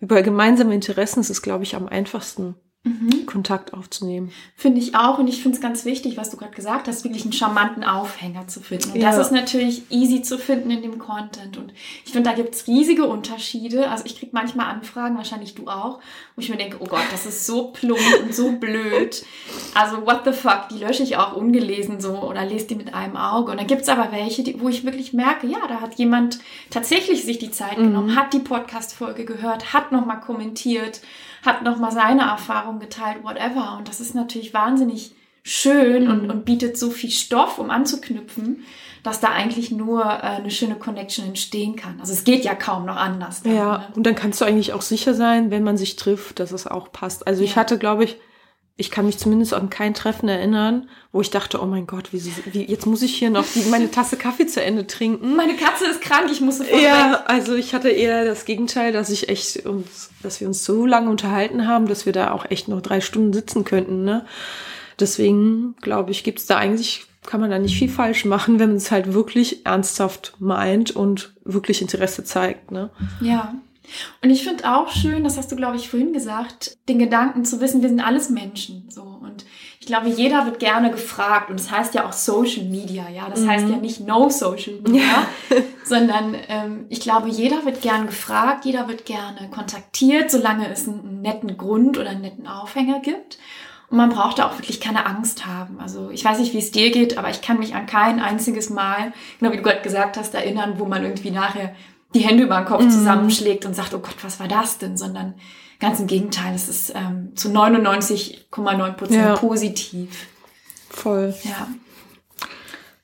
über 0.00 0.22
gemeinsame 0.22 0.74
Interessen 0.74 1.20
ist 1.20 1.30
es, 1.30 1.42
glaube 1.42 1.64
ich, 1.64 1.76
am 1.76 1.86
einfachsten 1.88 2.54
mhm. 2.82 3.26
Kontakt 3.26 3.74
aufzunehmen. 3.74 4.32
Finde 4.56 4.80
ich 4.80 4.94
auch 4.94 5.18
und 5.18 5.28
ich 5.28 5.42
finde 5.42 5.56
es 5.56 5.62
ganz 5.62 5.84
wichtig, 5.84 6.16
was 6.16 6.30
du 6.30 6.36
gerade 6.36 6.54
gesagt 6.54 6.88
hast, 6.88 7.04
wirklich 7.04 7.24
einen 7.24 7.32
charmanten 7.32 7.84
Aufhänger 7.84 8.48
zu 8.48 8.60
finden. 8.60 8.92
Und 8.92 9.00
ja. 9.00 9.10
das 9.10 9.26
ist 9.26 9.32
natürlich 9.32 9.82
easy 9.90 10.22
zu 10.22 10.38
finden 10.38 10.70
in 10.70 10.82
dem 10.82 10.98
Content. 10.98 11.58
Und 11.58 11.72
ich 12.04 12.12
finde, 12.12 12.30
da 12.30 12.36
gibt 12.36 12.54
es 12.54 12.66
riesige 12.66 13.04
Unterschiede. 13.04 13.90
Also 13.90 14.04
ich 14.06 14.18
kriege 14.18 14.32
manchmal 14.32 14.66
Anfragen, 14.66 15.16
wahrscheinlich 15.16 15.54
du 15.54 15.68
auch, 15.68 16.00
wo 16.36 16.40
ich 16.40 16.48
mir 16.48 16.56
denke, 16.56 16.78
oh 16.80 16.86
Gott, 16.86 17.04
das 17.10 17.26
ist 17.26 17.46
so 17.46 17.68
plump 17.68 18.00
und 18.22 18.34
so 18.34 18.52
blöd. 18.52 19.24
Also 19.74 20.06
what 20.06 20.22
the 20.24 20.32
fuck, 20.32 20.68
die 20.70 20.78
lösche 20.78 21.02
ich 21.02 21.16
auch 21.16 21.36
ungelesen 21.36 22.00
so 22.00 22.22
oder 22.22 22.46
lese 22.46 22.68
die 22.68 22.76
mit 22.76 22.94
einem 22.94 23.16
Auge. 23.16 23.52
Und 23.52 23.60
dann 23.60 23.66
gibt 23.66 23.82
es 23.82 23.88
aber 23.88 24.10
welche, 24.10 24.42
die, 24.42 24.60
wo 24.60 24.68
ich 24.68 24.84
wirklich 24.84 25.12
merke, 25.12 25.46
ja, 25.46 25.58
da 25.68 25.80
hat 25.80 25.96
jemand 25.96 26.38
tatsächlich 26.70 27.24
sich 27.24 27.38
die 27.38 27.50
Zeit 27.50 27.78
mhm. 27.78 27.84
genommen, 27.84 28.16
hat 28.16 28.32
die 28.32 28.38
Podcast-Folge 28.38 29.26
gehört, 29.26 29.74
hat 29.74 29.92
nochmal 29.92 30.20
kommentiert 30.20 31.02
hat 31.44 31.62
nochmal 31.62 31.92
seine 31.92 32.22
Erfahrung 32.22 32.78
geteilt, 32.78 33.22
whatever. 33.22 33.76
Und 33.78 33.88
das 33.88 34.00
ist 34.00 34.14
natürlich 34.14 34.52
wahnsinnig 34.54 35.14
schön 35.42 36.08
und, 36.08 36.24
mhm. 36.24 36.30
und 36.30 36.44
bietet 36.44 36.76
so 36.78 36.90
viel 36.90 37.10
Stoff, 37.10 37.58
um 37.58 37.70
anzuknüpfen, 37.70 38.64
dass 39.02 39.20
da 39.20 39.28
eigentlich 39.28 39.70
nur 39.70 40.04
äh, 40.04 40.36
eine 40.36 40.50
schöne 40.50 40.74
Connection 40.74 41.26
entstehen 41.26 41.76
kann. 41.76 41.98
Also 42.00 42.12
es 42.12 42.24
geht 42.24 42.44
ja 42.44 42.54
kaum 42.54 42.84
noch 42.84 42.96
anders. 42.96 43.42
Dann, 43.42 43.54
ja, 43.54 43.78
ne? 43.78 43.88
und 43.96 44.04
dann 44.04 44.14
kannst 44.14 44.40
du 44.40 44.44
eigentlich 44.44 44.72
auch 44.72 44.82
sicher 44.82 45.14
sein, 45.14 45.50
wenn 45.50 45.64
man 45.64 45.76
sich 45.76 45.96
trifft, 45.96 46.40
dass 46.40 46.52
es 46.52 46.66
auch 46.66 46.92
passt. 46.92 47.26
Also 47.26 47.42
ja. 47.42 47.48
ich 47.48 47.56
hatte, 47.56 47.78
glaube 47.78 48.04
ich, 48.04 48.18
ich 48.80 48.90
kann 48.90 49.04
mich 49.06 49.18
zumindest 49.18 49.52
an 49.52 49.68
kein 49.68 49.92
Treffen 49.92 50.28
erinnern, 50.28 50.88
wo 51.12 51.20
ich 51.20 51.28
dachte, 51.30 51.60
oh 51.62 51.66
mein 51.66 51.86
Gott, 51.86 52.12
wie, 52.12 52.22
wie 52.52 52.64
jetzt 52.64 52.86
muss 52.86 53.02
ich 53.02 53.14
hier 53.14 53.28
noch 53.28 53.44
die, 53.44 53.68
meine 53.68 53.90
Tasse 53.90 54.16
Kaffee 54.16 54.46
zu 54.46 54.62
Ende 54.62 54.86
trinken. 54.86 55.36
Meine 55.36 55.54
Katze 55.54 55.86
ist 55.86 56.00
krank, 56.00 56.30
ich 56.32 56.40
muss 56.40 56.58
sofort 56.58 56.80
Ja, 56.80 57.12
weg. 57.12 57.20
also 57.26 57.54
ich 57.54 57.74
hatte 57.74 57.90
eher 57.90 58.24
das 58.24 58.46
Gegenteil, 58.46 58.92
dass 58.92 59.10
ich 59.10 59.28
echt 59.28 59.66
uns, 59.66 60.10
dass 60.22 60.40
wir 60.40 60.48
uns 60.48 60.64
so 60.64 60.86
lange 60.86 61.10
unterhalten 61.10 61.68
haben, 61.68 61.86
dass 61.88 62.06
wir 62.06 62.14
da 62.14 62.32
auch 62.32 62.50
echt 62.50 62.68
noch 62.68 62.80
drei 62.80 63.02
Stunden 63.02 63.34
sitzen 63.34 63.64
könnten. 63.64 64.02
Ne? 64.04 64.24
Deswegen 64.98 65.76
glaube 65.82 66.10
ich, 66.10 66.24
gibt's 66.24 66.46
da 66.46 66.56
eigentlich 66.56 67.04
kann 67.26 67.40
man 67.40 67.50
da 67.50 67.58
nicht 67.58 67.78
viel 67.78 67.90
falsch 67.90 68.24
machen, 68.24 68.58
wenn 68.58 68.70
man 68.70 68.76
es 68.78 68.90
halt 68.90 69.12
wirklich 69.12 69.66
ernsthaft 69.66 70.32
meint 70.38 70.90
und 70.92 71.34
wirklich 71.44 71.82
Interesse 71.82 72.24
zeigt. 72.24 72.70
Ne? 72.70 72.88
Ja. 73.20 73.54
Und 74.22 74.30
ich 74.30 74.44
finde 74.44 74.70
auch 74.70 74.90
schön, 74.90 75.24
das 75.24 75.36
hast 75.36 75.50
du, 75.50 75.56
glaube 75.56 75.76
ich, 75.76 75.88
vorhin 75.88 76.12
gesagt, 76.12 76.78
den 76.88 76.98
Gedanken 76.98 77.44
zu 77.44 77.60
wissen, 77.60 77.82
wir 77.82 77.88
sind 77.88 78.00
alles 78.00 78.30
Menschen. 78.30 78.88
So. 78.90 79.02
Und 79.02 79.44
ich 79.80 79.86
glaube, 79.86 80.08
jeder 80.08 80.44
wird 80.46 80.58
gerne 80.58 80.90
gefragt. 80.90 81.50
Und 81.50 81.58
das 81.58 81.70
heißt 81.70 81.94
ja 81.94 82.06
auch 82.06 82.12
Social 82.12 82.64
Media, 82.64 83.08
ja. 83.08 83.28
Das 83.28 83.40
mhm. 83.40 83.50
heißt 83.50 83.68
ja 83.68 83.76
nicht 83.76 84.00
No 84.00 84.28
Social 84.28 84.74
Media, 84.74 85.02
ja. 85.02 85.56
sondern 85.84 86.36
ähm, 86.48 86.86
ich 86.88 87.00
glaube, 87.00 87.28
jeder 87.28 87.64
wird 87.64 87.80
gerne 87.80 88.06
gefragt, 88.06 88.64
jeder 88.64 88.88
wird 88.88 89.04
gerne 89.06 89.48
kontaktiert, 89.50 90.30
solange 90.30 90.70
es 90.70 90.86
einen 90.86 91.22
netten 91.22 91.56
Grund 91.56 91.98
oder 91.98 92.10
einen 92.10 92.22
netten 92.22 92.46
Aufhänger 92.46 93.00
gibt. 93.00 93.38
Und 93.90 93.96
man 93.96 94.10
braucht 94.10 94.38
da 94.38 94.46
auch 94.46 94.56
wirklich 94.56 94.80
keine 94.80 95.04
Angst 95.04 95.46
haben. 95.46 95.80
Also 95.80 96.10
ich 96.10 96.24
weiß 96.24 96.38
nicht, 96.38 96.54
wie 96.54 96.58
es 96.58 96.70
dir 96.70 96.92
geht, 96.92 97.18
aber 97.18 97.28
ich 97.28 97.42
kann 97.42 97.58
mich 97.58 97.74
an 97.74 97.86
kein 97.86 98.20
einziges 98.20 98.70
Mal, 98.70 99.12
genau 99.40 99.52
wie 99.52 99.56
du 99.56 99.64
gerade 99.64 99.82
gesagt 99.82 100.16
hast, 100.16 100.32
erinnern, 100.32 100.74
wo 100.76 100.84
man 100.84 101.02
irgendwie 101.02 101.32
nachher 101.32 101.74
die 102.14 102.20
Hände 102.20 102.44
über 102.44 102.56
den 102.56 102.66
Kopf 102.66 102.82
mhm. 102.82 102.90
zusammenschlägt 102.90 103.66
und 103.66 103.74
sagt, 103.74 103.94
oh 103.94 103.98
Gott, 103.98 104.16
was 104.22 104.40
war 104.40 104.48
das 104.48 104.78
denn? 104.78 104.96
Sondern 104.96 105.34
ganz 105.78 106.00
im 106.00 106.06
Gegenteil, 106.06 106.54
es 106.54 106.68
ist 106.68 106.92
ähm, 106.94 107.32
zu 107.34 107.48
99,9 107.48 108.92
Prozent 108.92 109.20
ja. 109.20 109.36
positiv. 109.36 110.26
Voll. 110.90 111.34
Ja. 111.44 111.68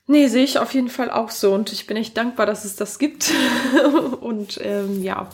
Nee, 0.07 0.27
sehe 0.27 0.43
ich 0.43 0.57
auf 0.57 0.73
jeden 0.73 0.89
Fall 0.89 1.11
auch 1.11 1.29
so 1.29 1.53
und 1.53 1.73
ich 1.73 1.85
bin 1.85 1.97
echt 1.97 2.15
dankbar, 2.15 2.45
dass 2.45 2.63
es 2.63 2.77
das 2.77 2.97
gibt. 2.97 3.31
und 4.21 4.59
ähm, 4.63 5.03
ja, 5.03 5.27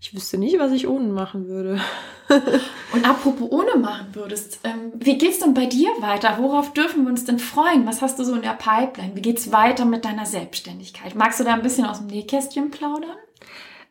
ich 0.00 0.14
wüsste 0.14 0.38
nicht, 0.38 0.58
was 0.58 0.72
ich 0.72 0.86
ohne 0.86 1.08
machen 1.08 1.48
würde. 1.48 1.80
und 2.92 3.08
apropos 3.08 3.50
ohne 3.50 3.76
machen 3.76 4.08
würdest, 4.12 4.60
ähm, 4.62 4.92
wie 4.94 5.18
geht's 5.18 5.40
denn 5.40 5.54
bei 5.54 5.66
dir 5.66 5.88
weiter? 6.00 6.38
Worauf 6.40 6.72
dürfen 6.72 7.04
wir 7.04 7.10
uns 7.10 7.24
denn 7.24 7.38
freuen? 7.38 7.86
Was 7.86 8.00
hast 8.00 8.18
du 8.18 8.24
so 8.24 8.34
in 8.34 8.42
der 8.42 8.56
Pipeline? 8.56 9.16
Wie 9.16 9.22
geht's 9.22 9.50
weiter 9.50 9.84
mit 9.84 10.04
deiner 10.04 10.26
Selbstständigkeit? 10.26 11.14
Magst 11.16 11.40
du 11.40 11.44
da 11.44 11.54
ein 11.54 11.62
bisschen 11.62 11.84
aus 11.84 11.98
dem 11.98 12.06
Nähkästchen 12.08 12.70
plaudern? 12.70 13.16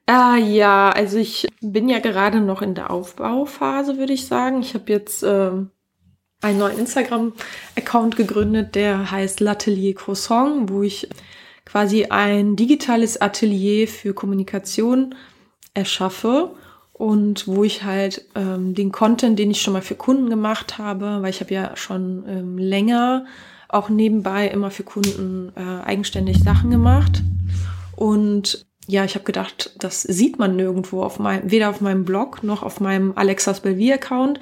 Äh, 0.09 0.39
ja, 0.39 0.89
also 0.89 1.17
ich 1.17 1.47
bin 1.59 1.89
ja 1.89 1.99
gerade 1.99 2.39
noch 2.39 2.61
in 2.61 2.75
der 2.75 2.89
Aufbauphase, 2.89 3.97
würde 3.97 4.13
ich 4.13 4.27
sagen. 4.27 4.61
Ich 4.61 4.73
habe 4.73 4.89
jetzt 4.89 5.23
ähm, 5.23 5.71
einen 6.41 6.59
neuen 6.59 6.79
Instagram-Account 6.79 8.15
gegründet, 8.15 8.75
der 8.75 9.11
heißt 9.11 9.41
L'Atelier 9.41 9.95
Croissant, 9.95 10.69
wo 10.69 10.83
ich 10.83 11.09
quasi 11.65 12.05
ein 12.05 12.55
digitales 12.55 13.19
Atelier 13.19 13.89
für 13.89 14.13
Kommunikation 14.13 15.13
erschaffe 15.77 16.51
und 16.93 17.47
wo 17.47 17.63
ich 17.63 17.83
halt 17.83 18.25
ähm, 18.35 18.73
den 18.73 18.91
Content, 18.91 19.37
den 19.37 19.51
ich 19.51 19.61
schon 19.61 19.73
mal 19.73 19.81
für 19.81 19.95
Kunden 19.95 20.29
gemacht 20.29 20.77
habe, 20.77 21.21
weil 21.21 21.29
ich 21.29 21.41
habe 21.41 21.53
ja 21.53 21.75
schon 21.75 22.25
ähm, 22.27 22.57
länger 22.57 23.25
auch 23.69 23.89
nebenbei 23.89 24.47
immer 24.47 24.71
für 24.71 24.83
Kunden 24.83 25.51
äh, 25.55 25.85
eigenständig 25.85 26.39
Sachen 26.39 26.71
gemacht 26.71 27.21
und 27.95 28.65
ja, 28.87 29.03
ich 29.03 29.15
habe 29.15 29.25
gedacht, 29.25 29.75
das 29.79 30.01
sieht 30.01 30.39
man 30.39 30.55
nirgendwo 30.55 31.03
auf 31.03 31.19
meinem, 31.19 31.51
weder 31.51 31.69
auf 31.69 31.81
meinem 31.81 32.05
Blog 32.05 32.41
noch 32.43 32.63
auf 32.63 32.79
meinem 32.79 33.13
Alexas 33.15 33.59
Belvier 33.59 33.95
Account. 33.95 34.39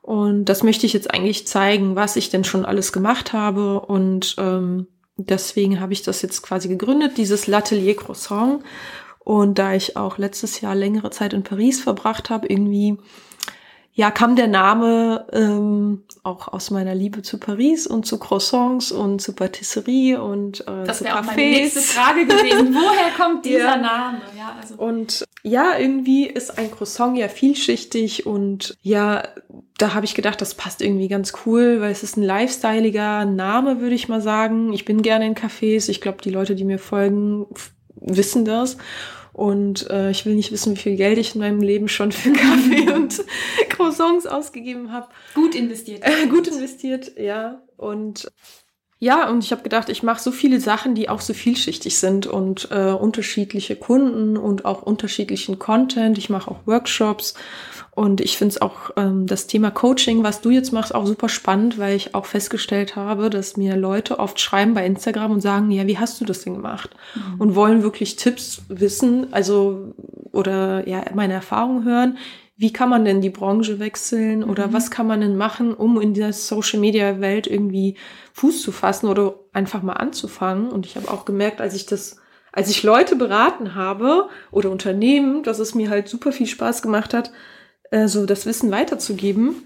Und 0.00 0.46
das 0.46 0.62
möchte 0.62 0.86
ich 0.86 0.94
jetzt 0.94 1.12
eigentlich 1.12 1.46
zeigen, 1.46 1.94
was 1.94 2.16
ich 2.16 2.30
denn 2.30 2.42
schon 2.42 2.64
alles 2.64 2.92
gemacht 2.92 3.34
habe. 3.34 3.80
Und 3.80 4.34
ähm, 4.38 4.86
deswegen 5.16 5.78
habe 5.78 5.92
ich 5.92 6.02
das 6.02 6.22
jetzt 6.22 6.42
quasi 6.42 6.68
gegründet, 6.68 7.18
dieses 7.18 7.46
L'Atelier 7.46 7.94
Croissant. 7.94 8.64
Und 9.24 9.58
da 9.58 9.74
ich 9.74 9.96
auch 9.96 10.18
letztes 10.18 10.60
Jahr 10.60 10.74
längere 10.74 11.10
Zeit 11.10 11.32
in 11.32 11.44
Paris 11.44 11.80
verbracht 11.80 12.30
habe, 12.30 12.48
irgendwie 12.48 12.98
ja, 13.94 14.10
kam 14.10 14.36
der 14.36 14.46
Name 14.46 15.26
ähm, 15.32 16.04
auch 16.22 16.48
aus 16.48 16.70
meiner 16.70 16.94
Liebe 16.94 17.20
zu 17.20 17.38
Paris 17.38 17.86
und 17.86 18.06
zu 18.06 18.18
Croissants 18.18 18.90
und 18.90 19.20
zu 19.20 19.34
Patisserie 19.34 20.22
und 20.22 20.66
äh, 20.66 20.84
das 20.86 21.04
wäre 21.04 21.18
auch 21.18 21.24
meine 21.24 21.42
nächste 21.42 21.80
Frage 21.80 22.24
gewesen. 22.24 22.74
Woher 22.74 23.10
kommt 23.22 23.44
dieser 23.44 23.58
ja. 23.58 23.76
Name? 23.76 24.22
Ja, 24.36 24.56
also. 24.58 24.76
Und 24.76 25.24
ja, 25.42 25.76
irgendwie 25.78 26.26
ist 26.26 26.56
ein 26.56 26.70
Croissant 26.70 27.18
ja 27.18 27.28
vielschichtig 27.28 28.24
und 28.24 28.78
ja, 28.80 29.24
da 29.76 29.92
habe 29.92 30.06
ich 30.06 30.14
gedacht, 30.14 30.40
das 30.40 30.54
passt 30.54 30.80
irgendwie 30.80 31.08
ganz 31.08 31.34
cool, 31.44 31.82
weil 31.82 31.92
es 31.92 32.02
ist 32.02 32.16
ein 32.16 32.22
lifestyleiger 32.22 33.26
Name, 33.26 33.80
würde 33.80 33.94
ich 33.94 34.08
mal 34.08 34.22
sagen. 34.22 34.72
Ich 34.72 34.86
bin 34.86 35.02
gerne 35.02 35.26
in 35.26 35.34
Cafés. 35.34 35.90
Ich 35.90 36.00
glaube, 36.00 36.22
die 36.22 36.30
Leute, 36.30 36.54
die 36.54 36.64
mir 36.64 36.78
folgen, 36.78 37.46
wissen 38.04 38.44
das. 38.44 38.76
Und 39.32 39.88
äh, 39.90 40.10
ich 40.10 40.26
will 40.26 40.34
nicht 40.34 40.52
wissen, 40.52 40.74
wie 40.74 40.80
viel 40.80 40.96
Geld 40.96 41.16
ich 41.16 41.34
in 41.34 41.40
meinem 41.40 41.62
Leben 41.62 41.88
schon 41.88 42.12
für 42.12 42.32
Kaffee 42.32 42.90
und 42.94 43.24
Croissants 43.70 44.26
ausgegeben 44.26 44.92
habe. 44.92 45.08
Gut 45.34 45.54
investiert. 45.54 46.02
Äh, 46.02 46.26
gut 46.28 46.48
investiert, 46.48 47.18
ja. 47.18 47.62
Und 47.76 48.30
ja, 48.98 49.28
und 49.28 49.42
ich 49.42 49.50
habe 49.50 49.64
gedacht, 49.64 49.88
ich 49.88 50.04
mache 50.04 50.22
so 50.22 50.30
viele 50.30 50.60
Sachen, 50.60 50.94
die 50.94 51.08
auch 51.08 51.20
so 51.20 51.34
vielschichtig 51.34 51.98
sind 51.98 52.28
und 52.28 52.68
äh, 52.70 52.92
unterschiedliche 52.92 53.74
Kunden 53.74 54.36
und 54.36 54.64
auch 54.64 54.82
unterschiedlichen 54.82 55.58
Content. 55.58 56.18
Ich 56.18 56.30
mache 56.30 56.48
auch 56.48 56.60
Workshops 56.66 57.34
und 57.94 58.22
ich 58.22 58.38
finde 58.38 58.52
es 58.54 58.62
auch 58.62 58.90
ähm, 58.96 59.26
das 59.26 59.46
Thema 59.46 59.70
Coaching, 59.70 60.22
was 60.22 60.40
du 60.40 60.48
jetzt 60.48 60.72
machst, 60.72 60.94
auch 60.94 61.04
super 61.04 61.28
spannend, 61.28 61.78
weil 61.78 61.94
ich 61.94 62.14
auch 62.14 62.24
festgestellt 62.24 62.96
habe, 62.96 63.28
dass 63.28 63.58
mir 63.58 63.76
Leute 63.76 64.18
oft 64.18 64.40
schreiben 64.40 64.72
bei 64.72 64.86
Instagram 64.86 65.32
und 65.32 65.40
sagen, 65.42 65.70
ja, 65.70 65.86
wie 65.86 65.98
hast 65.98 66.18
du 66.18 66.24
das 66.24 66.42
denn 66.42 66.54
gemacht? 66.54 66.96
Mhm. 67.14 67.40
Und 67.40 67.54
wollen 67.54 67.82
wirklich 67.82 68.16
Tipps 68.16 68.62
wissen, 68.68 69.30
also 69.32 69.92
oder 70.32 70.88
ja, 70.88 71.04
meine 71.14 71.34
Erfahrungen 71.34 71.84
hören. 71.84 72.16
Wie 72.56 72.72
kann 72.72 72.88
man 72.88 73.04
denn 73.04 73.20
die 73.20 73.28
Branche 73.28 73.78
wechseln 73.78 74.42
oder 74.42 74.68
mhm. 74.68 74.72
was 74.72 74.90
kann 74.90 75.06
man 75.06 75.20
denn 75.20 75.36
machen, 75.36 75.74
um 75.74 76.00
in 76.00 76.14
der 76.14 76.32
Social 76.32 76.80
Media 76.80 77.20
Welt 77.20 77.46
irgendwie 77.46 77.98
Fuß 78.32 78.62
zu 78.62 78.72
fassen 78.72 79.06
oder 79.06 79.34
einfach 79.52 79.82
mal 79.82 79.94
anzufangen? 79.94 80.70
Und 80.70 80.86
ich 80.86 80.96
habe 80.96 81.10
auch 81.10 81.26
gemerkt, 81.26 81.60
als 81.60 81.74
ich 81.74 81.84
das 81.84 82.16
als 82.54 82.68
ich 82.68 82.82
Leute 82.82 83.16
beraten 83.16 83.74
habe 83.74 84.28
oder 84.50 84.70
Unternehmen, 84.70 85.42
dass 85.42 85.58
es 85.58 85.74
mir 85.74 85.88
halt 85.88 86.08
super 86.08 86.32
viel 86.32 86.46
Spaß 86.46 86.82
gemacht 86.82 87.14
hat, 87.14 87.32
äh, 87.92 88.08
so 88.08 88.26
das 88.26 88.46
Wissen 88.46 88.70
weiterzugeben, 88.72 89.62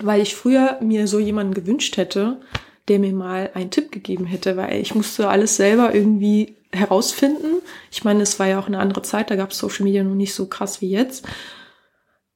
weil 0.00 0.20
ich 0.20 0.36
früher 0.36 0.78
mir 0.80 1.08
so 1.08 1.18
jemanden 1.18 1.54
gewünscht 1.54 1.96
hätte, 1.96 2.40
der 2.88 2.98
mir 3.00 3.12
mal 3.12 3.50
einen 3.54 3.70
Tipp 3.70 3.90
gegeben 3.90 4.26
hätte, 4.26 4.56
weil 4.56 4.80
ich 4.80 4.94
musste 4.94 5.28
alles 5.28 5.56
selber 5.56 5.94
irgendwie 5.94 6.54
herausfinden. 6.72 7.62
Ich 7.90 8.04
meine, 8.04 8.22
es 8.22 8.38
war 8.38 8.46
ja 8.46 8.60
auch 8.60 8.66
eine 8.66 8.78
andere 8.78 9.02
Zeit, 9.02 9.30
da 9.30 9.36
gab 9.36 9.50
es 9.50 9.58
Social 9.58 9.84
Media 9.84 10.04
noch 10.04 10.14
nicht 10.14 10.34
so 10.34 10.46
krass 10.46 10.80
wie 10.80 10.90
jetzt. 10.90 11.26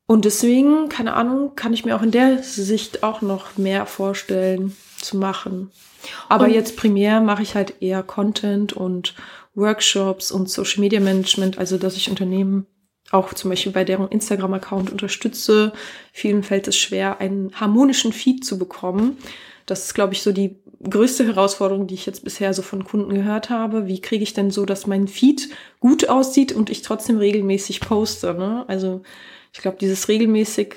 Und 0.07 0.25
deswegen, 0.25 0.89
keine 0.89 1.15
Ahnung, 1.15 1.55
kann 1.55 1.73
ich 1.73 1.85
mir 1.85 1.95
auch 1.95 2.03
in 2.03 2.11
der 2.11 2.43
Sicht 2.43 3.05
auch 3.05 3.21
noch 3.21 3.59
mehr 3.59 3.87
vorstellen 3.87 4.77
zu 5.01 5.17
machen. 5.17 5.71
Aber 6.29 6.47
und 6.47 6.53
jetzt 6.53 6.77
primär 6.77 7.21
mache 7.21 7.43
ich 7.43 7.55
halt 7.55 7.75
eher 7.81 8.03
Content 8.03 8.73
und 8.73 9.15
Workshops 9.55 10.33
und 10.33 10.51
Social 10.51 10.81
Media 10.81 10.99
Management, 10.99 11.59
also 11.59 11.79
dass 11.79 11.97
ich 11.97 12.11
Unternehmen 12.11 12.67
auch 13.11 13.35
zum 13.35 13.51
Beispiel 13.51 13.73
bei 13.73 13.85
deren 13.85 14.09
Instagram-Account 14.09 14.91
unterstütze. 14.91 15.73
Vielen 16.13 16.43
fällt 16.43 16.69
es 16.69 16.77
schwer, 16.77 17.21
einen 17.21 17.53
harmonischen 17.59 18.13
Feed 18.13 18.45
zu 18.45 18.59
bekommen. 18.59 19.19
Das 19.67 19.85
ist, 19.85 19.95
glaube 19.95 20.15
ich, 20.15 20.23
so 20.23 20.33
die 20.33 20.57
größte 20.83 21.27
Herausforderung, 21.27 21.87
die 21.87 21.95
ich 21.95 22.07
jetzt 22.07 22.25
bisher 22.25 22.55
so 22.55 22.63
von 22.63 22.85
Kunden 22.85 23.15
gehört 23.15 23.51
habe. 23.51 23.87
Wie 23.87 24.01
kriege 24.01 24.23
ich 24.23 24.33
denn 24.33 24.51
so, 24.51 24.65
dass 24.65 24.87
mein 24.87 25.09
Feed 25.09 25.51
gut 25.79 26.09
aussieht 26.09 26.53
und 26.53 26.71
ich 26.71 26.83
trotzdem 26.83 27.19
regelmäßig 27.19 27.81
poste? 27.81 28.35
Ne? 28.35 28.65
Also 28.69 29.03
ich 29.53 29.61
glaube, 29.61 29.77
dieses 29.81 30.09
regelmäßig 30.09 30.77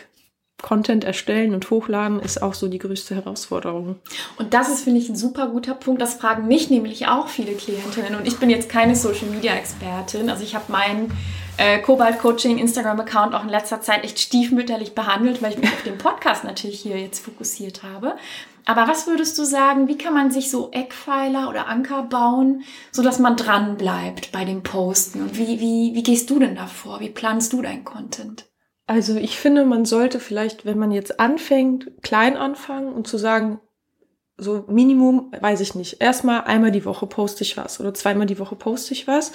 Content 0.62 1.04
erstellen 1.04 1.54
und 1.54 1.70
hochladen 1.70 2.20
ist 2.20 2.42
auch 2.42 2.54
so 2.54 2.68
die 2.68 2.80
größte 2.80 3.16
Herausforderung. 3.16 3.98
Und 4.38 4.54
das 4.54 4.70
ist, 4.70 4.84
finde 4.84 5.00
ich, 5.00 5.10
ein 5.10 5.16
super 5.16 5.48
guter 5.50 5.74
Punkt. 5.74 6.02
Das 6.02 6.16
fragen 6.16 6.48
mich 6.48 6.70
nämlich 6.70 7.08
auch 7.08 7.28
viele 7.28 7.54
Klientinnen. 7.54 8.16
Und 8.16 8.28
ich 8.28 8.38
bin 8.38 8.50
jetzt 8.50 8.70
keine 8.70 8.96
Social 8.96 9.28
Media 9.28 9.54
Expertin. 9.54 10.30
Also 10.30 10.44
ich 10.44 10.56
habe 10.56 10.72
meinen 10.72 11.12
äh, 11.58 11.80
Cobalt 11.80 12.20
Coaching 12.20 12.58
Instagram-Account 12.58 13.36
auch 13.36 13.44
in 13.44 13.50
letzter 13.50 13.82
Zeit 13.82 14.04
echt 14.04 14.20
stiefmütterlich 14.20 14.96
behandelt, 14.96 15.42
weil 15.42 15.52
ich 15.52 15.58
mich 15.58 15.72
auf 15.72 15.84
den 15.84 15.98
Podcast 15.98 16.44
natürlich 16.44 16.82
hier 16.82 16.98
jetzt 17.00 17.24
fokussiert 17.24 17.84
habe. 17.84 18.16
Aber 18.66 18.88
was 18.88 19.08
würdest 19.08 19.38
du 19.38 19.44
sagen, 19.44 19.88
wie 19.88 19.98
kann 19.98 20.14
man 20.14 20.32
sich 20.32 20.50
so 20.50 20.72
Eckpfeiler 20.72 21.50
oder 21.50 21.68
Anker 21.68 22.04
bauen, 22.04 22.64
so 22.92 23.04
dass 23.04 23.20
man 23.20 23.36
dran 23.36 23.78
bleibt 23.78 24.32
bei 24.32 24.46
dem 24.46 24.64
Posten? 24.64 25.22
Und 25.22 25.38
wie, 25.38 25.60
wie, 25.60 25.92
wie 25.94 26.04
gehst 26.04 26.30
du 26.30 26.40
denn 26.40 26.56
davor? 26.56 27.00
Wie 27.02 27.10
planst 27.10 27.52
du 27.54 27.62
dein 27.62 27.84
Content? 27.84 28.46
Also 28.88 29.16
ich 29.16 29.38
finde, 29.38 29.66
man 29.66 29.86
sollte 29.86 30.20
vielleicht, 30.20 30.66
wenn 30.66 30.80
man 30.80 30.92
jetzt 30.92 31.20
anfängt, 31.20 31.92
klein 32.02 32.38
anfangen 32.38 32.94
und 32.94 33.08
zu 33.08 33.18
sagen, 33.18 33.60
so 34.38 34.66
Minimum, 34.68 35.32
weiß 35.40 35.62
ich 35.62 35.76
nicht, 35.76 36.02
erstmal 36.02 36.42
einmal 36.42 36.72
die 36.72 36.86
Woche 36.86 37.06
poste 37.06 37.44
ich 37.44 37.56
was 37.56 37.80
oder 37.80 37.94
zweimal 37.94 38.26
die 38.26 38.40
Woche 38.40 38.56
poste 38.56 38.94
ich 38.94 39.08
was 39.08 39.32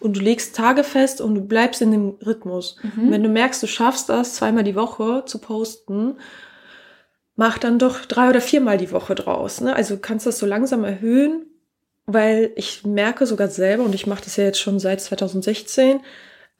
und 0.00 0.16
du 0.16 0.20
legst 0.20 0.54
Tage 0.54 0.84
fest 0.84 1.20
und 1.20 1.34
du 1.34 1.40
bleibst 1.40 1.82
in 1.82 1.90
dem 1.90 2.16
Rhythmus. 2.24 2.76
Mhm. 2.82 3.10
wenn 3.10 3.22
du 3.22 3.28
merkst, 3.28 3.62
du 3.62 3.66
schaffst 3.66 4.08
das 4.08 4.34
zweimal 4.34 4.64
die 4.64 4.76
Woche 4.76 5.24
zu 5.26 5.38
posten, 5.38 6.16
mach 7.36 7.58
dann 7.58 7.78
doch 7.78 8.04
drei 8.04 8.30
oder 8.30 8.40
viermal 8.40 8.78
die 8.78 8.92
Woche 8.92 9.14
draus. 9.14 9.60
Ne? 9.60 9.74
Also 9.74 9.96
kannst 9.96 10.26
das 10.26 10.38
so 10.38 10.46
langsam 10.46 10.84
erhöhen, 10.84 11.46
weil 12.06 12.52
ich 12.56 12.84
merke 12.84 13.26
sogar 13.26 13.48
selber, 13.48 13.84
und 13.84 13.94
ich 13.94 14.06
mache 14.06 14.24
das 14.24 14.36
ja 14.36 14.44
jetzt 14.44 14.60
schon 14.60 14.80
seit 14.80 15.00
2016, 15.00 16.00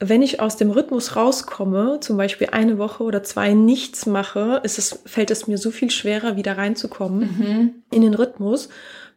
wenn 0.00 0.22
ich 0.22 0.40
aus 0.40 0.56
dem 0.56 0.70
Rhythmus 0.70 1.16
rauskomme, 1.16 1.98
zum 2.00 2.16
Beispiel 2.16 2.48
eine 2.52 2.78
Woche 2.78 3.02
oder 3.02 3.24
zwei 3.24 3.54
nichts 3.54 4.06
mache, 4.06 4.60
ist 4.62 4.78
es, 4.78 5.00
fällt 5.06 5.32
es 5.32 5.48
mir 5.48 5.58
so 5.58 5.72
viel 5.72 5.90
schwerer, 5.90 6.36
wieder 6.36 6.56
reinzukommen 6.56 7.20
mhm. 7.20 7.74
in 7.90 8.02
den 8.02 8.14
Rhythmus. 8.14 8.68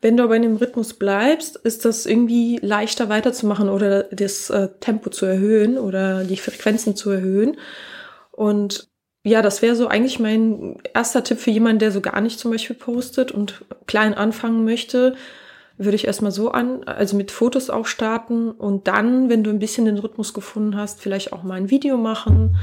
Wenn 0.02 0.18
du 0.18 0.24
aber 0.24 0.36
in 0.36 0.42
dem 0.42 0.56
Rhythmus 0.56 0.96
bleibst, 0.96 1.58
ist 1.58 1.86
das 1.86 2.08
irgendwie 2.08 2.58
leichter 2.62 3.08
weiterzumachen 3.08 3.70
oder 3.70 4.04
das 4.04 4.50
äh, 4.50 4.70
Tempo 4.80 5.12
zu 5.12 5.28
erhöhen 5.28 5.78
oder 5.78 6.24
die 6.24 6.38
Frequenzen 6.38 6.96
zu 6.96 7.12
erhöhen. 7.12 7.58
Und 8.32 8.90
ja, 9.24 9.44
das 9.44 9.62
wäre 9.62 9.76
so 9.76 9.88
eigentlich 9.88 10.20
mein 10.20 10.80
erster 10.96 11.24
Tipp 11.24 11.38
für 11.38 11.52
jemanden, 11.52 11.80
der 11.80 11.92
so 11.92 12.02
gar 12.02 12.20
nicht 12.22 12.40
zum 12.40 12.50
Beispiel 12.50 12.76
postet 12.76 13.32
und 13.32 13.64
klein 13.86 14.16
anfangen 14.16 14.66
möchte, 14.66 15.16
würde 15.78 15.96
ich 15.96 16.06
erstmal 16.06 16.32
so 16.32 16.52
an, 16.52 16.84
also 16.86 17.16
mit 17.16 17.30
Fotos 17.30 17.70
auch 17.70 17.86
starten 17.86 18.50
und 18.50 18.88
dann, 18.88 19.30
wenn 19.30 19.44
du 19.44 19.52
ein 19.52 19.60
bisschen 19.60 19.86
den 19.86 20.00
Rhythmus 20.00 20.34
gefunden 20.34 20.76
hast, 20.76 21.02
vielleicht 21.02 21.34
auch 21.34 21.44
mal 21.44 21.56
ein 21.56 21.70
Video 21.70 21.98
machen 21.98 22.58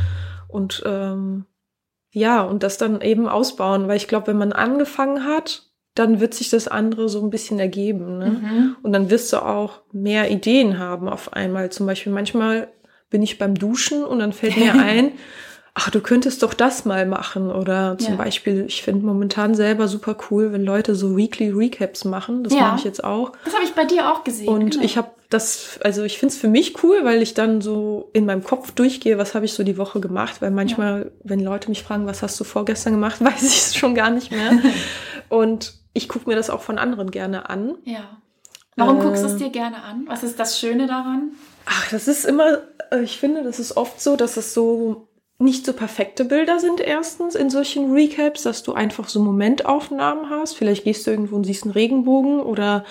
und 0.48 0.82
ähm, 0.84 1.44
ja, 2.12 2.42
und 2.42 2.62
das 2.64 2.78
dann 2.78 3.00
eben 3.00 3.28
ausbauen, 3.28 3.86
weil 3.86 3.96
ich 3.96 4.08
glaube, 4.08 4.28
wenn 4.28 4.38
man 4.38 4.52
angefangen 4.52 5.24
hat, 5.24 5.67
dann 5.98 6.20
wird 6.20 6.34
sich 6.34 6.50
das 6.50 6.68
andere 6.68 7.08
so 7.08 7.22
ein 7.22 7.30
bisschen 7.30 7.58
ergeben. 7.58 8.18
Ne? 8.18 8.26
Mhm. 8.26 8.76
Und 8.82 8.92
dann 8.92 9.10
wirst 9.10 9.32
du 9.32 9.38
auch 9.44 9.80
mehr 9.92 10.30
Ideen 10.30 10.78
haben 10.78 11.08
auf 11.08 11.32
einmal. 11.32 11.70
Zum 11.70 11.86
Beispiel 11.86 12.12
manchmal 12.12 12.68
bin 13.10 13.22
ich 13.22 13.38
beim 13.38 13.54
Duschen 13.54 14.04
und 14.04 14.18
dann 14.18 14.32
fällt 14.32 14.56
mir 14.56 14.74
ein, 14.80 15.12
ach, 15.74 15.90
du 15.90 16.00
könntest 16.00 16.42
doch 16.42 16.54
das 16.54 16.84
mal 16.84 17.06
machen. 17.06 17.50
Oder 17.50 17.96
zum 17.98 18.14
Ja. 18.14 18.16
Beispiel, 18.16 18.64
ich 18.68 18.82
finde 18.82 19.06
momentan 19.06 19.54
selber 19.54 19.88
super 19.88 20.16
cool, 20.30 20.52
wenn 20.52 20.64
Leute 20.64 20.94
so 20.94 21.16
Weekly 21.16 21.50
Recaps 21.50 22.04
machen. 22.04 22.44
Das 22.44 22.52
Ja. 22.52 22.60
mache 22.62 22.78
ich 22.78 22.84
jetzt 22.84 23.02
auch. 23.04 23.32
Das 23.44 23.54
habe 23.54 23.64
ich 23.64 23.72
bei 23.72 23.84
dir 23.84 24.10
auch 24.12 24.24
gesehen. 24.24 24.48
Und 24.48 24.70
genau. 24.72 24.84
ich 24.84 24.96
habe 24.96 25.10
das, 25.30 25.78
also 25.82 26.04
ich 26.04 26.18
finde 26.18 26.32
es 26.34 26.40
für 26.40 26.48
mich 26.48 26.82
cool, 26.82 27.00
weil 27.04 27.20
ich 27.22 27.34
dann 27.34 27.60
so 27.60 28.08
in 28.14 28.24
meinem 28.24 28.42
Kopf 28.42 28.70
durchgehe, 28.72 29.18
was 29.18 29.34
habe 29.34 29.44
ich 29.44 29.52
so 29.52 29.62
die 29.62 29.76
Woche 29.76 30.00
gemacht, 30.00 30.40
weil 30.40 30.50
manchmal, 30.50 31.12
wenn 31.22 31.40
Leute 31.40 31.68
mich 31.68 31.82
fragen, 31.82 32.06
was 32.06 32.22
hast 32.22 32.40
du 32.40 32.44
vorgestern 32.44 32.94
gemacht, 32.94 33.20
weiß 33.24 33.42
ich 33.42 33.58
es 33.58 33.76
schon 33.76 33.94
gar 33.94 34.10
nicht 34.10 34.30
mehr. 34.30 34.52
Und 35.28 35.74
ich 35.92 36.08
gucke 36.08 36.28
mir 36.28 36.36
das 36.36 36.50
auch 36.50 36.62
von 36.62 36.78
anderen 36.78 37.10
gerne 37.10 37.48
an. 37.50 37.76
Ja. 37.84 38.18
Warum 38.76 39.00
Äh, 39.00 39.02
guckst 39.04 39.22
du 39.24 39.26
es 39.28 39.36
dir 39.36 39.50
gerne 39.50 39.82
an? 39.82 40.04
Was 40.06 40.22
ist 40.22 40.38
das 40.38 40.58
Schöne 40.60 40.86
daran? 40.86 41.32
Ach, 41.66 41.90
das 41.90 42.06
ist 42.08 42.24
immer, 42.24 42.58
äh, 42.90 43.00
ich 43.02 43.18
finde, 43.18 43.42
das 43.42 43.58
ist 43.58 43.76
oft 43.76 44.00
so, 44.00 44.16
dass 44.16 44.36
es 44.36 44.54
so 44.54 45.08
nicht 45.40 45.64
so 45.66 45.72
perfekte 45.72 46.24
Bilder 46.24 46.58
sind 46.58 46.80
erstens 46.80 47.36
in 47.36 47.48
solchen 47.48 47.92
Recaps, 47.92 48.42
dass 48.42 48.64
du 48.64 48.72
einfach 48.74 49.08
so 49.08 49.20
Momentaufnahmen 49.20 50.30
hast. 50.30 50.54
Vielleicht 50.54 50.84
gehst 50.84 51.06
du 51.06 51.12
irgendwo 51.12 51.36
und 51.36 51.44
siehst 51.44 51.62
einen 51.64 51.72
Regenbogen 51.72 52.40
oder 52.40 52.84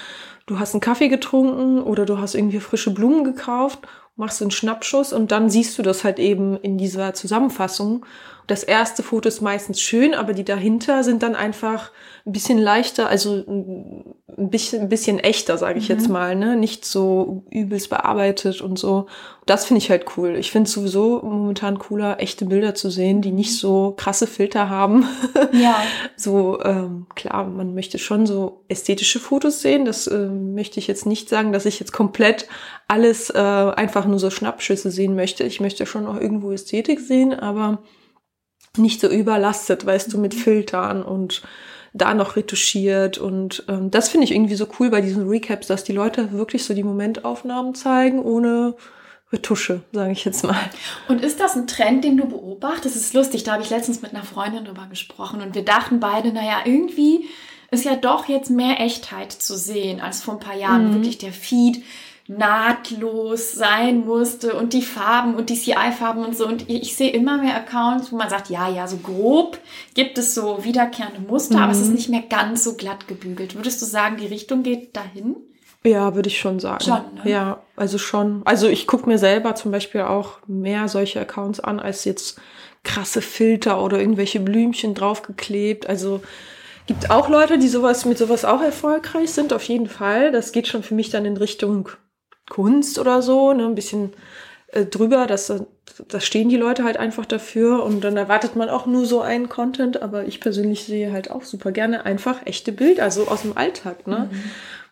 du 0.46 0.58
hast 0.58 0.74
einen 0.74 0.80
Kaffee 0.82 1.10
getrunken 1.10 1.82
oder 1.82 2.06
du 2.06 2.20
hast 2.20 2.36
irgendwie 2.36 2.62
frische 2.62 2.94
Blumen 2.94 3.26
gekauft, 3.26 3.80
machst 4.16 4.42
einen 4.42 4.52
Schnappschuss 4.52 5.12
und 5.12 5.32
dann 5.34 5.50
siehst 5.50 5.78
du 5.78 5.84
das 5.84 6.06
halt 6.06 6.20
eben 6.20 6.56
in 6.58 6.78
dieser 6.78 7.14
Zusammenfassung. 7.14 8.06
Das 8.48 8.64
erste 8.64 9.04
Foto 9.04 9.28
ist 9.28 9.42
meistens 9.42 9.82
schön, 9.82 10.14
aber 10.14 10.34
die 10.34 10.46
dahinter 10.46 11.04
sind 11.04 11.22
dann 11.22 11.36
einfach 11.36 11.92
ein 12.26 12.32
bisschen 12.32 12.58
leichter, 12.58 13.08
also 13.10 13.44
ein 13.46 14.50
bisschen, 14.50 14.84
ein 14.84 14.90
bisschen 14.90 15.20
echter, 15.20 15.58
sage 15.58 15.80
ich 15.80 15.90
Mhm. 15.90 15.96
jetzt 15.96 16.10
mal, 16.10 16.36
ne? 16.36 16.56
Nicht 16.56 16.86
so 16.86 17.44
übelst 17.50 17.90
bearbeitet 17.90 18.62
und 18.62 18.80
so. 18.80 19.08
Das 19.46 19.66
finde 19.66 19.80
ich 19.80 19.90
halt 19.90 20.06
cool. 20.16 20.36
Ich 20.38 20.52
finde 20.52 20.70
sowieso 20.70 21.22
momentan 21.24 21.78
cooler, 21.80 22.22
echte 22.22 22.46
Bilder 22.46 22.74
zu 22.76 22.90
sehen, 22.90 23.22
die 23.22 23.32
nicht 23.32 23.58
so 23.58 23.94
krasse 23.98 24.28
Filter 24.28 24.70
haben. 24.70 25.06
Ja. 25.54 25.82
so, 26.16 26.62
ähm, 26.64 27.06
klar, 27.16 27.46
man 27.46 27.74
möchte 27.74 27.98
schon 28.00 28.26
so 28.28 28.62
ästhetische 28.68 29.20
Fotos 29.20 29.62
sehen. 29.62 29.86
Das 29.86 30.08
ähm, 30.08 30.54
möchte 30.56 30.80
ich 30.80 30.88
jetzt 30.88 31.06
nicht 31.06 31.30
sagen, 31.30 31.52
dass 31.52 31.66
ich 31.66 31.80
jetzt 31.80 31.94
komplett 31.94 32.48
alles 32.88 33.30
äh, 33.30 33.38
einfach 33.38 34.06
nur 34.06 34.20
so 34.20 34.30
Schnappschüsse 34.30 34.92
sehen 34.92 35.16
möchte. 35.16 35.44
Ich 35.44 35.60
möchte 35.60 35.86
schon 35.86 36.06
auch 36.08 36.20
irgendwo 36.20 36.52
Ästhetik 36.52 37.00
sehen, 37.00 37.34
aber 37.34 37.80
nicht 38.78 39.02
so 39.02 39.08
überlastet, 39.10 39.86
weißt 39.86 40.12
du, 40.14 40.18
mit 40.18 40.34
Filtern 40.34 41.04
und 41.04 41.42
da 41.94 42.14
noch 42.14 42.36
retuschiert 42.36 43.18
und 43.18 43.64
ähm, 43.70 43.90
das 43.90 44.10
finde 44.10 44.26
ich 44.26 44.32
irgendwie 44.32 44.56
so 44.56 44.68
cool 44.80 44.90
bei 44.92 45.02
diesen 45.02 45.28
Recaps, 45.28 45.68
dass 45.68 45.84
die 45.84 45.94
Leute 45.94 46.32
wirklich 46.32 46.64
so 46.64 46.74
die 46.76 46.84
Momentaufnahmen 46.84 47.74
zeigen 47.76 48.20
ohne 48.22 48.76
Retusche, 49.34 49.82
sage 49.92 50.12
ich 50.12 50.24
jetzt 50.24 50.44
mal. 50.44 50.56
Und 51.08 51.22
ist 51.24 51.40
das 51.40 51.56
ein 51.56 51.66
Trend, 51.68 52.04
den 52.04 52.16
du 52.18 52.28
beobachtest? 52.28 52.96
Das 52.96 53.02
ist 53.02 53.14
lustig, 53.14 53.44
da 53.44 53.54
habe 53.54 53.64
ich 53.64 53.70
letztens 53.70 54.02
mit 54.02 54.14
einer 54.14 54.24
Freundin 54.24 54.66
drüber 54.66 54.86
gesprochen 54.90 55.42
und 55.42 55.56
wir 55.56 55.66
dachten 55.66 56.00
beide, 56.00 56.32
naja, 56.32 56.58
irgendwie 56.66 57.26
ist 57.72 57.84
ja 57.84 57.96
doch 57.96 58.30
jetzt 58.30 58.50
mehr 58.50 58.80
Echtheit 58.80 59.32
zu 59.34 59.58
sehen 59.58 60.00
als 60.00 60.22
vor 60.22 60.36
ein 60.36 60.40
paar 60.40 60.56
Jahren, 60.56 60.90
Mhm. 60.90 60.94
wirklich 60.94 61.18
der 61.18 61.34
Feed 61.34 61.84
nahtlos 62.28 63.54
sein 63.54 64.06
musste 64.06 64.54
und 64.56 64.74
die 64.74 64.82
Farben 64.82 65.36
und 65.36 65.50
die 65.50 65.56
CI-Farben 65.56 66.24
und 66.26 66.36
so. 66.38 66.46
Und 66.48 66.70
ich, 66.70 66.82
ich 66.82 66.96
sehe 66.96 67.12
immer 67.12 67.38
mehr 67.38 67.56
Accounts, 67.56 68.12
wo 68.12 68.18
man 68.18 68.30
sagt, 68.30 68.50
ja, 68.50 68.70
ja, 68.70 68.88
so 68.88 68.98
grob 68.98 69.58
gibt 69.94 70.18
es 70.18 70.36
so 70.36 70.64
wiederkehrende 70.64 71.22
Muster, 71.22 71.60
aber 71.62 71.72
es 71.72 71.80
ist 71.80 71.90
Mhm. 71.90 71.96
nicht 71.96 72.10
mehr 72.10 72.24
ganz 72.30 72.64
so 72.64 72.76
glatt 72.76 73.08
gebügelt. 73.08 73.56
Würdest 73.56 73.82
du 73.82 73.86
sagen, 73.86 74.18
die 74.18 74.26
Richtung 74.28 74.64
geht 74.64 74.96
dahin? 74.96 75.36
Ja, 75.84 76.16
würde 76.16 76.28
ich 76.28 76.40
schon 76.40 76.60
sagen. 76.60 76.84
Schon, 76.84 77.02
ne? 77.24 77.32
Ja, 77.32 77.62
also 77.78 77.98
schon. 77.98 78.42
Also 78.44 78.68
ich 78.68 78.88
gucke 78.88 79.08
mir 79.08 79.18
selber 79.20 79.56
zum 79.56 79.72
Beispiel 79.72 80.02
auch 80.02 80.40
mehr 80.48 80.90
solche 80.90 81.22
Accounts 81.22 81.60
an, 81.62 81.80
als 81.80 82.04
jetzt 82.04 82.42
krasse 82.84 83.22
Filter 83.22 83.82
oder 83.82 84.00
irgendwelche 84.00 84.40
Blümchen 84.42 84.96
draufgeklebt. 84.96 85.88
Also 85.88 86.22
gibt 86.88 87.10
auch 87.10 87.30
Leute, 87.30 87.58
die 87.58 87.68
sowas 87.70 88.04
mit 88.06 88.18
sowas 88.18 88.44
auch 88.44 88.62
erfolgreich 88.62 89.32
sind, 89.32 89.54
auf 89.54 89.64
jeden 89.64 89.88
Fall. 89.88 90.32
Das 90.32 90.52
geht 90.52 90.68
schon 90.68 90.84
für 90.84 90.94
mich 90.96 91.10
dann 91.10 91.24
in 91.26 91.38
Richtung 91.38 91.88
Kunst 92.50 93.00
oder 93.00 93.22
so, 93.22 93.54
ne? 93.54 93.66
ein 93.66 93.76
bisschen 93.76 94.14
äh, 94.72 94.86
drüber, 94.86 95.28
dass 95.28 95.54
da 96.08 96.20
stehen 96.20 96.50
die 96.50 96.58
Leute 96.58 96.84
halt 96.84 96.98
einfach 96.98 97.26
dafür 97.26 97.84
und 97.84 98.04
dann 98.04 98.18
erwartet 98.18 98.56
man 98.56 98.70
auch 98.70 98.86
nur 98.86 99.06
so 99.06 99.22
einen 99.22 99.50
Content, 99.50 100.02
aber 100.02 100.26
ich 100.26 100.40
persönlich 100.40 100.84
sehe 100.84 101.12
halt 101.12 101.32
auch 101.32 101.44
super 101.44 101.72
gerne 101.72 102.06
einfach 102.06 102.46
echte 102.46 102.72
Bilder, 102.72 103.04
also 103.04 103.28
aus 103.28 103.42
dem 103.42 103.58
Alltag, 103.58 104.06
ne? 104.06 104.30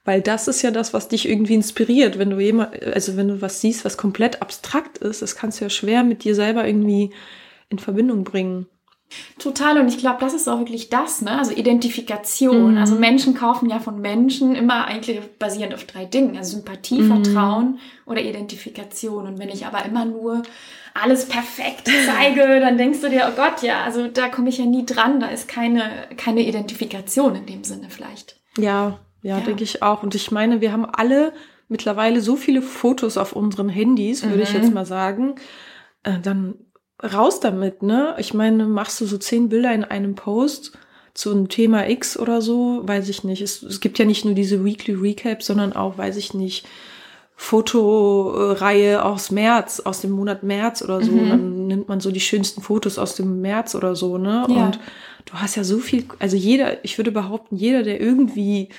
Weil 0.03 0.21
das 0.21 0.47
ist 0.47 0.61
ja 0.61 0.69
das, 0.69 0.93
was 0.93 1.07
dich 1.07 1.27
irgendwie 1.27 1.55
inspiriert. 1.55 2.19
Wenn 2.19 2.29
du 2.29 2.39
jemand, 2.39 2.81
also 2.83 3.17
wenn 3.17 3.27
du 3.27 3.41
was 3.41 3.59
siehst, 3.61 3.85
was 3.85 3.97
komplett 3.97 4.41
abstrakt 4.41 4.99
ist, 4.99 5.23
das 5.23 5.35
kannst 5.35 5.59
du 5.59 5.65
ja 5.65 5.69
schwer 5.69 6.03
mit 6.03 6.23
dir 6.23 6.35
selber 6.35 6.65
irgendwie 6.65 7.11
in 7.69 7.79
Verbindung 7.79 8.23
bringen. 8.23 8.67
Total, 9.39 9.77
und 9.79 9.87
ich 9.87 9.97
glaube, 9.97 10.17
das 10.19 10.33
ist 10.33 10.47
auch 10.47 10.59
wirklich 10.59 10.89
das, 10.89 11.21
ne? 11.21 11.37
Also 11.37 11.51
Identifikation. 11.53 12.73
Mhm. 12.73 12.77
Also 12.77 12.95
Menschen 12.95 13.33
kaufen 13.33 13.69
ja 13.69 13.79
von 13.79 13.99
Menschen 14.01 14.55
immer 14.55 14.85
eigentlich 14.85 15.19
basierend 15.39 15.73
auf 15.73 15.85
drei 15.85 16.05
Dingen. 16.05 16.35
Also 16.37 16.57
Sympathie, 16.57 17.01
Mhm. 17.01 17.23
Vertrauen 17.23 17.79
oder 18.05 18.21
Identifikation. 18.21 19.27
Und 19.27 19.39
wenn 19.39 19.49
ich 19.49 19.65
aber 19.65 19.85
immer 19.85 20.05
nur 20.05 20.43
alles 20.93 21.25
perfekt 21.27 21.89
zeige, 22.05 22.41
dann 22.59 22.77
denkst 22.77 23.01
du 23.01 23.09
dir, 23.09 23.29
oh 23.31 23.35
Gott, 23.35 23.61
ja, 23.61 23.83
also 23.83 24.07
da 24.07 24.27
komme 24.29 24.49
ich 24.49 24.57
ja 24.57 24.65
nie 24.65 24.85
dran. 24.85 25.19
Da 25.19 25.27
ist 25.27 25.47
keine, 25.47 25.83
keine 26.17 26.41
Identifikation 26.41 27.35
in 27.35 27.45
dem 27.45 27.63
Sinne 27.63 27.89
vielleicht. 27.89 28.37
Ja, 28.57 28.99
ja, 29.21 29.37
Ja. 29.37 29.43
denke 29.43 29.63
ich 29.63 29.81
auch. 29.83 30.03
Und 30.03 30.15
ich 30.15 30.31
meine, 30.31 30.61
wir 30.61 30.71
haben 30.71 30.85
alle 30.85 31.33
mittlerweile 31.67 32.21
so 32.21 32.35
viele 32.35 32.61
Fotos 32.61 33.17
auf 33.17 33.33
unseren 33.33 33.69
Handys, 33.69 34.23
würde 34.23 34.43
ich 34.43 34.53
Mhm. 34.53 34.61
jetzt 34.61 34.73
mal 34.73 34.85
sagen. 34.85 35.35
Äh, 36.03 36.19
dann 36.21 36.55
raus 37.03 37.39
damit, 37.39 37.83
ne? 37.83 38.15
Ich 38.17 38.33
meine, 38.33 38.65
machst 38.65 39.01
du 39.01 39.05
so 39.05 39.17
zehn 39.17 39.49
Bilder 39.49 39.73
in 39.73 39.83
einem 39.83 40.15
Post 40.15 40.77
zu 41.13 41.31
einem 41.31 41.47
Thema 41.47 41.89
X 41.89 42.17
oder 42.17 42.41
so, 42.41 42.81
weiß 42.83 43.09
ich 43.09 43.23
nicht. 43.23 43.41
Es, 43.41 43.63
es 43.63 43.79
gibt 43.79 43.97
ja 43.99 44.05
nicht 44.05 44.25
nur 44.25 44.33
diese 44.33 44.63
Weekly 44.63 44.93
Recaps, 44.93 45.45
sondern 45.47 45.73
auch, 45.73 45.97
weiß 45.97 46.17
ich 46.17 46.33
nicht, 46.33 46.67
Fotoreihe 47.37 49.03
aus 49.03 49.31
März, 49.31 49.81
aus 49.81 50.01
dem 50.01 50.11
Monat 50.11 50.43
März 50.43 50.81
oder 50.81 51.01
so. 51.01 51.11
Mhm. 51.11 51.29
Dann 51.29 51.67
nimmt 51.67 51.89
man 51.89 51.99
so 51.99 52.11
die 52.11 52.19
schönsten 52.21 52.61
Fotos 52.61 52.97
aus 52.97 53.15
dem 53.15 53.41
März 53.41 53.75
oder 53.75 53.95
so, 53.95 54.17
ne? 54.17 54.45
Ja. 54.49 54.65
Und 54.65 54.79
du 55.25 55.33
hast 55.33 55.55
ja 55.55 55.63
so 55.63 55.79
viel, 55.79 56.05
also 56.19 56.37
jeder, 56.37 56.83
ich 56.83 56.97
würde 56.97 57.11
behaupten, 57.11 57.55
jeder, 57.55 57.83
der 57.83 57.99
irgendwie 57.99 58.69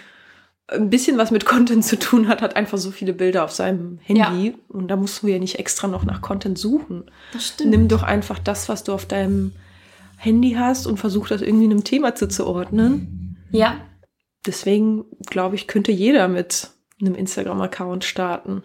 ein 0.68 0.90
bisschen 0.90 1.16
was 1.18 1.30
mit 1.30 1.44
Content 1.44 1.84
zu 1.84 1.98
tun 1.98 2.28
hat, 2.28 2.42
hat 2.42 2.56
einfach 2.56 2.78
so 2.78 2.90
viele 2.90 3.12
Bilder 3.12 3.44
auf 3.44 3.52
seinem 3.52 3.98
Handy. 4.02 4.56
Und 4.68 4.88
da 4.88 4.96
musst 4.96 5.22
du 5.22 5.28
ja 5.28 5.38
nicht 5.38 5.58
extra 5.58 5.86
noch 5.86 6.04
nach 6.04 6.22
Content 6.22 6.58
suchen. 6.58 7.04
Das 7.32 7.46
stimmt. 7.48 7.70
Nimm 7.70 7.88
doch 7.88 8.02
einfach 8.02 8.38
das, 8.38 8.68
was 8.68 8.82
du 8.84 8.92
auf 8.92 9.06
deinem 9.06 9.52
Handy 10.16 10.52
hast 10.52 10.86
und 10.86 10.98
versuch 10.98 11.28
das 11.28 11.42
irgendwie 11.42 11.66
einem 11.66 11.84
Thema 11.84 12.14
zuzuordnen. 12.14 13.38
Ja, 13.52 13.76
Deswegen 14.46 15.04
glaube 15.26 15.56
ich, 15.56 15.66
könnte 15.66 15.92
jeder 15.92 16.28
mit 16.28 16.70
einem 17.00 17.14
Instagram-Account 17.14 18.04
starten. 18.04 18.62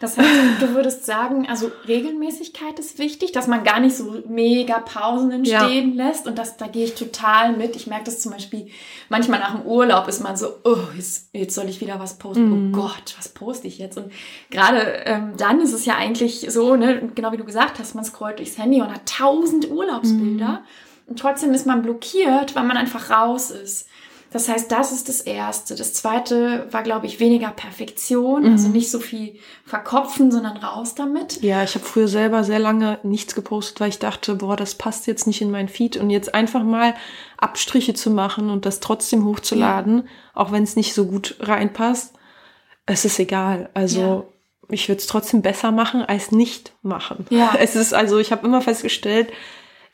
Das 0.00 0.18
heißt, 0.18 0.28
du 0.60 0.74
würdest 0.74 1.06
sagen, 1.06 1.46
also 1.48 1.70
Regelmäßigkeit 1.86 2.78
ist 2.78 2.98
wichtig, 2.98 3.32
dass 3.32 3.46
man 3.46 3.64
gar 3.64 3.80
nicht 3.80 3.96
so 3.96 4.22
mega 4.28 4.78
Pausen 4.78 5.30
entstehen 5.30 5.94
lässt 5.94 6.26
und 6.26 6.38
das, 6.38 6.56
da 6.56 6.66
gehe 6.66 6.84
ich 6.84 6.94
total 6.94 7.56
mit. 7.56 7.76
Ich 7.76 7.86
merke 7.86 8.04
das 8.04 8.20
zum 8.20 8.32
Beispiel, 8.32 8.68
manchmal 9.08 9.40
nach 9.40 9.54
dem 9.54 9.66
Urlaub 9.66 10.08
ist 10.08 10.22
man 10.22 10.36
so, 10.36 10.48
oh, 10.64 10.76
jetzt, 10.96 11.30
jetzt 11.32 11.54
soll 11.54 11.68
ich 11.68 11.80
wieder 11.80 11.98
was 12.00 12.18
posten. 12.18 12.68
Mhm. 12.68 12.74
Oh 12.74 12.82
Gott, 12.82 13.14
was 13.16 13.28
poste 13.28 13.68
ich 13.68 13.78
jetzt? 13.78 13.96
Und 13.96 14.12
gerade 14.50 14.80
ähm, 15.04 15.34
dann 15.36 15.60
ist 15.60 15.72
es 15.72 15.84
ja 15.84 15.96
eigentlich 15.96 16.46
so, 16.50 16.76
ne, 16.76 17.10
genau 17.14 17.32
wie 17.32 17.36
du 17.36 17.44
gesagt 17.44 17.78
hast, 17.78 17.94
man 17.94 18.04
scrollt 18.04 18.38
durchs 18.38 18.58
Handy 18.58 18.80
und 18.80 18.92
hat 18.92 19.06
tausend 19.06 19.70
Urlaubsbilder 19.70 20.62
und 21.06 21.18
trotzdem 21.18 21.52
ist 21.52 21.66
man 21.66 21.82
blockiert, 21.82 22.54
weil 22.54 22.64
man 22.64 22.76
einfach 22.76 23.10
raus 23.10 23.50
ist. 23.50 23.88
Das 24.32 24.48
heißt, 24.48 24.72
das 24.72 24.92
ist 24.92 25.08
das 25.08 25.20
Erste. 25.20 25.74
Das 25.76 25.92
Zweite 25.92 26.66
war, 26.70 26.82
glaube 26.82 27.06
ich, 27.06 27.20
weniger 27.20 27.50
Perfektion, 27.50 28.46
also 28.46 28.68
Mhm. 28.68 28.72
nicht 28.72 28.90
so 28.90 28.98
viel 29.00 29.36
verkopfen, 29.66 30.30
sondern 30.30 30.56
raus 30.56 30.94
damit. 30.94 31.42
Ja, 31.42 31.62
ich 31.62 31.74
habe 31.74 31.84
früher 31.84 32.08
selber 32.08 32.42
sehr 32.44 32.58
lange 32.58 32.98
nichts 33.02 33.34
gepostet, 33.34 33.80
weil 33.80 33.90
ich 33.90 33.98
dachte, 33.98 34.36
boah, 34.36 34.56
das 34.56 34.74
passt 34.76 35.06
jetzt 35.06 35.26
nicht 35.26 35.40
in 35.42 35.50
mein 35.50 35.68
Feed. 35.68 35.96
Und 35.96 36.10
jetzt 36.10 36.34
einfach 36.34 36.62
mal 36.62 36.94
Abstriche 37.36 37.94
zu 37.94 38.10
machen 38.10 38.50
und 38.50 38.64
das 38.66 38.80
trotzdem 38.80 39.24
hochzuladen, 39.24 40.08
auch 40.34 40.52
wenn 40.52 40.62
es 40.62 40.76
nicht 40.76 40.94
so 40.94 41.06
gut 41.06 41.36
reinpasst, 41.40 42.14
es 42.86 43.04
ist 43.04 43.18
egal. 43.18 43.68
Also 43.74 44.32
ich 44.68 44.88
würde 44.88 45.00
es 45.00 45.06
trotzdem 45.06 45.42
besser 45.42 45.72
machen 45.72 46.02
als 46.02 46.32
nicht 46.32 46.72
machen. 46.82 47.26
Ja. 47.30 47.54
Es 47.58 47.76
ist 47.76 47.92
also, 47.92 48.18
ich 48.18 48.32
habe 48.32 48.46
immer 48.46 48.60
festgestellt, 48.62 49.30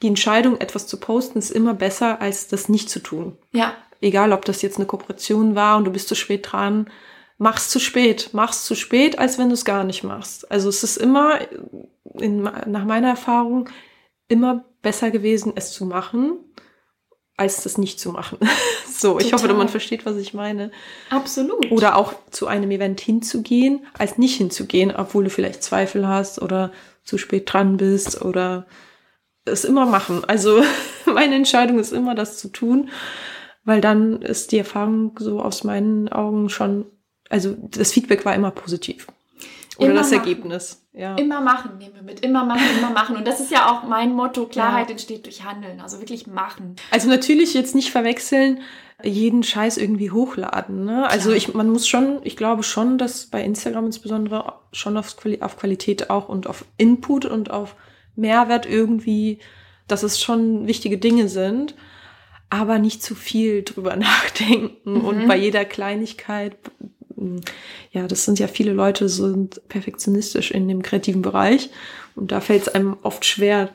die 0.03 0.07
Entscheidung, 0.07 0.61
etwas 0.61 0.86
zu 0.86 1.01
posten, 1.01 1.39
ist 1.41 1.51
immer 1.51 1.74
besser, 1.74 2.20
als 2.20 2.47
das 2.47 2.68
nicht 2.68 2.89
zu 2.89 3.01
tun. 3.01 3.36
Ja, 3.51 3.74
Egal, 4.01 4.32
ob 4.32 4.44
das 4.44 4.62
jetzt 4.62 4.76
eine 4.76 4.86
Kooperation 4.86 5.55
war 5.55 5.76
und 5.76 5.84
du 5.84 5.90
bist 5.90 6.09
zu 6.09 6.14
spät 6.14 6.53
dran, 6.53 6.88
mach's 7.38 7.68
zu 7.68 7.78
spät. 7.78 8.30
Mach's 8.32 8.64
zu 8.64 8.74
spät, 8.74 9.18
als 9.18 9.38
wenn 9.38 9.49
du 9.49 9.55
es 9.55 9.64
gar 9.64 9.84
nicht 9.84 10.05
machst. 10.05 10.51
Also 10.51 10.68
es 10.68 10.82
ist 10.82 10.96
immer, 10.96 11.40
in, 12.14 12.42
nach 12.42 12.84
meiner 12.84 13.09
Erfahrung, 13.09 13.68
immer 14.28 14.64
besser 14.82 15.11
gewesen, 15.11 15.53
es 15.57 15.72
zu 15.72 15.86
machen, 15.86 16.38
als 17.36 17.62
das 17.62 17.78
nicht 17.78 17.99
zu 17.99 18.12
machen. 18.12 18.38
so, 18.92 19.12
Total. 19.12 19.26
ich 19.26 19.32
hoffe, 19.32 19.53
man 19.55 19.68
versteht, 19.68 20.05
was 20.05 20.16
ich 20.16 20.34
meine. 20.34 20.70
Absolut. 21.11 21.70
Oder 21.70 21.96
auch 21.96 22.12
zu 22.30 22.46
einem 22.46 22.70
Event 22.70 23.01
hinzugehen, 23.01 23.86
als 23.96 24.18
nicht 24.18 24.36
hinzugehen, 24.36 24.94
obwohl 24.94 25.24
du 25.24 25.30
vielleicht 25.30 25.62
Zweifel 25.62 26.07
hast 26.07 26.42
oder 26.42 26.72
zu 27.05 27.16
spät 27.16 27.53
dran 27.53 27.78
bist 27.78 28.22
oder 28.22 28.66
es 29.44 29.64
immer 29.64 29.86
machen. 29.86 30.24
Also 30.24 30.62
meine 31.07 31.36
Entscheidung 31.36 31.78
ist 31.78 31.92
immer, 31.92 32.14
das 32.14 32.38
zu 32.38 32.49
tun, 32.49 32.90
weil 33.69 33.83
dann 33.83 34.23
ist 34.23 34.51
die 34.53 34.59
Erfahrung 34.59 35.12
so 35.19 35.43
aus 35.43 35.62
meinen 35.62 36.09
Augen 36.09 36.49
schon, 36.49 36.87
also 37.29 37.55
das 37.71 37.93
Feedback 37.93 38.25
war 38.25 38.35
immer 38.35 38.51
positiv. 38.51 39.07
Oder 39.77 39.91
immer 39.91 39.99
das 40.01 40.11
machen. 40.11 40.21
Ergebnis. 40.21 40.87
Ja. 40.95 41.16
Immer 41.16 41.43
machen 41.43 41.77
nehmen 41.77 41.95
wir 41.95 42.03
mit. 42.03 42.21
Immer 42.21 42.47
machen, 42.47 42.64
immer 42.79 42.91
machen. 42.91 43.16
Und 43.16 43.29
das 43.29 43.41
ist 43.41 43.53
ja 43.53 43.71
auch 43.71 43.87
mein 43.87 44.14
Motto. 44.14 44.47
Klarheit 44.47 44.87
ja. 44.87 44.93
entsteht 44.93 45.27
durch 45.27 45.45
Handeln. 45.45 45.83
Also 45.83 46.01
wirklich 46.01 46.27
machen. 46.27 46.77
Also 46.91 47.11
natürlich 47.11 47.53
jetzt 47.53 47.75
nicht 47.75 47.91
verwechseln, 47.91 48.61
jeden 49.05 49.43
Scheiß 49.43 49.77
irgendwie 49.77 50.11
hochladen. 50.11 50.87
Ne? 50.87 51.07
Also 51.07 51.31
ich, 51.31 51.53
man 51.53 51.69
muss 51.69 51.87
schon, 51.87 52.21
ich 52.25 52.39
glaube 52.39 52.62
schon, 52.62 52.97
dass 52.97 53.27
bei 53.27 53.45
Instagram 53.45 53.85
insbesondere 53.85 54.55
schon 54.73 54.97
auf, 54.97 55.14
auf 55.41 55.57
Qualität 55.59 56.09
auch 56.09 56.31
und 56.31 56.47
auf 56.47 56.64
Input 56.79 57.27
und 57.27 57.51
auf 57.51 57.77
Mehrwert 58.16 58.64
irgendwie, 58.64 59.41
dass 59.89 60.03
es 60.03 60.23
schon 60.23 60.66
wichtige 60.66 60.97
Dinge 60.97 61.29
sind, 61.29 61.75
aber 62.51 62.78
nicht 62.78 63.03
zu 63.03 63.14
viel 63.14 63.62
drüber 63.62 63.96
nachdenken 63.96 64.99
mhm. 64.99 65.05
und 65.05 65.28
bei 65.28 65.36
jeder 65.36 65.64
Kleinigkeit 65.64 66.57
ja, 67.90 68.07
das 68.07 68.24
sind 68.24 68.38
ja 68.38 68.46
viele 68.46 68.72
Leute 68.72 69.09
sind 69.09 69.61
perfektionistisch 69.68 70.51
in 70.51 70.68
dem 70.68 70.82
kreativen 70.82 71.22
Bereich 71.22 71.70
und 72.14 72.32
da 72.32 72.40
fällt 72.40 72.62
es 72.62 72.68
einem 72.68 72.96
oft 73.03 73.24
schwer, 73.24 73.70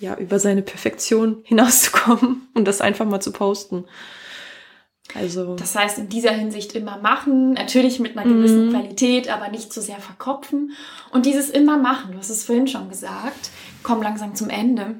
ja, 0.00 0.16
über 0.16 0.38
seine 0.38 0.62
Perfektion 0.62 1.38
hinauszukommen 1.44 2.48
und 2.54 2.66
das 2.66 2.80
einfach 2.80 3.06
mal 3.06 3.20
zu 3.20 3.32
posten. 3.32 3.84
Also. 5.14 5.56
Das 5.56 5.74
heißt, 5.74 5.98
in 5.98 6.10
dieser 6.10 6.32
Hinsicht 6.32 6.74
immer 6.74 6.98
machen, 6.98 7.54
natürlich 7.54 7.98
mit 7.98 8.16
einer 8.16 8.30
gewissen 8.30 8.68
mm. 8.68 8.70
Qualität, 8.72 9.30
aber 9.30 9.48
nicht 9.48 9.72
zu 9.72 9.80
sehr 9.80 10.00
verkopfen. 10.00 10.72
Und 11.10 11.24
dieses 11.24 11.48
immer 11.48 11.78
machen, 11.78 12.12
du 12.12 12.18
hast 12.18 12.28
es 12.28 12.44
vorhin 12.44 12.68
schon 12.68 12.90
gesagt, 12.90 13.48
komm 13.82 14.02
langsam 14.02 14.34
zum 14.34 14.50
Ende. 14.50 14.96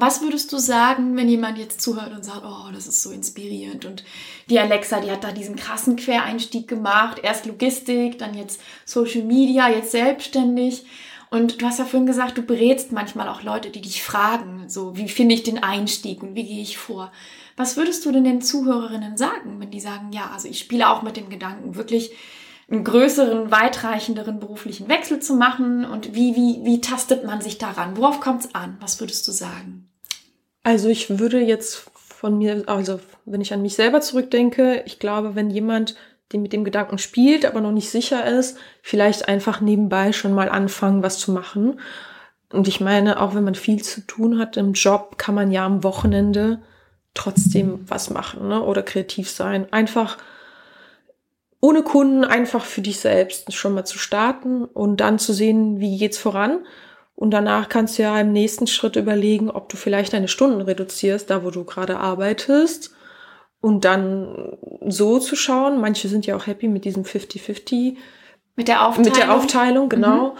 Was 0.00 0.22
würdest 0.22 0.52
du 0.52 0.58
sagen, 0.58 1.16
wenn 1.16 1.28
jemand 1.28 1.58
jetzt 1.58 1.80
zuhört 1.80 2.12
und 2.12 2.24
sagt, 2.24 2.42
oh, 2.44 2.70
das 2.72 2.86
ist 2.86 3.02
so 3.02 3.10
inspirierend 3.10 3.84
und 3.84 4.04
die 4.48 4.58
Alexa, 4.58 5.00
die 5.00 5.10
hat 5.10 5.24
da 5.24 5.32
diesen 5.32 5.56
krassen 5.56 5.96
Quereinstieg 5.96 6.68
gemacht, 6.68 7.20
erst 7.22 7.46
Logistik, 7.46 8.18
dann 8.18 8.34
jetzt 8.34 8.60
Social 8.84 9.22
Media, 9.22 9.68
jetzt 9.68 9.92
selbstständig. 9.92 10.84
Und 11.30 11.60
du 11.60 11.66
hast 11.66 11.78
ja 11.78 11.84
vorhin 11.84 12.06
gesagt, 12.06 12.38
du 12.38 12.42
berätst 12.42 12.92
manchmal 12.92 13.28
auch 13.28 13.42
Leute, 13.42 13.70
die 13.70 13.80
dich 13.80 14.02
fragen, 14.02 14.68
so, 14.68 14.96
wie 14.96 15.08
finde 15.08 15.34
ich 15.34 15.42
den 15.42 15.62
Einstieg 15.62 16.22
und 16.22 16.34
wie 16.34 16.44
gehe 16.44 16.62
ich 16.62 16.78
vor? 16.78 17.10
Was 17.56 17.76
würdest 17.76 18.04
du 18.04 18.12
denn 18.12 18.24
den 18.24 18.42
Zuhörerinnen 18.42 19.16
sagen, 19.16 19.58
wenn 19.58 19.70
die 19.70 19.80
sagen, 19.80 20.12
ja, 20.12 20.30
also 20.32 20.46
ich 20.46 20.58
spiele 20.58 20.88
auch 20.88 21.02
mit 21.02 21.16
dem 21.16 21.28
Gedanken, 21.28 21.74
wirklich 21.74 22.12
einen 22.70 22.84
größeren, 22.84 23.50
weitreichenderen 23.50 24.38
beruflichen 24.40 24.88
Wechsel 24.88 25.20
zu 25.20 25.34
machen? 25.34 25.84
Und 25.84 26.14
wie, 26.14 26.36
wie, 26.36 26.64
wie 26.64 26.80
tastet 26.80 27.24
man 27.24 27.40
sich 27.40 27.58
daran? 27.58 27.96
Worauf 27.96 28.20
kommt 28.20 28.44
es 28.44 28.54
an? 28.54 28.76
Was 28.80 29.00
würdest 29.00 29.26
du 29.26 29.32
sagen? 29.32 29.85
Also 30.66 30.88
ich 30.88 31.20
würde 31.20 31.38
jetzt 31.38 31.88
von 31.94 32.38
mir, 32.38 32.64
also 32.66 32.98
wenn 33.24 33.40
ich 33.40 33.52
an 33.52 33.62
mich 33.62 33.76
selber 33.76 34.00
zurückdenke, 34.00 34.82
ich 34.84 34.98
glaube, 34.98 35.36
wenn 35.36 35.48
jemand 35.48 35.94
den 36.32 36.42
mit 36.42 36.52
dem 36.52 36.64
Gedanken 36.64 36.98
spielt, 36.98 37.46
aber 37.46 37.60
noch 37.60 37.70
nicht 37.70 37.88
sicher 37.88 38.26
ist, 38.26 38.58
vielleicht 38.82 39.28
einfach 39.28 39.60
nebenbei 39.60 40.10
schon 40.10 40.34
mal 40.34 40.48
anfangen, 40.48 41.04
was 41.04 41.20
zu 41.20 41.30
machen. 41.30 41.78
Und 42.52 42.66
ich 42.66 42.80
meine, 42.80 43.20
auch 43.20 43.36
wenn 43.36 43.44
man 43.44 43.54
viel 43.54 43.80
zu 43.80 44.00
tun 44.08 44.40
hat 44.40 44.56
im 44.56 44.72
Job, 44.72 45.18
kann 45.18 45.36
man 45.36 45.52
ja 45.52 45.64
am 45.64 45.84
Wochenende 45.84 46.60
trotzdem 47.14 47.84
was 47.86 48.10
machen 48.10 48.48
ne? 48.48 48.60
oder 48.60 48.82
kreativ 48.82 49.30
sein. 49.30 49.72
Einfach 49.72 50.18
ohne 51.60 51.84
Kunden 51.84 52.24
einfach 52.24 52.64
für 52.64 52.80
dich 52.82 52.98
selbst 52.98 53.54
schon 53.54 53.72
mal 53.72 53.84
zu 53.84 54.00
starten 54.00 54.64
und 54.64 54.96
dann 54.96 55.20
zu 55.20 55.32
sehen, 55.32 55.78
wie 55.78 55.96
geht's 55.96 56.18
voran. 56.18 56.66
Und 57.16 57.30
danach 57.30 57.68
kannst 57.68 57.98
du 57.98 58.02
ja 58.02 58.20
im 58.20 58.32
nächsten 58.32 58.66
Schritt 58.66 58.94
überlegen, 58.94 59.50
ob 59.50 59.70
du 59.70 59.76
vielleicht 59.76 60.12
deine 60.12 60.28
Stunden 60.28 60.60
reduzierst, 60.60 61.30
da 61.30 61.42
wo 61.42 61.50
du 61.50 61.64
gerade 61.64 61.98
arbeitest. 61.98 62.94
Und 63.60 63.84
dann 63.84 64.58
so 64.86 65.18
zu 65.18 65.34
schauen. 65.34 65.80
Manche 65.80 66.08
sind 66.08 66.26
ja 66.26 66.36
auch 66.36 66.46
happy 66.46 66.68
mit 66.68 66.84
diesem 66.84 67.04
50-50. 67.04 67.96
Mit 68.54 68.68
der 68.68 68.86
Aufteilung. 68.86 69.12
Mit 69.12 69.16
der 69.16 69.34
Aufteilung, 69.34 69.88
genau. 69.88 70.28
Mhm. 70.28 70.38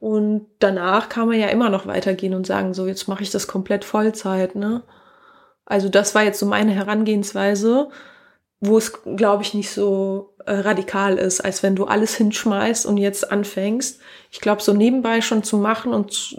Und 0.00 0.46
danach 0.60 1.08
kann 1.08 1.28
man 1.28 1.40
ja 1.40 1.48
immer 1.48 1.70
noch 1.70 1.86
weitergehen 1.86 2.34
und 2.34 2.46
sagen, 2.46 2.72
so, 2.74 2.86
jetzt 2.86 3.08
mache 3.08 3.22
ich 3.22 3.30
das 3.30 3.48
komplett 3.48 3.84
Vollzeit, 3.84 4.54
ne? 4.54 4.82
Also 5.64 5.88
das 5.88 6.14
war 6.14 6.22
jetzt 6.22 6.38
so 6.38 6.46
meine 6.46 6.72
Herangehensweise 6.72 7.88
wo 8.60 8.78
es, 8.78 8.92
glaube 9.04 9.42
ich, 9.42 9.54
nicht 9.54 9.70
so 9.70 10.34
äh, 10.44 10.52
radikal 10.52 11.16
ist, 11.16 11.40
als 11.40 11.62
wenn 11.62 11.76
du 11.76 11.84
alles 11.84 12.16
hinschmeißt 12.16 12.86
und 12.86 12.96
jetzt 12.96 13.30
anfängst. 13.30 14.00
Ich 14.30 14.40
glaube, 14.40 14.62
so 14.62 14.72
nebenbei 14.72 15.20
schon 15.20 15.42
zu 15.42 15.58
machen 15.58 15.92
und 15.92 16.36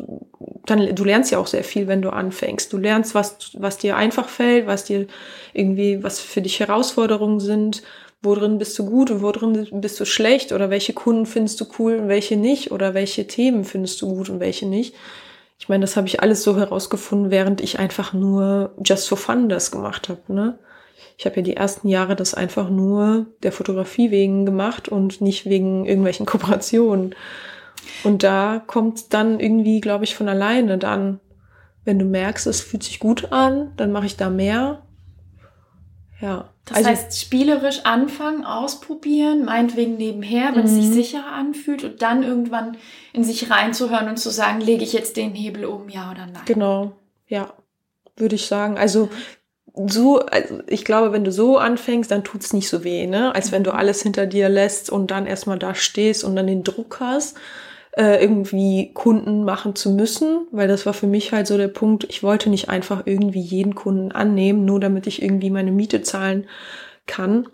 dann, 0.65 0.93
du 0.93 1.03
lernst 1.03 1.31
ja 1.31 1.39
auch 1.39 1.47
sehr 1.47 1.63
viel, 1.63 1.87
wenn 1.87 2.01
du 2.01 2.09
anfängst. 2.09 2.71
Du 2.73 2.77
lernst, 2.77 3.15
was, 3.15 3.51
was 3.53 3.77
dir 3.77 3.95
einfach 3.95 4.27
fällt, 4.27 4.67
was 4.67 4.83
dir 4.83 5.07
irgendwie, 5.53 6.03
was 6.03 6.19
für 6.19 6.41
dich 6.41 6.59
Herausforderungen 6.59 7.39
sind, 7.39 7.83
worin 8.21 8.57
bist 8.57 8.77
du 8.77 8.85
gut 8.85 9.11
und 9.11 9.21
worin 9.21 9.67
bist 9.81 9.99
du 9.99 10.05
schlecht 10.05 10.51
oder 10.51 10.69
welche 10.69 10.93
Kunden 10.93 11.25
findest 11.25 11.61
du 11.61 11.65
cool 11.79 11.95
und 11.95 12.07
welche 12.09 12.35
nicht 12.35 12.71
oder 12.71 12.93
welche 12.93 13.27
Themen 13.27 13.63
findest 13.63 14.01
du 14.01 14.13
gut 14.13 14.29
und 14.29 14.39
welche 14.39 14.67
nicht. 14.67 14.93
Ich 15.57 15.69
meine, 15.69 15.81
das 15.81 15.95
habe 15.95 16.07
ich 16.07 16.21
alles 16.21 16.43
so 16.43 16.57
herausgefunden, 16.57 17.31
während 17.31 17.61
ich 17.61 17.79
einfach 17.79 18.13
nur 18.13 18.73
just 18.83 19.07
for 19.09 19.17
fun 19.17 19.49
das 19.49 19.71
gemacht 19.71 20.09
habe, 20.09 20.21
ne? 20.27 20.59
Ich 21.19 21.25
habe 21.25 21.35
ja 21.35 21.41
die 21.41 21.57
ersten 21.57 21.89
Jahre 21.89 22.15
das 22.15 22.33
einfach 22.33 22.69
nur 22.69 23.25
der 23.43 23.51
Fotografie 23.51 24.09
wegen 24.09 24.45
gemacht 24.45 24.87
und 24.87 25.19
nicht 25.19 25.47
wegen 25.47 25.85
irgendwelchen 25.85 26.25
Kooperationen. 26.25 27.13
Und 28.05 28.23
da 28.23 28.63
kommt 28.65 29.13
dann 29.13 29.41
irgendwie, 29.41 29.81
glaube 29.81 30.05
ich, 30.05 30.15
von 30.15 30.29
alleine 30.29 30.77
dann, 30.77 31.19
wenn 31.83 31.99
du 31.99 32.05
merkst, 32.05 32.47
es 32.47 32.61
fühlt 32.61 32.83
sich 32.83 32.99
gut 32.99 33.33
an, 33.33 33.73
dann 33.75 33.91
mache 33.91 34.05
ich 34.05 34.15
da 34.15 34.29
mehr. 34.29 34.83
Ja. 36.21 36.51
Das 36.63 36.77
also, 36.77 36.89
heißt, 36.89 37.19
spielerisch 37.19 37.81
anfangen, 37.83 38.45
ausprobieren, 38.45 39.43
meinetwegen 39.43 39.97
nebenher, 39.97 40.55
wenn 40.55 40.63
es 40.63 40.75
sich 40.75 40.85
mhm. 40.85 40.93
sicherer 40.93 41.33
anfühlt 41.33 41.83
und 41.83 42.01
dann 42.01 42.23
irgendwann 42.23 42.77
in 43.11 43.25
sich 43.25 43.51
reinzuhören 43.51 44.07
und 44.07 44.17
zu 44.17 44.29
sagen, 44.29 44.61
lege 44.61 44.85
ich 44.85 44.93
jetzt 44.93 45.17
den 45.17 45.33
Hebel 45.33 45.65
um, 45.65 45.89
ja 45.89 46.11
oder 46.11 46.27
nein. 46.27 46.43
Genau, 46.45 46.93
ja, 47.27 47.51
würde 48.15 48.35
ich 48.35 48.45
sagen. 48.45 48.77
Also 48.77 49.09
so, 49.75 50.19
also 50.19 50.59
ich 50.67 50.85
glaube, 50.85 51.11
wenn 51.11 51.23
du 51.23 51.31
so 51.31 51.57
anfängst, 51.57 52.11
dann 52.11 52.23
tut's 52.23 52.53
nicht 52.53 52.69
so 52.69 52.83
weh, 52.83 53.07
ne? 53.07 53.33
Als 53.35 53.51
wenn 53.51 53.63
du 53.63 53.71
mhm. 53.71 53.77
alles 53.77 54.01
hinter 54.01 54.25
dir 54.25 54.49
lässt 54.49 54.89
und 54.89 55.11
dann 55.11 55.25
erstmal 55.25 55.59
da 55.59 55.75
stehst 55.75 56.23
und 56.23 56.35
dann 56.35 56.47
den 56.47 56.63
Druck 56.63 56.99
hast, 56.99 57.37
äh, 57.91 58.21
irgendwie 58.21 58.91
Kunden 58.93 59.43
machen 59.43 59.75
zu 59.75 59.91
müssen, 59.91 60.47
weil 60.51 60.67
das 60.67 60.85
war 60.85 60.93
für 60.93 61.07
mich 61.07 61.31
halt 61.31 61.47
so 61.47 61.57
der 61.57 61.67
Punkt, 61.67 62.05
ich 62.09 62.23
wollte 62.23 62.49
nicht 62.49 62.69
einfach 62.69 63.03
irgendwie 63.05 63.41
jeden 63.41 63.75
Kunden 63.75 64.11
annehmen, 64.11 64.65
nur 64.65 64.79
damit 64.79 65.07
ich 65.07 65.21
irgendwie 65.21 65.49
meine 65.49 65.71
Miete 65.71 66.01
zahlen 66.01 66.47
kann. 67.07 67.47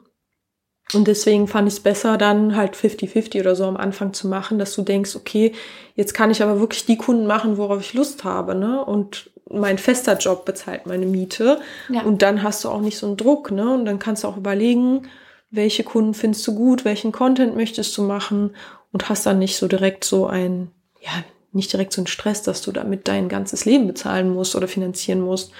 Und 0.94 1.08
deswegen 1.08 1.48
fand 1.48 1.68
ich 1.68 1.76
es 1.76 1.80
besser, 1.80 2.18
dann 2.18 2.56
halt 2.56 2.76
50-50 2.76 3.40
oder 3.40 3.56
so 3.56 3.66
am 3.66 3.78
Anfang 3.78 4.14
zu 4.14 4.28
machen, 4.28 4.60
dass 4.60 4.76
du 4.76 4.84
denkst, 4.84 5.16
okay, 5.16 5.54
jetzt 5.96 6.14
kann 6.14 6.30
ich 6.30 6.44
aber 6.44 6.60
wirklich 6.60 6.86
die 6.86 6.98
Kunden 6.98 7.26
machen, 7.26 7.58
worauf 7.58 7.82
ich 7.82 7.96
Lust 7.96 8.24
habe, 8.24 8.54
ne? 8.54 8.86
Und 8.86 9.32
mein 9.50 9.78
fester 9.78 10.18
Job 10.18 10.46
bezahlt 10.46 10.86
meine 10.86 11.06
Miete. 11.06 11.60
Ja. 11.90 12.02
Und 12.02 12.22
dann 12.22 12.44
hast 12.44 12.64
du 12.64 12.70
auch 12.70 12.82
nicht 12.82 12.98
so 12.98 13.08
einen 13.08 13.18
Druck, 13.18 13.52
ne? 13.52 13.74
Und 13.74 13.86
dann 13.86 14.00
kannst 14.00 14.24
du 14.24 14.28
auch 14.28 14.38
überlegen, 14.38 15.08
welche 15.52 15.84
Kunden 15.84 16.14
findest 16.14 16.46
du 16.48 16.56
gut, 16.56 16.86
welchen 16.86 17.12
Content 17.12 17.56
möchtest 17.56 17.96
du 17.98 18.04
machen 18.04 18.56
und 18.92 19.10
hast 19.10 19.26
dann 19.26 19.40
nicht 19.40 19.58
so 19.58 19.68
direkt 19.68 20.04
so 20.04 20.28
ein, 20.28 20.72
ja, 21.02 21.12
nicht 21.52 21.72
direkt 21.72 21.94
so 21.94 22.02
einen 22.02 22.08
Stress, 22.08 22.42
dass 22.42 22.62
du 22.62 22.72
damit 22.72 23.08
dein 23.08 23.30
ganzes 23.30 23.66
Leben 23.66 23.88
bezahlen 23.88 24.34
musst 24.34 24.56
oder 24.56 24.68
finanzieren 24.68 25.22
musst. 25.22 25.52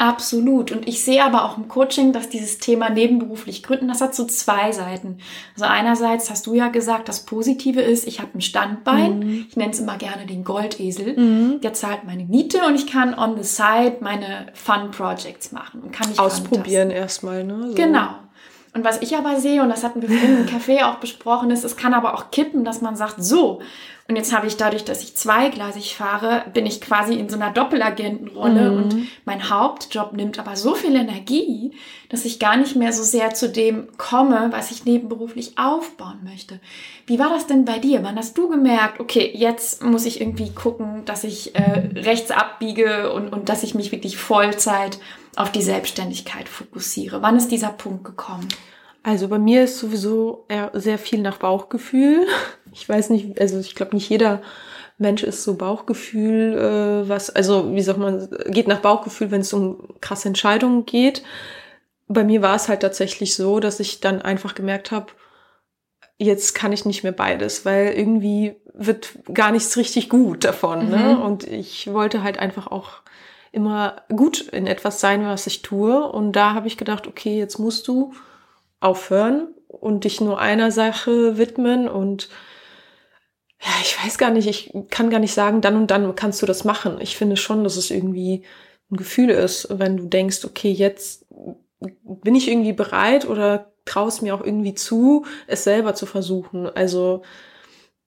Absolut. 0.00 0.72
Und 0.72 0.88
ich 0.88 1.04
sehe 1.04 1.22
aber 1.22 1.44
auch 1.44 1.58
im 1.58 1.68
Coaching, 1.68 2.14
dass 2.14 2.30
dieses 2.30 2.56
Thema 2.56 2.88
nebenberuflich 2.88 3.62
gründen, 3.62 3.86
das 3.86 4.00
hat 4.00 4.14
so 4.14 4.24
zwei 4.24 4.72
Seiten. 4.72 5.18
Also 5.54 5.66
einerseits 5.66 6.30
hast 6.30 6.46
du 6.46 6.54
ja 6.54 6.68
gesagt, 6.68 7.06
das 7.10 7.26
Positive 7.26 7.82
ist, 7.82 8.06
ich 8.06 8.18
habe 8.18 8.30
ein 8.34 8.40
Standbein. 8.40 9.18
Mhm. 9.18 9.46
Ich 9.46 9.56
nenne 9.58 9.72
es 9.72 9.78
immer 9.78 9.98
gerne 9.98 10.24
den 10.24 10.42
Goldesel. 10.42 11.18
Mhm. 11.18 11.60
Der 11.60 11.74
zahlt 11.74 12.04
meine 12.04 12.24
Miete 12.24 12.64
und 12.66 12.76
ich 12.76 12.86
kann 12.86 13.12
on 13.12 13.36
the 13.36 13.44
side 13.44 13.98
meine 14.00 14.46
Fun 14.54 14.90
Projects 14.90 15.52
machen 15.52 15.82
und 15.82 15.92
kann 15.92 16.08
mich 16.08 16.18
ausprobieren 16.18 16.88
erstmal. 16.90 17.44
Ne? 17.44 17.68
So. 17.68 17.74
Genau. 17.74 18.08
Und 18.72 18.84
was 18.84 19.02
ich 19.02 19.16
aber 19.16 19.40
sehe, 19.40 19.62
und 19.62 19.68
das 19.68 19.82
hatten 19.82 20.00
wir 20.00 20.08
vorhin 20.08 20.38
im 20.38 20.46
Café 20.46 20.84
auch 20.84 20.96
besprochen, 20.96 21.50
ist, 21.50 21.64
es 21.64 21.76
kann 21.76 21.92
aber 21.92 22.14
auch 22.14 22.30
kippen, 22.30 22.64
dass 22.64 22.80
man 22.80 22.94
sagt, 22.94 23.16
so, 23.22 23.60
und 24.10 24.16
jetzt 24.16 24.34
habe 24.34 24.48
ich 24.48 24.56
dadurch, 24.56 24.84
dass 24.84 25.04
ich 25.04 25.16
zweigleisig 25.16 25.94
fahre, 25.94 26.44
bin 26.52 26.66
ich 26.66 26.80
quasi 26.80 27.14
in 27.14 27.28
so 27.28 27.36
einer 27.36 27.52
Doppelagentenrolle 27.52 28.70
mhm. 28.72 28.76
und 28.76 29.08
mein 29.24 29.50
Hauptjob 29.50 30.14
nimmt 30.14 30.36
aber 30.40 30.56
so 30.56 30.74
viel 30.74 30.96
Energie, 30.96 31.72
dass 32.08 32.24
ich 32.24 32.40
gar 32.40 32.56
nicht 32.56 32.74
mehr 32.74 32.92
so 32.92 33.04
sehr 33.04 33.34
zu 33.34 33.48
dem 33.48 33.86
komme, 33.98 34.48
was 34.50 34.72
ich 34.72 34.84
nebenberuflich 34.84 35.58
aufbauen 35.58 36.18
möchte. 36.24 36.58
Wie 37.06 37.20
war 37.20 37.28
das 37.28 37.46
denn 37.46 37.64
bei 37.64 37.78
dir? 37.78 38.02
Wann 38.02 38.16
hast 38.16 38.36
du 38.36 38.48
gemerkt, 38.48 38.98
okay, 38.98 39.30
jetzt 39.32 39.84
muss 39.84 40.06
ich 40.06 40.20
irgendwie 40.20 40.50
gucken, 40.50 41.04
dass 41.04 41.22
ich 41.22 41.54
äh, 41.54 41.90
rechts 41.94 42.32
abbiege 42.32 43.12
und, 43.12 43.32
und 43.32 43.48
dass 43.48 43.62
ich 43.62 43.76
mich 43.76 43.92
wirklich 43.92 44.16
Vollzeit 44.16 44.98
auf 45.36 45.52
die 45.52 45.62
Selbstständigkeit 45.62 46.48
fokussiere? 46.48 47.22
Wann 47.22 47.36
ist 47.36 47.48
dieser 47.48 47.70
Punkt 47.70 48.04
gekommen? 48.04 48.48
Also 49.02 49.28
bei 49.28 49.38
mir 49.38 49.64
ist 49.64 49.78
sowieso 49.78 50.46
sehr 50.74 50.98
viel 50.98 51.20
nach 51.20 51.38
Bauchgefühl. 51.38 52.26
Ich 52.72 52.88
weiß 52.88 53.10
nicht, 53.10 53.40
also 53.40 53.58
ich 53.58 53.74
glaube 53.74 53.96
nicht 53.96 54.08
jeder 54.08 54.42
Mensch 55.00 55.22
ist 55.22 55.42
so 55.44 55.54
Bauchgefühl, 55.54 56.56
äh, 56.56 57.08
was, 57.08 57.30
also 57.30 57.74
wie 57.74 57.80
sagt 57.80 57.98
man, 57.98 58.28
geht 58.48 58.68
nach 58.68 58.80
Bauchgefühl, 58.80 59.30
wenn 59.30 59.40
es 59.40 59.52
um 59.52 59.88
krasse 60.02 60.28
Entscheidungen 60.28 60.84
geht. 60.84 61.22
Bei 62.06 62.22
mir 62.22 62.42
war 62.42 62.54
es 62.54 62.68
halt 62.68 62.80
tatsächlich 62.80 63.34
so, 63.34 63.60
dass 63.60 63.80
ich 63.80 64.00
dann 64.00 64.20
einfach 64.20 64.54
gemerkt 64.54 64.90
habe, 64.90 65.06
jetzt 66.18 66.54
kann 66.54 66.72
ich 66.72 66.84
nicht 66.84 67.02
mehr 67.02 67.12
beides, 67.12 67.64
weil 67.64 67.94
irgendwie 67.94 68.56
wird 68.74 69.14
gar 69.32 69.52
nichts 69.52 69.76
richtig 69.78 70.10
gut 70.10 70.44
davon. 70.44 70.90
Ne? 70.90 70.96
Mhm. 70.96 71.02
Ne? 71.02 71.20
Und 71.20 71.44
ich 71.48 71.90
wollte 71.90 72.22
halt 72.22 72.38
einfach 72.38 72.66
auch 72.66 73.00
immer 73.52 74.02
gut 74.08 74.40
in 74.40 74.66
etwas 74.66 75.00
sein, 75.00 75.24
was 75.26 75.46
ich 75.46 75.62
tue. 75.62 76.06
Und 76.10 76.32
da 76.32 76.54
habe 76.54 76.68
ich 76.68 76.76
gedacht, 76.76 77.06
okay, 77.06 77.38
jetzt 77.38 77.58
musst 77.58 77.88
du 77.88 78.12
aufhören 78.80 79.48
und 79.68 80.04
dich 80.04 80.20
nur 80.20 80.38
einer 80.38 80.70
Sache 80.70 81.38
widmen 81.38 81.88
und 81.88 82.28
ja, 83.62 83.70
ich 83.82 84.02
weiß 84.02 84.16
gar 84.16 84.30
nicht, 84.30 84.48
ich 84.48 84.72
kann 84.90 85.10
gar 85.10 85.20
nicht 85.20 85.34
sagen, 85.34 85.60
dann 85.60 85.76
und 85.76 85.90
dann 85.90 86.14
kannst 86.14 86.40
du 86.40 86.46
das 86.46 86.64
machen. 86.64 86.98
Ich 87.00 87.16
finde 87.16 87.36
schon, 87.36 87.62
dass 87.62 87.76
es 87.76 87.90
irgendwie 87.90 88.42
ein 88.90 88.96
Gefühl 88.96 89.28
ist, 89.28 89.68
wenn 89.70 89.98
du 89.98 90.06
denkst, 90.06 90.44
okay, 90.46 90.70
jetzt 90.70 91.26
bin 91.78 92.34
ich 92.34 92.48
irgendwie 92.48 92.72
bereit 92.72 93.28
oder 93.28 93.72
traust 93.84 94.22
mir 94.22 94.34
auch 94.34 94.42
irgendwie 94.42 94.74
zu, 94.74 95.26
es 95.46 95.64
selber 95.64 95.94
zu 95.94 96.06
versuchen. 96.06 96.68
Also 96.74 97.22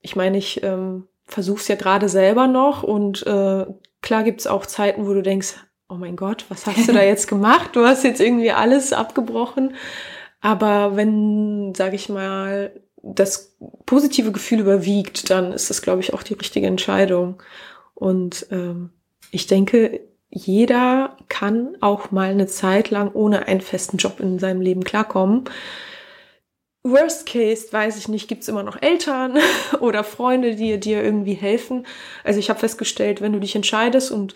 ich 0.01 0.15
meine, 0.15 0.37
ich 0.37 0.63
ähm, 0.63 1.07
versuche 1.25 1.59
es 1.59 1.67
ja 1.67 1.75
gerade 1.75 2.09
selber 2.09 2.47
noch 2.47 2.81
und 2.83 3.25
äh, 3.27 3.65
klar 4.03 4.23
gibt's 4.23 4.45
auch 4.45 4.67
Zeiten, 4.67 5.07
wo 5.07 5.13
du 5.13 5.23
denkst, 5.23 5.55
oh 5.89 5.95
mein 5.95 6.15
Gott, 6.15 6.45
was 6.49 6.67
hast 6.67 6.87
du 6.87 6.93
da 6.93 7.01
jetzt 7.01 7.27
gemacht? 7.27 7.71
Du 7.73 7.85
hast 7.85 8.03
jetzt 8.03 8.21
irgendwie 8.21 8.51
alles 8.51 8.93
abgebrochen. 8.93 9.75
Aber 10.41 10.95
wenn, 10.95 11.73
sage 11.73 11.95
ich 11.95 12.09
mal, 12.09 12.71
das 13.01 13.57
positive 13.85 14.31
Gefühl 14.31 14.59
überwiegt, 14.59 15.29
dann 15.29 15.51
ist 15.53 15.69
das, 15.69 15.81
glaube 15.81 16.01
ich, 16.01 16.13
auch 16.13 16.23
die 16.23 16.35
richtige 16.35 16.67
Entscheidung. 16.67 17.41
Und 17.95 18.47
ähm, 18.51 18.91
ich 19.31 19.47
denke, 19.47 20.01
jeder 20.29 21.17
kann 21.29 21.77
auch 21.79 22.11
mal 22.11 22.29
eine 22.29 22.47
Zeit 22.47 22.89
lang 22.89 23.11
ohne 23.13 23.47
einen 23.47 23.61
festen 23.61 23.97
Job 23.97 24.19
in 24.19 24.39
seinem 24.39 24.61
Leben 24.61 24.83
klarkommen. 24.83 25.45
Worst 26.83 27.25
case, 27.25 27.71
weiß 27.71 27.97
ich 27.97 28.09
nicht, 28.09 28.27
gibt's 28.27 28.49
immer 28.49 28.63
noch 28.63 28.81
Eltern 28.81 29.37
oder 29.79 30.03
Freunde, 30.03 30.55
die 30.55 30.79
dir 30.79 31.01
irgendwie 31.01 31.33
helfen. 31.33 31.85
Also 32.23 32.39
ich 32.39 32.49
habe 32.49 32.59
festgestellt, 32.59 33.21
wenn 33.21 33.33
du 33.33 33.39
dich 33.39 33.55
entscheidest 33.55 34.11
und 34.11 34.35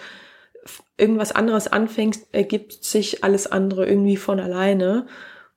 irgendwas 0.98 1.34
anderes 1.34 1.68
anfängst, 1.68 2.28
ergibt 2.32 2.84
sich 2.84 3.24
alles 3.24 3.48
andere 3.48 3.86
irgendwie 3.86 4.18
von 4.18 4.39
alleine. 4.39 5.08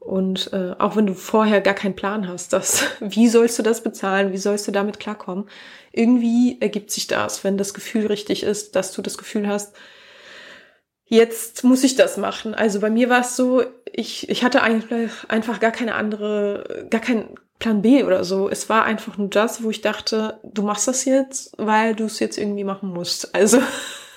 Und 0.01 0.53
äh, 0.53 0.75
auch 0.79 0.97
wenn 0.97 1.07
du 1.07 1.15
vorher 1.15 1.61
gar 1.61 1.75
keinen 1.75 1.95
Plan 1.95 2.27
hast, 2.27 2.53
dass, 2.53 2.85
wie 3.01 3.29
sollst 3.29 3.59
du 3.59 3.63
das 3.63 3.83
bezahlen, 3.83 4.33
wie 4.33 4.39
sollst 4.39 4.67
du 4.67 4.73
damit 4.73 4.99
klarkommen, 4.99 5.49
irgendwie 5.93 6.57
ergibt 6.61 6.91
sich 6.91 7.07
das, 7.07 7.45
wenn 7.45 7.59
das 7.59 7.75
Gefühl 7.75 8.07
richtig 8.07 8.43
ist, 8.43 8.75
dass 8.77 8.93
du 8.93 9.03
das 9.03 9.19
Gefühl 9.19 9.47
hast, 9.47 9.75
jetzt 11.11 11.65
muss 11.65 11.85
ich 11.85 11.97
das 11.97 12.17
machen. 12.17 12.55
Also 12.55 12.81
bei 12.81 12.89
mir 12.89 13.11
war 13.11 13.21
es 13.21 13.37
so, 13.37 13.63
ich, 13.93 14.31
ich 14.31 14.43
hatte 14.45 14.63
eigentlich 14.63 15.11
einfach 15.29 15.61
gar 15.61 15.73
keine 15.73 15.97
andere, 15.97 16.87
gar 16.89 17.01
keinen 17.01 17.35
Plan 17.59 17.83
B 17.83 18.05
oder 18.05 18.25
so. 18.25 18.49
Es 18.49 18.69
war 18.69 18.85
einfach 18.85 19.19
nur 19.19 19.29
das, 19.29 19.63
wo 19.63 19.71
ich 19.71 19.83
dachte, 19.83 20.41
du 20.45 20.63
machst 20.63 20.89
das 20.89 21.05
jetzt, 21.05 21.53
weil 21.59 21.95
du 21.95 22.05
es 22.05 22.21
jetzt 22.21 22.39
irgendwie 22.39 22.65
machen 22.65 22.91
musst. 22.91 23.35
Also 23.35 23.61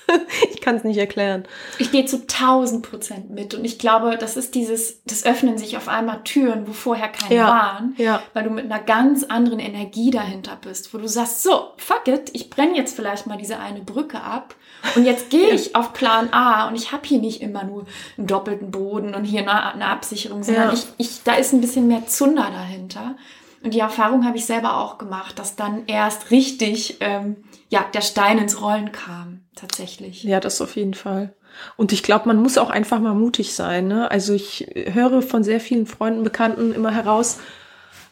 ich 0.52 0.60
kann 0.60 0.76
es 0.76 0.84
nicht 0.84 0.98
erklären. 0.98 1.44
Ich 1.78 1.90
gehe 1.90 2.06
zu 2.06 2.22
1000 2.22 2.88
Prozent 2.88 3.30
mit 3.30 3.54
und 3.54 3.64
ich 3.64 3.80
glaube, 3.80 4.16
das 4.16 4.36
ist 4.36 4.54
dieses, 4.54 5.02
das 5.04 5.26
öffnen 5.26 5.58
sich 5.58 5.76
auf 5.76 5.88
einmal 5.88 6.22
Türen, 6.22 6.68
wo 6.68 6.72
vorher 6.72 7.08
keine 7.08 7.34
ja, 7.34 7.48
waren, 7.48 7.94
ja. 7.98 8.22
weil 8.34 8.44
du 8.44 8.50
mit 8.50 8.66
einer 8.66 8.80
ganz 8.80 9.24
anderen 9.24 9.58
Energie 9.58 10.12
dahinter 10.12 10.56
bist, 10.62 10.94
wo 10.94 10.98
du 10.98 11.08
sagst, 11.08 11.42
so, 11.42 11.72
fuck 11.76 12.06
it, 12.06 12.30
ich 12.32 12.50
brenne 12.50 12.76
jetzt 12.76 12.94
vielleicht 12.94 13.26
mal 13.26 13.36
diese 13.36 13.58
eine 13.58 13.80
Brücke 13.80 14.20
ab 14.20 14.54
und 14.94 15.04
jetzt 15.04 15.30
gehe 15.30 15.50
ich 15.50 15.72
ja. 15.72 15.80
auf 15.80 15.92
Plan 15.92 16.32
A 16.32 16.68
und 16.68 16.74
ich 16.74 16.92
habe 16.92 17.06
hier 17.06 17.18
nicht 17.18 17.40
immer 17.40 17.64
nur 17.64 17.86
einen 18.16 18.26
doppelten 18.26 18.70
Boden 18.70 19.14
und 19.14 19.24
hier 19.24 19.40
eine, 19.40 19.74
eine 19.74 19.86
Absicherung, 19.86 20.42
sondern 20.42 20.74
ich, 20.74 20.86
ich, 20.98 21.22
da 21.24 21.34
ist 21.34 21.52
ein 21.52 21.60
bisschen 21.60 21.88
mehr 21.88 22.06
Zunder 22.06 22.50
dahinter. 22.50 23.16
Und 23.62 23.72
die 23.72 23.80
Erfahrung 23.80 24.26
habe 24.26 24.36
ich 24.36 24.44
selber 24.44 24.76
auch 24.76 24.98
gemacht, 24.98 25.38
dass 25.38 25.56
dann 25.56 25.84
erst 25.86 26.30
richtig 26.30 26.98
ähm, 27.00 27.36
ja 27.70 27.84
der 27.94 28.02
Stein 28.02 28.38
ins 28.38 28.60
Rollen 28.60 28.92
kam 28.92 29.40
tatsächlich. 29.56 30.22
Ja, 30.22 30.38
das 30.38 30.60
auf 30.60 30.76
jeden 30.76 30.94
Fall. 30.94 31.34
Und 31.76 31.92
ich 31.92 32.02
glaube, 32.02 32.28
man 32.28 32.42
muss 32.42 32.58
auch 32.58 32.70
einfach 32.70 33.00
mal 33.00 33.14
mutig 33.14 33.54
sein. 33.54 33.88
Ne? 33.88 34.10
Also 34.10 34.34
ich 34.34 34.66
höre 34.74 35.22
von 35.22 35.44
sehr 35.44 35.60
vielen 35.60 35.86
Freunden, 35.86 36.24
Bekannten 36.24 36.74
immer 36.74 36.90
heraus, 36.90 37.38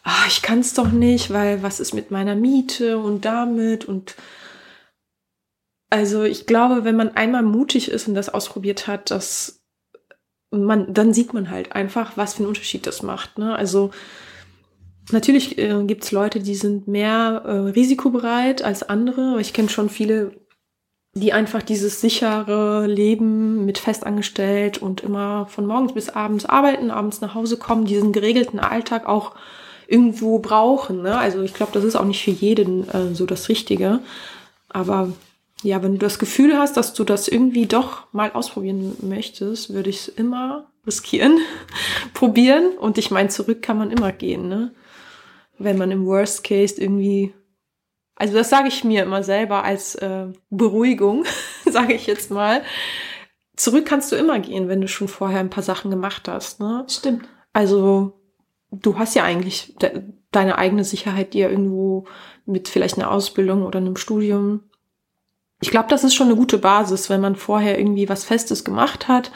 ah, 0.03 0.25
ich 0.27 0.41
kann 0.41 0.59
es 0.59 0.73
doch 0.73 0.91
nicht, 0.91 1.31
weil 1.31 1.63
was 1.63 1.79
ist 1.79 1.93
mit 1.93 2.11
meiner 2.11 2.35
Miete 2.35 2.97
und 2.97 3.25
damit 3.25 3.85
und 3.85 4.15
also 5.93 6.23
ich 6.23 6.47
glaube, 6.47 6.85
wenn 6.85 6.95
man 6.95 7.15
einmal 7.15 7.43
mutig 7.43 7.91
ist 7.91 8.07
und 8.07 8.15
das 8.15 8.29
ausprobiert 8.29 8.87
hat, 8.87 9.11
dass 9.11 9.61
man, 10.49 10.91
dann 10.91 11.13
sieht 11.13 11.35
man 11.35 11.51
halt 11.51 11.73
einfach, 11.73 12.17
was 12.17 12.33
für 12.33 12.39
einen 12.39 12.47
Unterschied 12.47 12.87
das 12.87 13.03
macht. 13.03 13.37
Ne? 13.37 13.55
Also 13.55 13.91
natürlich 15.11 15.59
äh, 15.59 15.83
gibt 15.85 16.03
es 16.03 16.11
Leute, 16.11 16.39
die 16.39 16.55
sind 16.55 16.87
mehr 16.87 17.43
äh, 17.45 17.51
risikobereit 17.51 18.63
als 18.63 18.81
andere. 18.81 19.39
Ich 19.39 19.53
kenne 19.53 19.69
schon 19.69 19.87
viele 19.87 20.31
die 21.15 21.31
einfach 21.31 21.61
dieses 21.61 22.01
sichere 22.01 22.87
Leben 22.87 23.63
mit 23.65 23.77
festangestellt 23.77 24.79
und 24.79 25.01
immer 25.01 25.45
von 25.45 25.67
morgens 25.67 25.93
bis 25.93 26.09
abends 26.09 26.45
arbeiten, 26.45 26.89
abends 26.89 27.21
nach 27.21 27.35
Hause 27.35 27.57
kommen, 27.57 27.85
diesen 27.85 28.13
geregelten 28.13 28.59
Alltag 28.59 29.05
auch 29.05 29.33
irgendwo 29.85 30.39
brauchen. 30.39 31.03
Ne? 31.03 31.15
Also 31.15 31.43
ich 31.43 31.53
glaube, 31.53 31.71
das 31.71 31.83
ist 31.83 31.95
auch 31.95 32.05
nicht 32.05 32.23
für 32.23 32.31
jeden 32.31 32.89
äh, 32.89 33.13
so 33.13 33.27
das 33.27 33.47
Richtige. 33.47 33.99
Aber 34.69 35.13
ja, 35.63 35.81
wenn 35.81 35.93
du 35.93 35.97
das 35.97 36.19
Gefühl 36.19 36.57
hast, 36.57 36.77
dass 36.77 36.93
du 36.93 37.03
das 37.03 37.27
irgendwie 37.27 37.65
doch 37.65 38.11
mal 38.13 38.31
ausprobieren 38.31 38.95
möchtest, 39.01 39.73
würde 39.73 39.89
ich 39.89 40.01
es 40.01 40.07
immer 40.07 40.71
riskieren, 40.85 41.39
probieren. 42.13 42.77
Und 42.77 42.97
ich 42.97 43.11
meine, 43.11 43.29
zurück 43.29 43.61
kann 43.61 43.77
man 43.77 43.91
immer 43.91 44.11
gehen, 44.11 44.47
ne? 44.47 44.71
Wenn 45.57 45.77
man 45.77 45.91
im 45.91 46.05
Worst 46.05 46.43
Case 46.43 46.81
irgendwie 46.81 47.33
also 48.15 48.35
das 48.35 48.49
sage 48.49 48.67
ich 48.67 48.83
mir 48.83 49.03
immer 49.03 49.23
selber 49.23 49.63
als 49.63 49.95
äh, 49.95 50.27
Beruhigung, 50.49 51.25
sage 51.65 51.93
ich 51.93 52.07
jetzt 52.07 52.31
mal. 52.31 52.61
Zurück 53.55 53.85
kannst 53.85 54.11
du 54.11 54.15
immer 54.15 54.39
gehen, 54.39 54.67
wenn 54.67 54.81
du 54.81 54.87
schon 54.87 55.07
vorher 55.07 55.39
ein 55.39 55.49
paar 55.49 55.63
Sachen 55.63 55.91
gemacht 55.91 56.27
hast. 56.27 56.59
Ne? 56.59 56.85
Stimmt. 56.89 57.27
Also 57.53 58.19
du 58.71 58.97
hast 58.97 59.15
ja 59.15 59.23
eigentlich 59.23 59.75
de 59.81 60.03
deine 60.31 60.57
eigene 60.57 60.83
Sicherheit, 60.83 61.35
die 61.35 61.39
ja 61.39 61.49
irgendwo 61.49 62.05
mit 62.47 62.67
vielleicht 62.67 62.97
einer 62.97 63.11
Ausbildung 63.11 63.63
oder 63.63 63.77
einem 63.77 63.97
Studium. 63.97 64.63
Ich 65.63 65.71
glaube, 65.71 65.87
das 65.87 66.03
ist 66.03 66.13
schon 66.13 66.27
eine 66.27 66.35
gute 66.35 66.57
Basis, 66.57 67.09
wenn 67.09 67.21
man 67.21 67.37
vorher 67.37 67.79
irgendwie 67.79 68.09
was 68.09 68.25
Festes 68.25 68.65
gemacht 68.65 69.07
hat, 69.07 69.31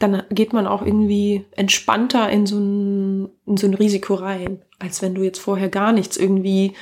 dann 0.00 0.24
geht 0.30 0.52
man 0.52 0.66
auch 0.66 0.82
irgendwie 0.82 1.44
entspannter 1.54 2.28
in 2.28 2.44
so 2.44 2.58
ein, 2.58 3.28
in 3.46 3.56
so 3.56 3.68
ein 3.68 3.74
Risiko 3.74 4.14
rein, 4.14 4.62
als 4.80 5.00
wenn 5.00 5.14
du 5.14 5.22
jetzt 5.22 5.38
vorher 5.38 5.68
gar 5.68 5.92
nichts 5.92 6.16
irgendwie 6.16 6.72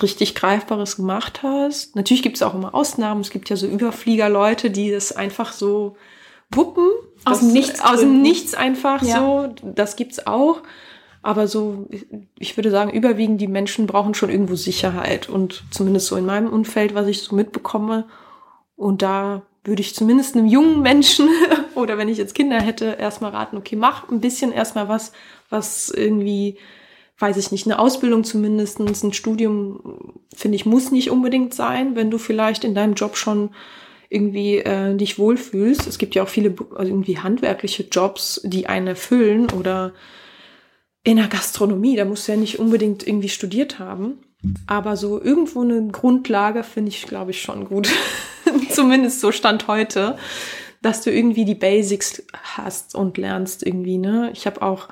richtig 0.00 0.36
Greifbares 0.36 0.94
gemacht 0.94 1.42
hast. 1.42 1.96
Natürlich 1.96 2.22
gibt 2.22 2.36
es 2.36 2.42
auch 2.44 2.54
immer 2.54 2.72
Ausnahmen. 2.72 3.20
Es 3.20 3.30
gibt 3.30 3.50
ja 3.50 3.56
so 3.56 3.66
Überfliegerleute, 3.66 4.70
die 4.70 4.92
das 4.92 5.10
einfach 5.10 5.52
so 5.52 5.96
wuppen. 6.52 6.88
Aus 7.24 7.40
dem 7.40 7.52
Nichts. 7.52 7.80
Aus 7.80 7.98
dem 7.98 8.22
Nichts 8.22 8.54
einfach 8.54 9.02
ja. 9.02 9.18
so. 9.18 9.54
Das 9.74 9.96
gibt's 9.96 10.24
auch. 10.24 10.62
Aber 11.20 11.48
so, 11.48 11.88
ich 12.38 12.56
würde 12.56 12.70
sagen, 12.70 12.92
überwiegend 12.92 13.40
die 13.40 13.48
Menschen 13.48 13.88
brauchen 13.88 14.14
schon 14.14 14.30
irgendwo 14.30 14.54
Sicherheit. 14.54 15.28
Und 15.28 15.64
zumindest 15.72 16.06
so 16.06 16.14
in 16.14 16.26
meinem 16.26 16.48
Umfeld, 16.48 16.94
was 16.94 17.08
ich 17.08 17.22
so 17.22 17.34
mitbekomme. 17.34 18.04
Und 18.76 19.02
da 19.02 19.42
würde 19.64 19.80
ich 19.80 19.94
zumindest 19.94 20.36
einem 20.36 20.46
jungen 20.46 20.80
Menschen 20.80 21.28
oder 21.74 21.98
wenn 21.98 22.08
ich 22.08 22.18
jetzt 22.18 22.34
Kinder 22.34 22.60
hätte, 22.60 22.96
erstmal 22.98 23.32
raten, 23.32 23.56
okay, 23.56 23.76
mach 23.76 24.08
ein 24.08 24.20
bisschen 24.20 24.52
erstmal 24.52 24.88
was, 24.88 25.12
was 25.50 25.90
irgendwie 25.90 26.58
weiß 27.18 27.36
ich 27.38 27.50
nicht, 27.50 27.66
eine 27.66 27.78
Ausbildung 27.78 28.24
zumindestens, 28.24 29.02
ein 29.02 29.12
Studium, 29.12 30.12
finde 30.34 30.56
ich, 30.56 30.66
muss 30.66 30.90
nicht 30.90 31.10
unbedingt 31.10 31.54
sein, 31.54 31.96
wenn 31.96 32.10
du 32.10 32.18
vielleicht 32.18 32.64
in 32.64 32.74
deinem 32.74 32.94
Job 32.94 33.16
schon 33.16 33.50
irgendwie 34.08 34.58
äh, 34.58 34.94
dich 34.94 35.18
wohlfühlst. 35.18 35.86
Es 35.86 35.98
gibt 35.98 36.14
ja 36.14 36.22
auch 36.22 36.28
viele 36.28 36.54
also 36.74 36.90
irgendwie 36.90 37.18
handwerkliche 37.18 37.84
Jobs, 37.84 38.40
die 38.44 38.66
einen 38.66 38.88
erfüllen 38.88 39.50
oder 39.50 39.92
in 41.02 41.16
der 41.16 41.28
Gastronomie, 41.28 41.96
da 41.96 42.04
musst 42.04 42.26
du 42.26 42.32
ja 42.32 42.38
nicht 42.38 42.58
unbedingt 42.58 43.06
irgendwie 43.06 43.28
studiert 43.28 43.78
haben. 43.78 44.18
Aber 44.66 44.96
so 44.96 45.20
irgendwo 45.20 45.62
eine 45.62 45.88
Grundlage 45.88 46.62
finde 46.62 46.90
ich, 46.90 47.06
glaube 47.06 47.30
ich, 47.30 47.40
schon 47.40 47.64
gut. 47.64 47.88
Zumindest 48.70 49.20
so 49.20 49.32
Stand 49.32 49.68
heute, 49.68 50.16
dass 50.82 51.02
du 51.02 51.10
irgendwie 51.10 51.44
die 51.44 51.54
Basics 51.54 52.22
hast 52.42 52.94
und 52.94 53.18
lernst 53.18 53.64
irgendwie, 53.64 53.98
ne? 53.98 54.30
Ich 54.32 54.46
habe 54.46 54.62
auch 54.62 54.88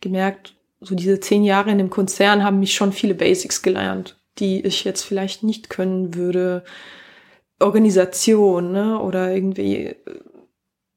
gemerkt, 0.00 0.54
so 0.80 0.94
diese 0.94 1.20
zehn 1.20 1.44
Jahre 1.44 1.70
in 1.70 1.78
dem 1.78 1.90
Konzern 1.90 2.44
haben 2.44 2.60
mich 2.60 2.74
schon 2.74 2.92
viele 2.92 3.14
Basics 3.14 3.62
gelernt, 3.62 4.18
die 4.38 4.60
ich 4.60 4.84
jetzt 4.84 5.02
vielleicht 5.02 5.42
nicht 5.42 5.70
können 5.70 6.14
würde. 6.14 6.64
Organisation, 7.60 8.72
ne? 8.72 9.00
Oder 9.00 9.34
irgendwie, 9.34 9.94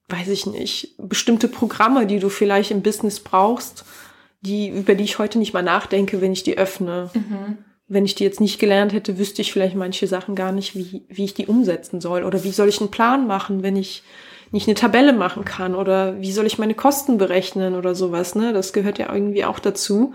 weiß 0.10 0.30
ich 0.30 0.46
nicht, 0.46 0.96
bestimmte 0.98 1.48
Programme, 1.48 2.08
die 2.08 2.20
du 2.20 2.30
vielleicht 2.30 2.72
im 2.72 2.82
Business 2.82 3.20
brauchst, 3.20 3.86
die, 4.42 4.70
über 4.70 4.96
die 4.96 5.04
ich 5.04 5.20
heute 5.20 5.40
nicht 5.40 5.54
mal 5.54 5.64
nachdenke, 5.64 6.22
wenn 6.22 6.32
ich 6.32 6.44
die 6.44 6.58
öffne. 6.58 7.10
Mhm. 7.14 7.58
Wenn 7.88 8.06
ich 8.06 8.16
die 8.16 8.24
jetzt 8.24 8.42
nicht 8.42 8.60
gelernt 8.60 8.92
hätte, 8.94 9.18
wüsste 9.18 9.42
ich 9.42 9.54
vielleicht 9.54 9.76
manche 9.76 10.08
Sachen 10.08 10.36
gar 10.36 10.52
nicht, 10.52 10.76
wie, 10.76 11.04
wie 11.08 11.26
ich 11.26 11.34
die 11.34 11.48
umsetzen 11.48 12.02
soll. 12.02 12.24
Oder 12.24 12.44
wie 12.44 12.52
soll 12.52 12.68
ich 12.68 12.82
einen 12.82 12.92
Plan 12.92 13.28
machen, 13.28 13.64
wenn 13.64 13.78
ich 13.78 14.04
nicht 14.52 14.68
eine 14.68 14.76
Tabelle 14.76 15.14
machen 15.14 15.46
kann? 15.46 15.74
Oder 15.74 16.20
wie 16.20 16.32
soll 16.32 16.46
ich 16.46 16.58
meine 16.58 16.74
Kosten 16.74 17.18
berechnen 17.18 17.76
oder 17.76 17.96
sowas, 17.96 18.36
ne? 18.36 18.52
Das 18.52 18.74
gehört 18.74 19.00
ja 19.00 19.14
irgendwie 19.14 19.46
auch 19.46 19.60
dazu. 19.60 20.14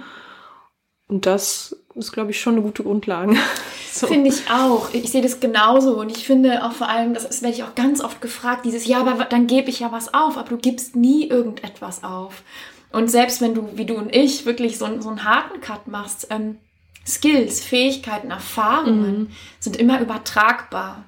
Und 1.08 1.26
das 1.26 1.76
ist, 1.94 2.12
glaube 2.12 2.30
ich, 2.30 2.40
schon 2.40 2.54
eine 2.54 2.62
gute 2.62 2.82
Grundlage. 2.82 3.36
so. 3.92 4.06
Finde 4.06 4.28
ich 4.30 4.50
auch. 4.50 4.92
Ich 4.92 5.10
sehe 5.10 5.22
das 5.22 5.40
genauso. 5.40 5.98
Und 5.98 6.10
ich 6.10 6.26
finde 6.26 6.64
auch 6.64 6.72
vor 6.72 6.88
allem, 6.88 7.14
das 7.14 7.42
werde 7.42 7.54
ich 7.54 7.62
auch 7.64 7.74
ganz 7.74 8.02
oft 8.02 8.20
gefragt, 8.20 8.64
dieses, 8.64 8.86
ja, 8.86 9.00
aber 9.00 9.24
dann 9.24 9.46
gebe 9.46 9.68
ich 9.68 9.80
ja 9.80 9.92
was 9.92 10.14
auf, 10.14 10.38
aber 10.38 10.48
du 10.48 10.56
gibst 10.56 10.96
nie 10.96 11.28
irgendetwas 11.28 12.02
auf. 12.02 12.42
Und 12.92 13.10
selbst 13.10 13.40
wenn 13.40 13.54
du, 13.54 13.68
wie 13.74 13.86
du 13.86 13.94
und 13.94 14.14
ich, 14.14 14.46
wirklich 14.46 14.78
so, 14.78 14.86
so 15.00 15.08
einen 15.08 15.24
harten 15.24 15.60
Cut 15.60 15.86
machst, 15.86 16.28
ähm, 16.30 16.58
Skills, 17.06 17.62
Fähigkeiten, 17.62 18.30
Erfahrungen 18.30 19.18
mhm. 19.18 19.30
sind 19.58 19.76
immer 19.76 20.00
übertragbar. 20.00 21.04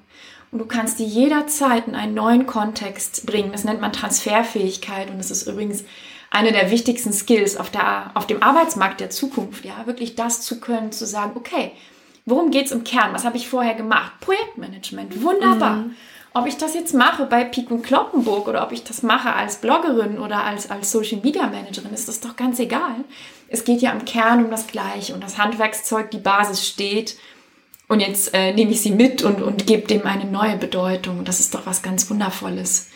Und 0.51 0.59
du 0.59 0.65
kannst 0.65 0.99
die 0.99 1.05
jederzeit 1.05 1.87
in 1.87 1.95
einen 1.95 2.13
neuen 2.13 2.45
Kontext 2.45 3.25
bringen. 3.25 3.51
Das 3.51 3.63
nennt 3.63 3.81
man 3.81 3.91
Transferfähigkeit. 3.91 5.09
Und 5.09 5.17
das 5.17 5.31
ist 5.31 5.47
übrigens 5.47 5.83
eine 6.31 6.51
der 6.51 6.71
wichtigsten 6.71 7.13
Skills 7.13 7.57
auf, 7.57 7.69
der, 7.69 8.11
auf 8.13 8.27
dem 8.27 8.41
Arbeitsmarkt 8.41 8.99
der 8.99 9.09
Zukunft. 9.09 9.65
Ja, 9.65 9.85
wirklich 9.85 10.15
das 10.15 10.41
zu 10.41 10.59
können, 10.59 10.91
zu 10.91 11.05
sagen, 11.05 11.33
okay, 11.35 11.71
worum 12.25 12.51
geht 12.51 12.67
es 12.67 12.71
im 12.71 12.83
Kern? 12.83 13.13
Was 13.13 13.25
habe 13.25 13.37
ich 13.37 13.49
vorher 13.49 13.73
gemacht? 13.73 14.13
Projektmanagement, 14.21 15.21
wunderbar. 15.21 15.75
Mhm. 15.77 15.95
Ob 16.37 16.47
ich 16.47 16.57
das 16.57 16.73
jetzt 16.73 16.93
mache 16.93 17.27
bei 17.27 17.45
Piken 17.45 17.81
Kloppenburg 17.81 18.49
oder 18.49 18.61
ob 18.61 18.73
ich 18.73 18.83
das 18.83 19.03
mache 19.03 19.31
als 19.31 19.55
Bloggerin 19.55 20.19
oder 20.19 20.43
als, 20.43 20.69
als 20.69 20.91
Social 20.91 21.21
Media 21.23 21.47
Managerin, 21.47 21.93
ist 21.93 22.09
das 22.09 22.19
doch 22.19 22.35
ganz 22.35 22.59
egal. 22.59 23.05
Es 23.47 23.63
geht 23.63 23.81
ja 23.81 23.93
im 23.93 24.03
Kern 24.03 24.43
um 24.43 24.51
das 24.51 24.67
Gleiche 24.67 25.13
und 25.13 25.23
das 25.23 25.37
Handwerkszeug, 25.37 26.11
die 26.11 26.17
Basis 26.17 26.67
steht. 26.67 27.17
Und 27.87 28.01
jetzt 28.01 28.33
äh, 28.33 28.53
nehme 28.53 28.71
ich 28.71 28.81
sie 28.81 28.91
mit 28.91 29.23
und, 29.23 29.41
und 29.41 29.65
gebe 29.65 29.87
dem 29.87 30.05
eine 30.05 30.25
neue 30.25 30.57
Bedeutung. 30.57 31.19
Und 31.19 31.29
das 31.29 31.39
ist 31.39 31.55
doch 31.55 31.65
was 31.65 31.81
ganz 31.81 32.09
Wundervolles, 32.09 32.89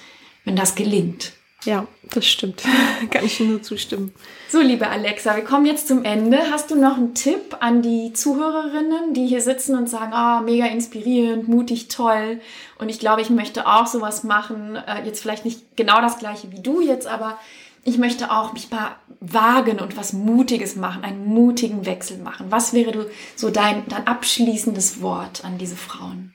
wenn 0.44 0.58
das 0.58 0.76
gelingt. 0.76 1.32
Ja, 1.66 1.88
das 2.04 2.26
stimmt. 2.26 2.64
Kann 3.12 3.26
ich 3.26 3.40
nur 3.40 3.62
zustimmen. 3.62 4.14
So, 4.48 4.62
liebe 4.62 4.88
Alexa, 4.88 5.36
wir 5.36 5.44
kommen 5.44 5.66
jetzt 5.66 5.88
zum 5.88 6.06
Ende. 6.06 6.40
Hast 6.52 6.72
du 6.72 6.76
noch 6.76 6.96
einen 6.96 7.16
Tipp 7.16 7.58
an 7.60 7.82
die 7.82 8.14
Zuhörerinnen, 8.14 9.14
die 9.14 9.28
hier 9.28 9.42
sitzen 9.42 9.76
und 9.76 9.90
sagen, 9.90 10.14
ah, 10.14 10.40
oh, 10.40 10.44
mega 10.44 10.66
inspirierend, 10.66 11.50
mutig, 11.50 11.90
toll. 11.90 12.40
Und 12.78 12.90
ich 12.90 13.00
glaube, 13.00 13.22
ich 13.22 13.30
möchte 13.30 13.68
auch 13.68 13.88
sowas 13.88 14.24
machen. 14.24 14.78
Äh, 14.78 15.06
jetzt 15.06 15.22
vielleicht 15.22 15.44
nicht 15.44 15.76
genau 15.76 16.00
das 16.02 16.18
gleiche 16.18 16.52
wie 16.52 16.62
du 16.62 16.80
jetzt, 16.80 17.08
aber 17.08 17.38
ich 17.84 17.98
möchte 17.98 18.32
auch 18.32 18.54
mich 18.54 18.72
mal 18.72 18.96
wagen 19.20 19.80
und 19.80 19.98
was 19.98 20.14
Mutiges 20.14 20.76
machen, 20.76 21.04
einen 21.04 21.26
mutigen 21.26 21.86
Wechsel 21.86 22.18
machen. 22.18 22.48
Was 22.50 22.74
wäre 22.74 22.92
du 22.92 23.10
so 23.36 23.50
dein, 23.50 23.88
dein 23.88 24.08
abschließendes 24.08 25.02
Wort 25.02 25.44
an 25.44 25.58
diese 25.58 25.76
Frauen? 25.76 26.34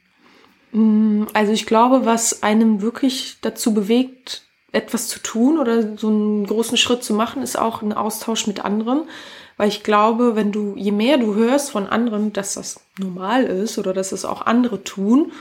Mm, 0.72 1.24
also 1.32 1.52
ich 1.52 1.66
glaube, 1.66 2.04
was 2.04 2.42
einem 2.42 2.82
wirklich 2.82 3.36
dazu 3.40 3.72
bewegt, 3.72 4.42
etwas 4.74 5.08
zu 5.08 5.20
tun 5.20 5.58
oder 5.58 5.96
so 5.96 6.08
einen 6.08 6.46
großen 6.46 6.76
Schritt 6.76 7.04
zu 7.04 7.14
machen, 7.14 7.42
ist 7.42 7.58
auch 7.58 7.82
ein 7.82 7.92
Austausch 7.92 8.46
mit 8.46 8.64
anderen. 8.64 9.08
Weil 9.56 9.68
ich 9.68 9.84
glaube, 9.84 10.34
wenn 10.34 10.50
du, 10.50 10.74
je 10.76 10.90
mehr 10.90 11.16
du 11.16 11.34
hörst 11.34 11.70
von 11.70 11.86
anderen, 11.86 12.32
dass 12.32 12.54
das 12.54 12.80
normal 12.98 13.44
ist 13.44 13.78
oder 13.78 13.92
dass 13.92 14.12
es 14.12 14.24
auch 14.24 14.42
andere 14.42 14.82
tun, 14.82 15.32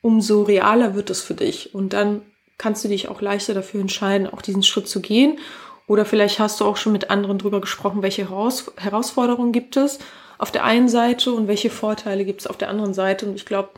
umso 0.00 0.42
realer 0.42 0.94
wird 0.94 1.10
es 1.10 1.22
für 1.22 1.34
dich. 1.34 1.74
Und 1.74 1.92
dann 1.92 2.22
kannst 2.58 2.84
du 2.84 2.88
dich 2.88 3.08
auch 3.08 3.20
leichter 3.20 3.54
dafür 3.54 3.80
entscheiden, 3.80 4.28
auch 4.28 4.42
diesen 4.42 4.62
Schritt 4.62 4.88
zu 4.88 5.00
gehen. 5.00 5.38
Oder 5.88 6.04
vielleicht 6.04 6.38
hast 6.38 6.60
du 6.60 6.64
auch 6.64 6.76
schon 6.76 6.92
mit 6.92 7.10
anderen 7.10 7.38
drüber 7.38 7.60
gesprochen, 7.60 8.02
welche 8.02 8.22
Heraus 8.22 8.70
Herausforderungen 8.76 9.52
gibt 9.52 9.76
es 9.76 9.98
auf 10.38 10.50
der 10.50 10.64
einen 10.64 10.88
Seite 10.88 11.32
und 11.32 11.48
welche 11.48 11.70
Vorteile 11.70 12.24
gibt 12.24 12.40
es 12.42 12.46
auf 12.46 12.56
der 12.56 12.68
anderen 12.68 12.94
Seite. 12.94 13.26
Und 13.26 13.34
ich 13.34 13.46
glaube, 13.46 13.70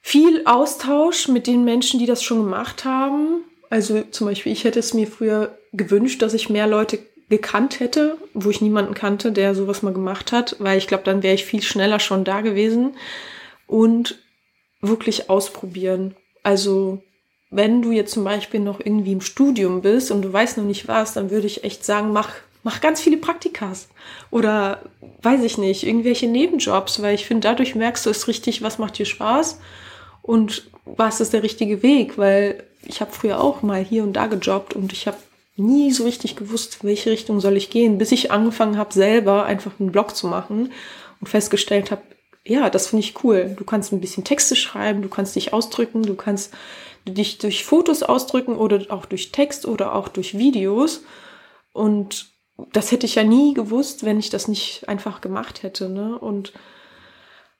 viel 0.00 0.42
Austausch 0.44 1.28
mit 1.28 1.46
den 1.46 1.64
Menschen, 1.64 2.00
die 2.00 2.06
das 2.06 2.22
schon 2.22 2.38
gemacht 2.38 2.84
haben, 2.84 3.44
also 3.70 4.02
zum 4.10 4.26
Beispiel, 4.26 4.52
ich 4.52 4.64
hätte 4.64 4.80
es 4.80 4.92
mir 4.92 5.06
früher 5.06 5.56
gewünscht, 5.72 6.20
dass 6.20 6.34
ich 6.34 6.50
mehr 6.50 6.66
Leute 6.66 6.98
gekannt 7.28 7.78
hätte, 7.78 8.18
wo 8.34 8.50
ich 8.50 8.60
niemanden 8.60 8.94
kannte, 8.94 9.30
der 9.30 9.54
sowas 9.54 9.82
mal 9.82 9.94
gemacht 9.94 10.32
hat, 10.32 10.56
weil 10.58 10.76
ich 10.76 10.88
glaube, 10.88 11.04
dann 11.04 11.22
wäre 11.22 11.34
ich 11.34 11.44
viel 11.44 11.62
schneller 11.62 12.00
schon 12.00 12.24
da 12.24 12.40
gewesen 12.40 12.96
und 13.68 14.18
wirklich 14.80 15.30
ausprobieren. 15.30 16.16
Also 16.42 17.02
wenn 17.50 17.82
du 17.82 17.92
jetzt 17.92 18.12
zum 18.12 18.24
Beispiel 18.24 18.58
noch 18.58 18.80
irgendwie 18.80 19.12
im 19.12 19.20
Studium 19.20 19.82
bist 19.82 20.10
und 20.10 20.22
du 20.22 20.32
weißt 20.32 20.58
noch 20.58 20.64
nicht 20.64 20.88
was, 20.88 21.14
dann 21.14 21.30
würde 21.30 21.46
ich 21.46 21.62
echt 21.62 21.84
sagen, 21.84 22.12
mach, 22.12 22.32
mach 22.64 22.80
ganz 22.80 23.00
viele 23.00 23.18
Praktikas 23.18 23.88
oder 24.32 24.82
weiß 25.22 25.44
ich 25.44 25.58
nicht, 25.58 25.86
irgendwelche 25.86 26.26
Nebenjobs, 26.26 27.00
weil 27.00 27.14
ich 27.14 27.26
finde, 27.26 27.46
dadurch 27.46 27.76
merkst 27.76 28.06
du 28.06 28.10
es 28.10 28.26
richtig, 28.26 28.62
was 28.62 28.78
macht 28.78 28.98
dir 28.98 29.06
Spaß 29.06 29.60
und 30.22 30.68
was 30.84 31.20
ist 31.20 31.32
der 31.32 31.44
richtige 31.44 31.84
Weg, 31.84 32.18
weil 32.18 32.64
ich 32.86 33.00
habe 33.00 33.12
früher 33.12 33.40
auch 33.40 33.62
mal 33.62 33.84
hier 33.84 34.02
und 34.02 34.14
da 34.14 34.26
gejobbt 34.26 34.74
und 34.74 34.92
ich 34.92 35.06
habe 35.06 35.18
nie 35.56 35.92
so 35.92 36.04
richtig 36.04 36.36
gewusst, 36.36 36.78
in 36.80 36.88
welche 36.88 37.10
Richtung 37.10 37.40
soll 37.40 37.56
ich 37.56 37.70
gehen, 37.70 37.98
bis 37.98 38.12
ich 38.12 38.30
angefangen 38.30 38.78
habe, 38.78 38.94
selber 38.94 39.44
einfach 39.44 39.72
einen 39.78 39.92
Blog 39.92 40.16
zu 40.16 40.26
machen 40.26 40.72
und 41.20 41.28
festgestellt 41.28 41.90
habe, 41.90 42.02
ja, 42.44 42.70
das 42.70 42.88
finde 42.88 43.04
ich 43.04 43.22
cool. 43.22 43.54
Du 43.56 43.64
kannst 43.64 43.92
ein 43.92 44.00
bisschen 44.00 44.24
Texte 44.24 44.56
schreiben, 44.56 45.02
du 45.02 45.08
kannst 45.08 45.36
dich 45.36 45.52
ausdrücken, 45.52 46.02
du 46.02 46.14
kannst 46.14 46.52
dich 47.06 47.38
durch 47.38 47.64
Fotos 47.64 48.02
ausdrücken 48.02 48.56
oder 48.56 48.86
auch 48.88 49.06
durch 49.06 49.32
Text 49.32 49.66
oder 49.66 49.94
auch 49.94 50.08
durch 50.08 50.38
Videos. 50.38 51.02
Und 51.72 52.30
das 52.72 52.92
hätte 52.92 53.06
ich 53.06 53.14
ja 53.14 53.24
nie 53.24 53.54
gewusst, 53.54 54.04
wenn 54.04 54.18
ich 54.18 54.30
das 54.30 54.48
nicht 54.48 54.88
einfach 54.88 55.20
gemacht 55.20 55.62
hätte. 55.62 55.88
Ne? 55.88 56.18
Und 56.18 56.52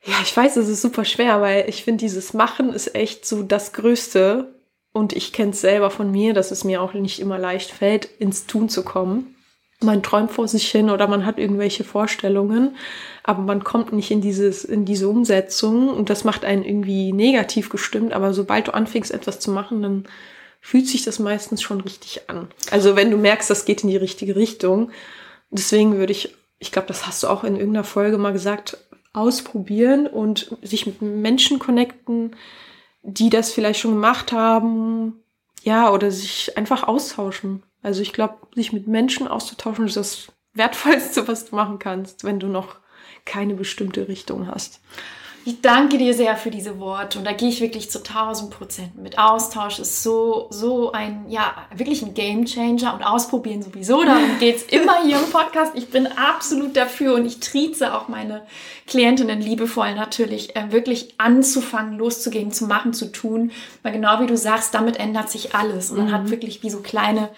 ja, 0.04 0.14
ich 0.22 0.34
weiß, 0.34 0.56
es 0.56 0.68
ist 0.68 0.82
super 0.82 1.04
schwer, 1.04 1.40
weil 1.40 1.68
ich 1.68 1.84
finde, 1.84 2.04
dieses 2.04 2.32
Machen 2.32 2.72
ist 2.72 2.94
echt 2.94 3.26
so 3.26 3.42
das 3.42 3.72
Größte, 3.72 4.59
und 4.92 5.12
ich 5.12 5.32
kenne 5.32 5.52
es 5.52 5.60
selber 5.60 5.90
von 5.90 6.10
mir, 6.10 6.34
dass 6.34 6.50
es 6.50 6.64
mir 6.64 6.82
auch 6.82 6.94
nicht 6.94 7.20
immer 7.20 7.38
leicht 7.38 7.70
fällt, 7.70 8.06
ins 8.18 8.46
Tun 8.46 8.68
zu 8.68 8.82
kommen. 8.82 9.36
Man 9.82 10.02
träumt 10.02 10.30
vor 10.30 10.46
sich 10.46 10.70
hin 10.70 10.90
oder 10.90 11.06
man 11.06 11.24
hat 11.24 11.38
irgendwelche 11.38 11.84
Vorstellungen, 11.84 12.76
aber 13.22 13.42
man 13.42 13.64
kommt 13.64 13.92
nicht 13.92 14.10
in 14.10 14.20
dieses, 14.20 14.64
in 14.64 14.84
diese 14.84 15.08
Umsetzung 15.08 15.88
und 15.88 16.10
das 16.10 16.24
macht 16.24 16.44
einen 16.44 16.64
irgendwie 16.64 17.12
negativ 17.12 17.70
gestimmt. 17.70 18.12
Aber 18.12 18.34
sobald 18.34 18.68
du 18.68 18.74
anfängst, 18.74 19.10
etwas 19.10 19.40
zu 19.40 19.50
machen, 19.50 19.80
dann 19.80 20.04
fühlt 20.60 20.86
sich 20.86 21.04
das 21.04 21.18
meistens 21.18 21.62
schon 21.62 21.80
richtig 21.80 22.28
an. 22.28 22.48
Also 22.70 22.94
wenn 22.94 23.10
du 23.10 23.16
merkst, 23.16 23.48
das 23.48 23.64
geht 23.64 23.82
in 23.82 23.88
die 23.88 23.96
richtige 23.96 24.36
Richtung. 24.36 24.90
Deswegen 25.50 25.96
würde 25.96 26.12
ich, 26.12 26.34
ich 26.58 26.72
glaube, 26.72 26.88
das 26.88 27.06
hast 27.06 27.22
du 27.22 27.28
auch 27.28 27.44
in 27.44 27.56
irgendeiner 27.56 27.84
Folge 27.84 28.18
mal 28.18 28.34
gesagt, 28.34 28.76
ausprobieren 29.12 30.06
und 30.06 30.56
sich 30.62 30.86
mit 30.86 31.00
Menschen 31.00 31.58
connecten, 31.58 32.36
die 33.02 33.30
das 33.30 33.52
vielleicht 33.52 33.80
schon 33.80 33.94
gemacht 33.94 34.32
haben, 34.32 35.22
ja, 35.62 35.90
oder 35.90 36.10
sich 36.10 36.56
einfach 36.56 36.84
austauschen. 36.84 37.62
Also 37.82 38.02
ich 38.02 38.12
glaube, 38.12 38.38
sich 38.54 38.72
mit 38.72 38.86
Menschen 38.86 39.28
auszutauschen 39.28 39.86
ist 39.86 39.96
das 39.96 40.32
Wertvollste, 40.52 41.28
was 41.28 41.46
du 41.46 41.56
machen 41.56 41.78
kannst, 41.78 42.24
wenn 42.24 42.40
du 42.40 42.46
noch 42.46 42.76
keine 43.24 43.54
bestimmte 43.54 44.08
Richtung 44.08 44.48
hast. 44.48 44.80
Ich 45.46 45.62
danke 45.62 45.96
dir 45.96 46.12
sehr 46.12 46.36
für 46.36 46.50
diese 46.50 46.78
Worte 46.78 47.18
und 47.18 47.24
da 47.24 47.32
gehe 47.32 47.48
ich 47.48 47.62
wirklich 47.62 47.90
zu 47.90 47.98
1000 47.98 48.50
Prozent 48.50 48.96
mit. 48.96 49.18
Austausch 49.18 49.78
ist 49.78 50.02
so, 50.02 50.48
so 50.50 50.92
ein, 50.92 51.24
ja, 51.28 51.54
wirklich 51.74 52.02
ein 52.02 52.12
Game 52.12 52.44
Changer 52.44 52.92
und 52.94 53.02
ausprobieren 53.02 53.62
sowieso. 53.62 54.04
Darum 54.04 54.38
geht 54.38 54.56
es 54.56 54.62
immer 54.64 55.02
hier 55.02 55.16
im 55.16 55.30
Podcast. 55.30 55.72
Ich 55.74 55.88
bin 55.88 56.06
absolut 56.06 56.76
dafür 56.76 57.14
und 57.14 57.24
ich 57.24 57.40
trieze 57.40 57.94
auch 57.94 58.08
meine 58.08 58.42
Klientinnen 58.86 59.40
liebevoll 59.40 59.94
natürlich, 59.94 60.56
äh, 60.56 60.72
wirklich 60.72 61.14
anzufangen, 61.16 61.96
loszugehen, 61.96 62.52
zu 62.52 62.66
machen, 62.66 62.92
zu 62.92 63.10
tun. 63.10 63.50
Weil 63.82 63.92
genau 63.92 64.20
wie 64.20 64.26
du 64.26 64.36
sagst, 64.36 64.74
damit 64.74 64.98
ändert 64.98 65.30
sich 65.30 65.54
alles 65.54 65.90
und 65.90 65.98
man 65.98 66.08
mhm. 66.08 66.12
hat 66.12 66.30
wirklich 66.30 66.62
wie 66.62 66.70
so 66.70 66.80
kleine, 66.80 67.30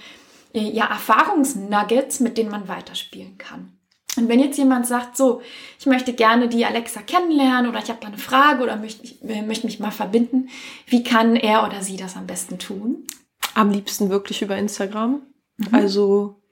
äh, 0.55 0.61
ja, 0.61 0.87
Erfahrungsnuggets, 0.87 2.19
mit 2.19 2.37
denen 2.37 2.51
man 2.51 2.67
weiterspielen 2.67 3.39
kann. 3.39 3.73
Und 4.17 4.29
wenn 4.29 4.41
jetzt 4.41 4.59
jemand 4.59 4.87
sagt, 4.87 5.17
so, 5.17 5.41
ich 5.79 5.87
möchte 5.87 6.13
gerne 6.13 6.49
die 6.49 6.67
Alexa 6.67 7.01
kennenlernen 7.01 7.71
oder 7.71 7.81
ich 7.83 7.89
habe 7.89 8.01
da 8.01 8.09
eine 8.09 8.19
Frage 8.19 8.63
oder 8.63 8.77
möchte, 8.77 9.09
äh, 9.27 9.43
möchte 9.43 9.67
mich 9.67 9.81
mal 9.81 9.91
verbinden, 9.91 10.49
wie 10.87 11.03
kann 11.03 11.35
er 11.35 11.67
oder 11.67 11.83
sie 11.83 11.97
das 11.97 12.17
am 12.17 12.27
besten 12.27 12.59
tun? 12.59 13.07
Am 13.55 13.71
liebsten 13.71 14.11
wirklich 14.11 14.43
über 14.43 14.57
Instagram. 14.57 15.23
Mhm. 15.57 15.69
Also 15.73 16.43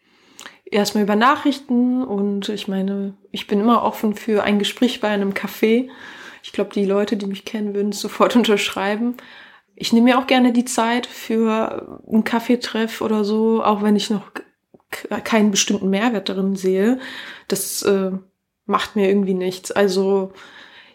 erstmal 0.65 1.05
über 1.05 1.17
Nachrichten 1.17 2.03
und 2.03 2.49
ich 2.49 2.67
meine, 2.67 3.15
ich 3.31 3.47
bin 3.47 3.61
immer 3.61 3.83
offen 3.83 4.15
für 4.15 4.43
ein 4.43 4.59
Gespräch 4.59 5.01
bei 5.01 5.09
einem 5.09 5.33
Café. 5.33 5.91
Ich 6.43 6.53
glaube, 6.53 6.73
die 6.73 6.87
Leute, 6.87 7.19
die 7.19 7.27
mich 7.27 7.45
kennen, 7.45 7.75
würden 7.75 7.91
es 7.91 8.01
sofort 8.01 8.37
unterschreiben. 8.37 9.17
Ich 9.75 9.93
nehme 9.93 10.11
mir 10.11 10.19
auch 10.19 10.27
gerne 10.27 10.53
die 10.53 10.65
Zeit 10.65 11.07
für 11.07 12.01
einen 12.11 12.25
Kaffeetreff 12.25 13.03
oder 13.03 13.25
so, 13.25 13.63
auch 13.63 13.83
wenn 13.83 13.97
ich 13.97 14.09
noch 14.11 14.31
keinen 14.91 15.51
bestimmten 15.51 15.91
Mehrwert 15.91 16.28
darin 16.28 16.57
sehe, 16.57 16.99
das 17.49 17.82
äh, 17.82 18.12
macht 18.66 18.97
mir 18.97 19.09
irgendwie 19.09 19.34
nichts. 19.34 19.70
Also 19.70 20.32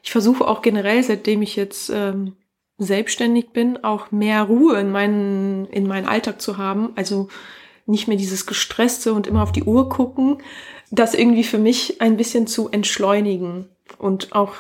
ich 0.04 0.12
versuche 0.12 0.48
auch 0.48 0.62
generell, 0.62 1.02
seitdem 1.04 1.42
ich 1.42 1.56
jetzt 1.56 1.90
ähm, 1.90 2.36
selbstständig 2.78 3.52
bin, 3.52 3.84
auch 3.84 4.12
mehr 4.12 4.44
Ruhe 4.44 4.80
in 4.80 4.92
meinen, 4.92 5.66
in 5.68 5.88
meinen 5.88 6.08
Alltag 6.08 6.42
zu 6.42 6.58
haben. 6.58 6.92
Also 6.96 7.30
nicht 7.86 8.08
mehr 8.08 8.18
dieses 8.18 8.46
Gestresste 8.46 9.14
und 9.14 9.28
immer 9.28 9.44
auf 9.44 9.52
die 9.52 9.64
Uhr 9.64 9.90
gucken, 9.90 10.42
das 10.92 11.14
irgendwie 11.14 11.44
für 11.44 11.58
mich 11.58 12.02
ein 12.02 12.18
bisschen 12.18 12.48
zu 12.48 12.70
entschleunigen 12.70 13.70
und 13.98 14.34
auch 14.34 14.54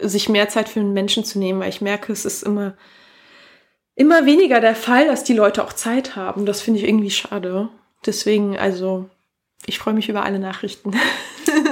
sich 0.00 0.28
mehr 0.28 0.48
Zeit 0.48 0.68
für 0.68 0.80
den 0.80 0.92
Menschen 0.92 1.24
zu 1.24 1.38
nehmen, 1.38 1.60
weil 1.60 1.70
ich 1.70 1.80
merke, 1.80 2.12
es 2.12 2.24
ist 2.24 2.42
immer, 2.42 2.76
immer 3.94 4.26
weniger 4.26 4.60
der 4.60 4.74
Fall, 4.74 5.06
dass 5.06 5.24
die 5.24 5.32
Leute 5.32 5.64
auch 5.64 5.72
Zeit 5.72 6.16
haben. 6.16 6.44
Das 6.44 6.60
finde 6.60 6.80
ich 6.80 6.86
irgendwie 6.86 7.10
schade. 7.10 7.68
Deswegen, 8.06 8.56
also, 8.56 9.08
ich 9.66 9.78
freue 9.78 9.94
mich 9.94 10.08
über 10.08 10.24
alle 10.24 10.38
Nachrichten. 10.38 10.92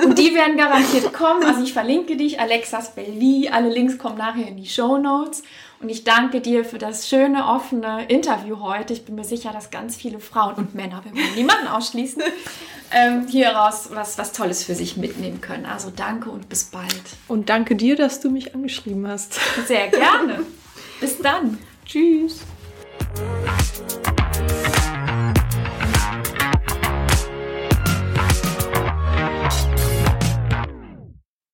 Und 0.05 0.19
die 0.19 0.35
werden 0.35 0.57
garantiert 0.57 1.13
kommen. 1.13 1.45
Also 1.45 1.63
ich 1.63 1.73
verlinke 1.73 2.17
dich, 2.17 2.41
Alexas 2.41 2.95
Belli. 2.95 3.49
Alle 3.53 3.69
Links 3.69 3.99
kommen 3.99 4.19
nachher 4.19 4.49
in 4.49 4.57
die 4.57 4.67
Show 4.67 4.99
Notes. 4.99 5.43
Und 5.81 5.91
ich 5.91 6.03
danke 6.03 6.41
dir 6.41 6.65
für 6.65 6.79
das 6.79 7.09
schöne, 7.09 7.47
offene 7.47 8.07
Interview 8.07 8.61
heute. 8.61 8.95
Ich 8.95 9.05
bin 9.05 9.17
mir 9.17 9.25
sicher, 9.25 9.53
dass 9.53 9.71
ganz 9.71 9.97
viele 9.97 10.19
Frauen 10.19 10.55
und 10.55 10.75
Männer, 10.75 11.03
wir 11.05 11.13
wollen 11.13 11.35
niemanden 11.35 11.69
ausschließen, 11.69 12.23
ähm, 12.91 13.29
hieraus 13.29 13.91
was, 13.93 14.17
was 14.17 14.33
Tolles 14.33 14.65
für 14.65 14.75
sich 14.75 14.97
mitnehmen 14.97 15.41
können. 15.41 15.67
Also 15.67 15.93
danke 15.95 16.31
und 16.31 16.49
bis 16.49 16.65
bald. 16.65 17.03
Und 17.29 17.51
danke 17.51 17.77
dir, 17.77 17.97
dass 17.97 18.21
du 18.21 18.31
mich 18.31 18.55
angeschrieben 18.55 19.07
hast. 19.07 19.39
Sehr 19.67 19.89
gerne. 19.89 20.47
bis 21.01 21.19
dann. 21.19 21.59
Tschüss. 21.85 22.41